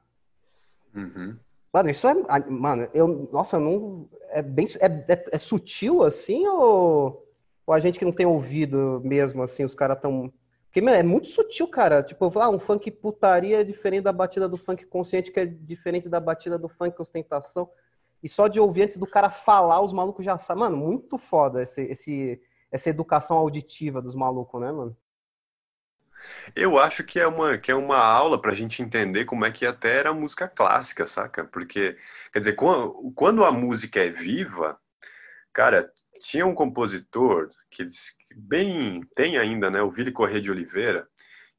[0.94, 1.36] Uhum.
[1.72, 2.14] Mano, isso é.
[2.48, 3.28] Mano, eu.
[3.30, 4.08] Nossa, não.
[4.30, 4.64] É bem.
[4.80, 7.28] É, é, é sutil assim ou
[7.68, 10.32] ou a gente que não tem ouvido mesmo, assim, os caras tão.
[10.80, 12.02] Porque, é muito sutil, cara.
[12.02, 16.08] Tipo, ah, um funk putaria é diferente da batida do funk consciente, que é diferente
[16.08, 17.70] da batida do funk ostentação.
[18.22, 20.64] E só de ouvir antes do cara falar, os malucos já sabem.
[20.64, 24.96] Mano, muito foda esse, esse, essa educação auditiva dos malucos, né, mano?
[26.54, 29.64] Eu acho que é uma, que é uma aula pra gente entender como é que
[29.64, 31.44] até era a música clássica, saca?
[31.44, 31.96] Porque,
[32.32, 32.56] quer dizer,
[33.14, 34.78] quando a música é viva,
[35.52, 35.90] cara,
[36.20, 37.86] tinha um compositor que
[38.36, 41.08] bem tem ainda, né, o Vili Corrêa de Oliveira,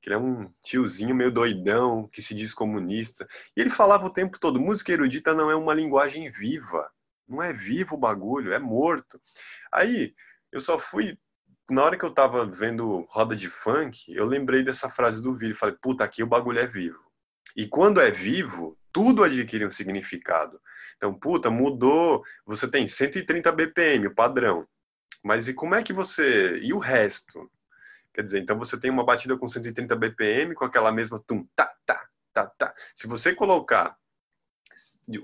[0.01, 3.27] que ele é um tiozinho meio doidão, que se diz comunista.
[3.55, 6.89] E ele falava o tempo todo: música erudita não é uma linguagem viva.
[7.27, 9.21] Não é vivo o bagulho, é morto.
[9.71, 10.15] Aí,
[10.51, 11.17] eu só fui.
[11.69, 15.53] Na hora que eu tava vendo roda de funk, eu lembrei dessa frase do Vili.
[15.53, 16.99] Falei: puta, aqui o bagulho é vivo.
[17.55, 20.59] E quando é vivo, tudo adquire um significado.
[20.97, 22.23] Então, puta, mudou.
[22.45, 24.67] Você tem 130 BPM, o padrão.
[25.23, 26.57] Mas e como é que você.
[26.59, 27.51] E o resto?
[28.13, 31.73] Quer dizer, então você tem uma batida com 130 BPM, com aquela mesma tum, tá,
[31.85, 32.75] tá, tá, tá.
[32.95, 33.95] Se você colocar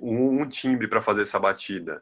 [0.01, 2.01] um, um timbre para fazer essa batida,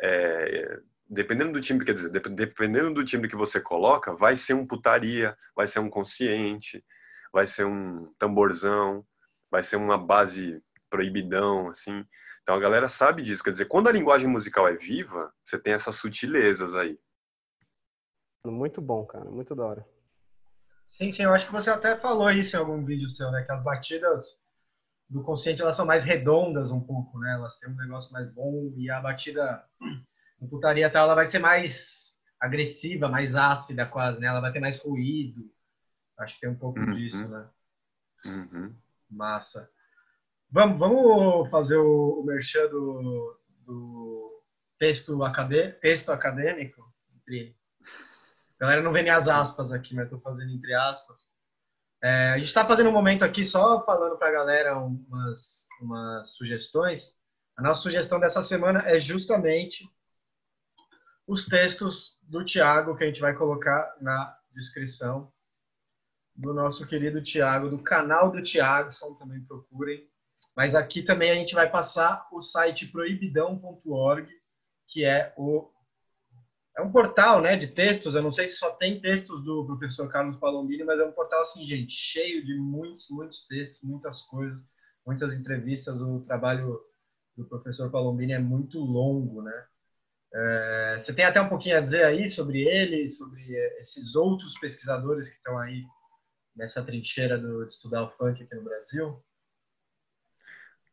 [0.00, 4.66] é, dependendo do timbre, quer dizer, dependendo do timbre que você coloca, vai ser um
[4.66, 6.84] putaria, vai ser um consciente,
[7.32, 9.04] vai ser um tamborzão,
[9.50, 12.04] vai ser uma base proibidão, assim.
[12.42, 13.42] Então a galera sabe disso.
[13.42, 16.98] Quer dizer, quando a linguagem musical é viva, você tem essas sutilezas aí.
[18.44, 19.30] Muito bom, cara.
[19.30, 19.86] Muito da hora.
[20.90, 21.22] Sim, sim.
[21.22, 23.42] Eu acho que você até falou isso em algum vídeo seu, né?
[23.44, 24.36] Que as batidas
[25.08, 27.32] do consciente elas são mais redondas um pouco, né?
[27.34, 29.64] Elas têm um negócio mais bom e a batida
[30.40, 34.26] no putaria tal, ela vai ser mais agressiva, mais ácida quase, né?
[34.26, 35.48] Ela vai ter mais ruído.
[36.18, 36.92] Acho que tem um pouco uhum.
[36.92, 37.48] disso, né?
[38.26, 38.74] Uhum.
[39.08, 39.70] Massa.
[40.50, 44.42] Vamos, vamos fazer o, o merchan do, do
[44.78, 46.82] texto, acadê, texto acadêmico.
[47.16, 47.56] Entre...
[48.62, 51.26] A galera não vê minhas aspas aqui, mas estou fazendo entre aspas.
[52.00, 56.30] É, a gente está fazendo um momento aqui só falando para a galera umas, umas
[56.36, 57.12] sugestões.
[57.56, 59.90] A nossa sugestão dessa semana é justamente
[61.26, 65.32] os textos do Tiago que a gente vai colocar na descrição
[66.32, 70.08] do nosso querido Tiago, do canal do Tiago, também procurem.
[70.54, 74.28] Mas aqui também a gente vai passar o site proibidão.org,
[74.86, 75.68] que é o
[76.76, 78.14] é um portal, né, de textos.
[78.14, 81.42] Eu não sei se só tem textos do professor Carlos Palombini, mas é um portal
[81.42, 84.58] assim, gente, cheio de muitos, muitos textos, muitas coisas,
[85.06, 86.00] muitas entrevistas.
[86.00, 86.80] O trabalho
[87.36, 89.66] do professor Palombini é muito longo, né?
[90.34, 93.42] É, você tem até um pouquinho a dizer aí sobre ele, sobre
[93.80, 95.84] esses outros pesquisadores que estão aí
[96.56, 99.22] nessa trincheira do, de estudar o funk aqui no Brasil?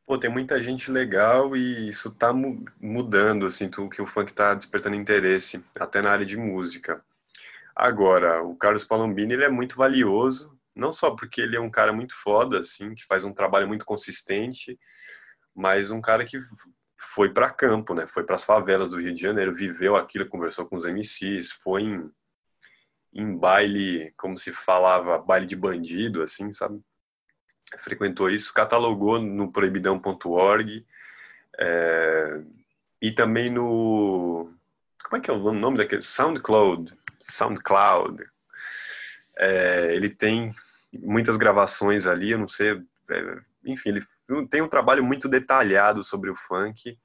[0.10, 2.34] Pô, tem muita gente legal e isso tá
[2.82, 7.06] mudando, assim, tudo que o funk tá despertando interesse, até na área de música.
[7.76, 11.94] Agora, o Carlos Palombini, ele é muito valioso, não só porque ele é um cara
[11.94, 14.80] muito foda, assim, que faz um trabalho muito consistente,
[15.54, 16.40] mas um cara que
[16.98, 18.08] foi para campo, né?
[18.08, 21.84] Foi para as favelas do Rio de Janeiro, viveu aquilo, conversou com os MCs, foi
[21.84, 22.12] em
[23.14, 26.82] em baile, como se falava, baile de bandido, assim, sabe?
[27.78, 30.86] Frequentou isso, catalogou no proibidão.org
[31.58, 32.42] é,
[33.02, 34.52] e também no.
[35.04, 36.02] Como é que é o nome daquele?
[36.02, 36.94] SoundCloud.
[37.30, 38.26] SoundCloud.
[39.38, 40.54] É, ele tem
[40.92, 42.82] muitas gravações ali, eu não sei.
[43.10, 44.06] É, enfim, ele
[44.50, 46.98] tem um trabalho muito detalhado sobre o funk.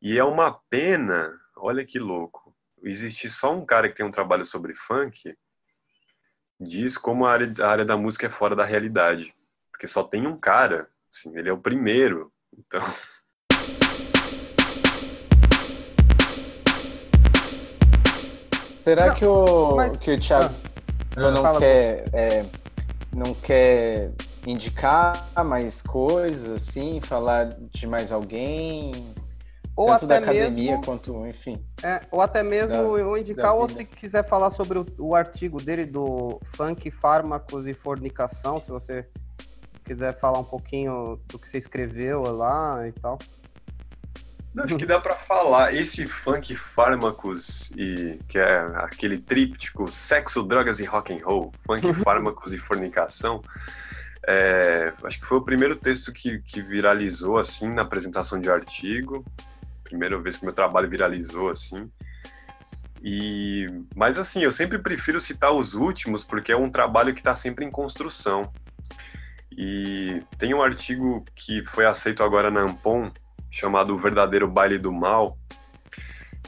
[0.00, 4.46] E é uma pena, olha que louco, existir só um cara que tem um trabalho
[4.46, 5.36] sobre funk
[6.60, 9.34] diz como a área, a área da música é fora da realidade.
[9.80, 12.30] Porque só tem um cara, assim, ele é o primeiro.
[12.54, 12.82] Então.
[18.84, 19.96] Será não, que o, mas...
[19.96, 20.54] que o Thiago
[21.16, 22.44] ah, não, quer, é,
[23.10, 24.12] não quer
[24.46, 28.92] indicar mais coisas, assim, falar de mais alguém?
[29.74, 31.64] ou Tanto até da academia mesmo, quanto, enfim.
[31.82, 35.58] É, ou até mesmo da, eu indicar, ou se quiser falar sobre o, o, artigo
[35.58, 39.08] dele do funk, fármacos e fornicação, se você
[39.92, 43.18] quiser falar um pouquinho do que você escreveu lá e tal.
[44.58, 45.74] Acho que dá para falar.
[45.74, 51.92] Esse funk, fármacos e que é aquele tríptico sexo, drogas e rock and roll, funk,
[52.02, 53.40] fármacos e fornicação.
[54.26, 59.24] É, acho que foi o primeiro texto que, que viralizou assim na apresentação de artigo
[59.90, 61.90] primeira vez que meu trabalho viralizou assim.
[63.02, 67.34] E mas assim, eu sempre prefiro citar os últimos porque é um trabalho que está
[67.34, 68.52] sempre em construção.
[69.62, 73.12] E tem um artigo que foi aceito agora na Ampon,
[73.50, 75.36] chamado O Verdadeiro Baile do Mal,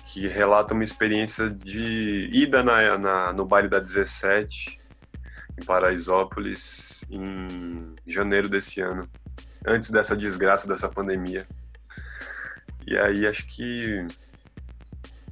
[0.07, 4.81] que relata uma experiência de ida na, na, no baile da 17,
[5.61, 9.07] em Paraisópolis, em janeiro desse ano,
[9.67, 11.47] antes dessa desgraça dessa pandemia.
[12.87, 14.07] E aí acho que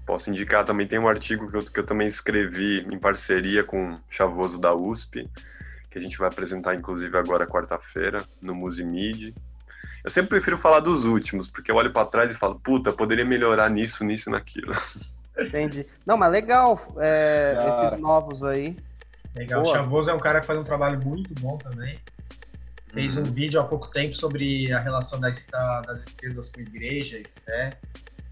[0.05, 3.95] posso indicar também, tem um artigo que eu, que eu também escrevi em parceria com
[3.95, 5.27] o Chavoso da USP,
[5.91, 9.35] que a gente vai apresentar inclusive agora quarta-feira no Musimid.
[10.03, 13.25] Eu sempre prefiro falar dos últimos, porque eu olho para trás e falo, puta, poderia
[13.25, 14.73] melhorar nisso, nisso e naquilo.
[15.39, 15.87] Entendi.
[16.07, 18.77] Não, mas legal é, esses novos aí.
[19.35, 19.63] Legal.
[19.63, 19.73] Boa.
[19.73, 21.99] O Chavoso é um cara que faz um trabalho muito bom também.
[22.93, 23.33] Fez um uhum.
[23.33, 25.47] vídeo há pouco tempo sobre a relação das,
[25.87, 27.79] das esquerdas com igreja e fé.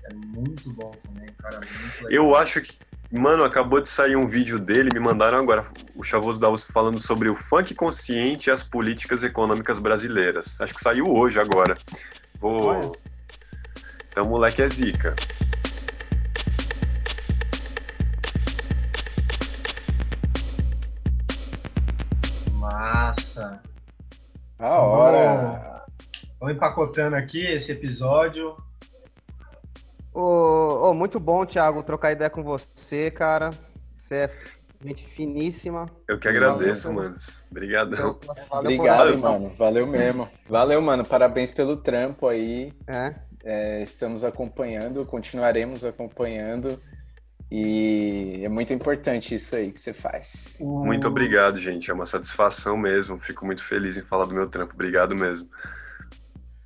[0.04, 1.58] É muito bom também, cara.
[1.58, 2.10] Muito legal.
[2.10, 2.76] Eu acho que.
[3.10, 5.66] Mano, acabou de sair um vídeo dele, me mandaram agora,
[5.96, 10.60] o Chavoso da USP falando sobre o funk consciente e as políticas econômicas brasileiras.
[10.60, 11.74] Acho que saiu hoje agora.
[12.38, 12.94] Vou.
[14.08, 15.16] Então, moleque é zica.
[22.52, 23.62] Massa.
[24.58, 25.84] A hora.
[26.38, 28.54] Vamos empacotando aqui esse episódio.
[30.20, 33.52] Oh, oh, muito bom, Thiago, trocar ideia com você, cara.
[33.96, 34.30] Você é
[34.84, 35.86] gente finíssima.
[36.08, 37.14] Eu que agradeço, mano.
[37.48, 38.18] Obrigadão.
[38.50, 39.54] Obrigado, mano.
[39.56, 40.28] Valeu mesmo.
[40.48, 41.04] Valeu, mano.
[41.04, 42.72] Parabéns pelo trampo aí.
[42.88, 43.14] É.
[43.44, 46.82] É, estamos acompanhando, continuaremos acompanhando.
[47.48, 50.58] E é muito importante isso aí que você faz.
[50.60, 51.92] Muito obrigado, gente.
[51.92, 53.20] É uma satisfação mesmo.
[53.20, 54.74] Fico muito feliz em falar do meu trampo.
[54.74, 55.48] Obrigado mesmo.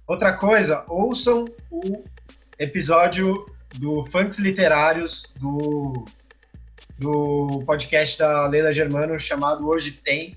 [0.06, 2.02] Outra coisa, ouçam o
[2.58, 3.46] episódio
[3.78, 6.04] do Funks Literários do,
[6.98, 10.36] do podcast da Leila Germano chamado Hoje Tem.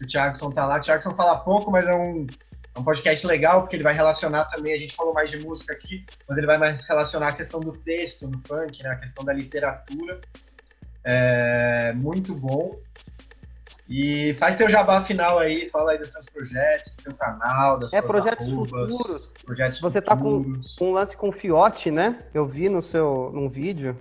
[0.00, 0.78] O Thiagson tá lá.
[0.78, 2.26] O Thiagson fala pouco, mas é um,
[2.74, 5.72] É um podcast legal porque ele vai relacionar também, a gente falou mais de música
[5.72, 8.90] aqui, mas ele vai mais relacionar a questão do texto no funk, né?
[8.90, 10.20] A questão da literatura.
[11.04, 12.78] É muito bom.
[13.88, 17.92] E faz teu jabá final aí, fala aí dos seus projetos, do teu canal, das
[17.92, 19.32] É, suas projetos arrobas, futuros.
[19.44, 20.74] Projetos Você tá com futuros.
[20.76, 22.20] com um lance com fiote, né?
[22.32, 24.00] Eu vi no seu num vídeo.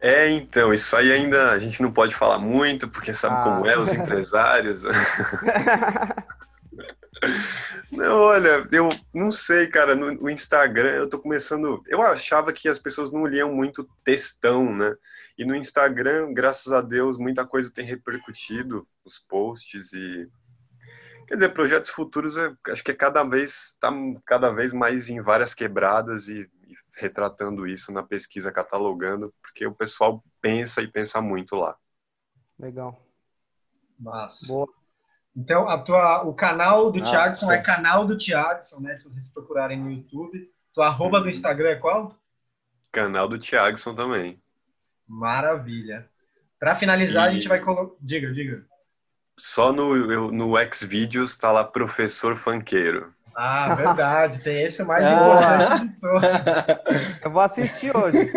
[0.00, 3.42] É, então, isso aí ainda a gente não pode falar muito, porque sabe Ah.
[3.44, 4.82] como é, os empresários.
[7.92, 11.82] Não, olha, eu não sei, cara, no, no Instagram eu tô começando.
[11.86, 14.94] Eu achava que as pessoas não liam muito textão, né?
[15.40, 20.30] E no Instagram, graças a Deus, muita coisa tem repercutido, os posts e.
[21.26, 23.90] Quer dizer, projetos futuros, eu acho que é cada vez, tá
[24.26, 29.74] cada vez mais em várias quebradas e, e retratando isso na pesquisa, catalogando, porque o
[29.74, 31.74] pessoal pensa e pensa muito lá.
[32.58, 33.02] Legal.
[33.98, 34.46] Massa.
[34.46, 34.68] Boa.
[35.34, 37.52] Então, a tua, o canal do Ah, Thiagson sim.
[37.54, 38.98] é canal do Thiagson, né?
[38.98, 40.52] Se vocês procurarem no YouTube.
[40.74, 42.14] Tua arroba do Instagram é qual?
[42.92, 44.38] Canal do Thiagson também.
[45.10, 46.08] Maravilha.
[46.58, 47.96] Pra finalizar, a E- gente vai colocar.
[48.00, 48.62] Diga, diga.
[49.38, 53.12] Só no, no Xvideos tá lá professor funkeiro.
[53.34, 54.40] Ah, verdade.
[54.42, 55.12] Tem esse mais Ah.
[55.12, 56.22] importante de todos.
[57.24, 58.30] Eu vou assistir hoje.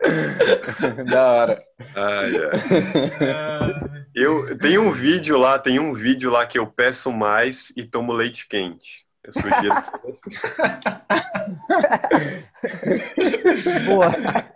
[1.10, 1.62] da hora.
[1.94, 4.00] Ai, ai.
[4.14, 8.12] Eu tem um vídeo lá, tem um vídeo lá que eu peço mais e tomo
[8.12, 9.04] leite quente.
[9.22, 10.30] Eu sugiro que você
[13.86, 14.08] Boa.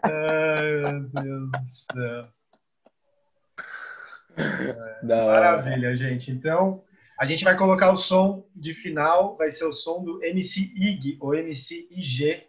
[0.02, 2.28] Ai, meu Deus do céu.
[5.02, 5.40] Da hora.
[5.40, 6.30] Maravilha, gente.
[6.30, 6.84] Então,
[7.20, 11.18] a gente vai colocar o som de final, vai ser o som do MC IG,
[11.20, 12.44] ou MC IG,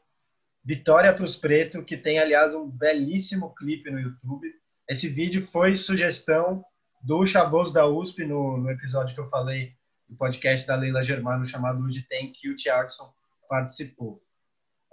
[0.64, 4.52] Vitória para os Pretos, que tem, aliás, um belíssimo clipe no YouTube.
[4.90, 6.66] Esse vídeo foi sugestão
[7.04, 9.75] do Chaboso da USP, no, no episódio que eu falei
[10.08, 13.14] do podcast da Leila Germano, chamado Hoje Tem, que o Thiagson
[13.50, 14.22] participou.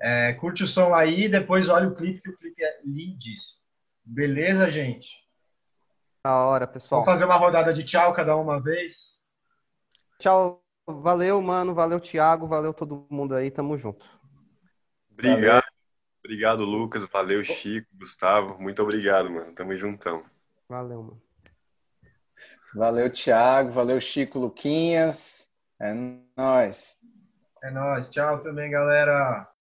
[0.01, 3.61] É, curte o som aí, depois olha o clipe, que o clipe é lindíssimo.
[4.05, 5.09] Beleza, gente?
[6.25, 7.05] Da hora, pessoal.
[7.05, 9.19] Vamos fazer uma rodada de tchau cada uma vez.
[10.19, 10.63] Tchau.
[10.87, 11.75] Valeu, mano.
[11.75, 12.47] Valeu, Thiago.
[12.47, 13.51] Valeu todo mundo aí.
[13.51, 14.05] Tamo junto.
[15.11, 15.65] Obrigado.
[16.25, 17.05] Obrigado, Lucas.
[17.07, 18.61] Valeu, Chico, Gustavo.
[18.61, 19.53] Muito obrigado, mano.
[19.53, 20.25] Tamo juntão.
[20.69, 21.23] Valeu, mano.
[22.75, 23.71] Valeu, Thiago.
[23.71, 25.49] Valeu, Chico Luquinhas.
[25.81, 25.93] É
[26.37, 26.99] nóis.
[27.63, 28.09] É nóis.
[28.11, 29.52] Tchau também, galera.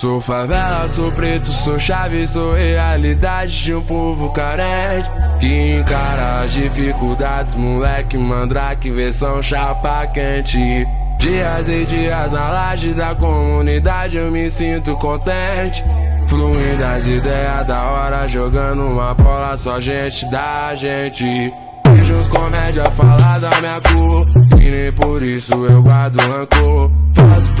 [0.00, 6.52] Sou favela, sou preto, sou chave, sou realidade de um povo carente que encara as
[6.52, 10.88] dificuldades, moleque mandrake, versão chapa quente.
[11.18, 15.84] Dias e dias na laje da comunidade eu me sinto contente.
[16.26, 21.52] Fluindo as ideias da hora, jogando uma bola, só gente da gente.
[21.92, 24.26] Vejo os comédia falar da minha cor,
[24.58, 26.90] e nem por isso eu guardo rancor.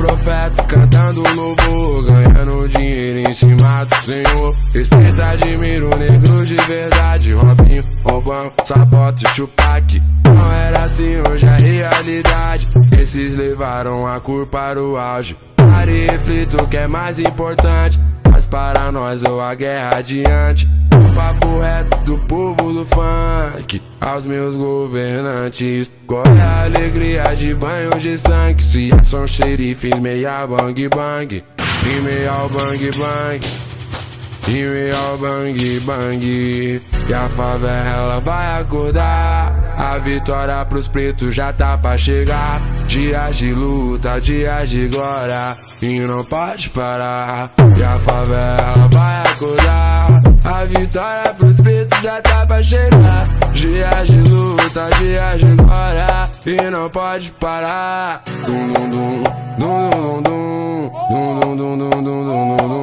[0.00, 4.56] Profetas cantando louvor, ganhando dinheiro em cima do Senhor.
[4.72, 10.02] Respeito, admiro negros de verdade, Robinho, Obama, Sabota e.
[10.24, 12.66] Não era assim, hoje é realidade.
[12.98, 15.36] Esses levaram a cor para o auge.
[15.54, 18.00] Pare e reflito o que é mais importante.
[18.40, 20.66] Mas para nós ou a guerra adiante.
[20.94, 25.90] O papo reto do povo do funk aos meus governantes.
[26.08, 28.62] É a alegria de banho de sangue?
[28.62, 31.44] Se já são xerifes, meia bang bang.
[31.84, 33.46] E meia bang bang.
[34.48, 36.82] E meia bang bang.
[37.10, 39.59] E a favela vai acordar.
[39.80, 42.84] A vitória pros pretos já tá pra chegar.
[42.86, 45.56] Dias de luta, dias de glória.
[45.80, 47.50] E não pode parar.
[47.74, 50.22] E a favela vai acordar.
[50.44, 53.24] A vitória pros pretos já tá pra chegar.
[53.54, 56.06] Dias de luta, dias de glória.
[56.46, 58.22] E não pode parar.
[58.44, 59.24] Dum dum dum,
[59.58, 62.79] dum dum dum, dum dum dum dum dum dum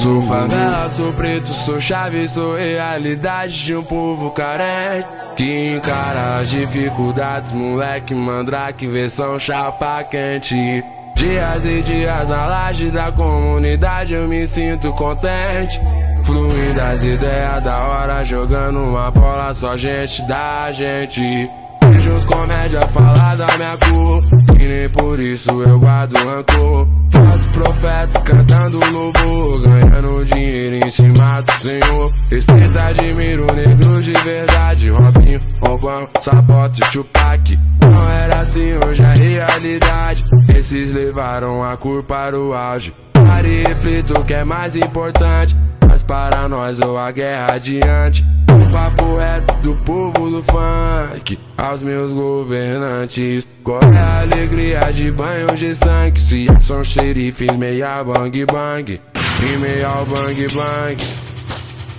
[0.00, 5.06] Sou favela, sou preto, sou chave, sou realidade de um povo carente
[5.36, 10.82] que encara as dificuldades, moleque mandrake, versão chapa quente.
[11.14, 15.78] Dias e dias na laje da comunidade eu me sinto contente.
[16.24, 21.50] Fluindo as ideias da hora, jogando uma bola, só gente da gente.
[21.90, 24.24] Vejo os comédia falar da minha cor,
[24.58, 26.99] e nem por isso eu guardo rancor.
[27.10, 32.12] Faço profetas cantando louvor, ganhando dinheiro em cima do Senhor.
[32.30, 37.58] Respeito, admiro negro de verdade, Robinho, Obama, Sabota e Tupac.
[37.82, 40.24] Não era assim, hoje é realidade.
[40.54, 42.92] Esses levaram a cor para o auge.
[43.12, 45.56] Pare e reflito o que é mais importante.
[45.90, 48.24] Mas para nós ou a guerra adiante.
[48.48, 51.36] O papo reto do povo do funk.
[51.58, 53.44] Aos meus governantes.
[53.64, 56.20] Qual é a alegria de banho de sangue?
[56.20, 59.00] Se são xerifes, meia bang bang.
[59.42, 61.29] E meia bang bang.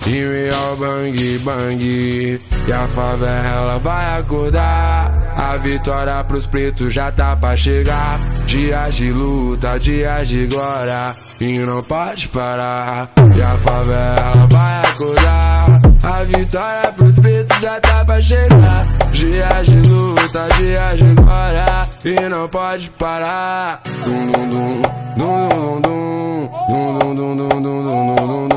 [0.04, 7.36] E real bang bang E a favela vai acordar A vitória pros pretos já tá
[7.36, 14.46] pra chegar Dias de luta, dias de glória E não pode parar E a favela
[14.50, 21.14] vai acordar A vitória pros pretos já tá pra chegar Dias de luta, dias de
[21.14, 24.82] glória E não pode parar Dum dum dum
[25.16, 28.51] Dum dum dum Dum dum dum dum dum dum dum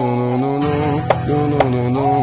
[1.35, 2.14] no, no, no, no.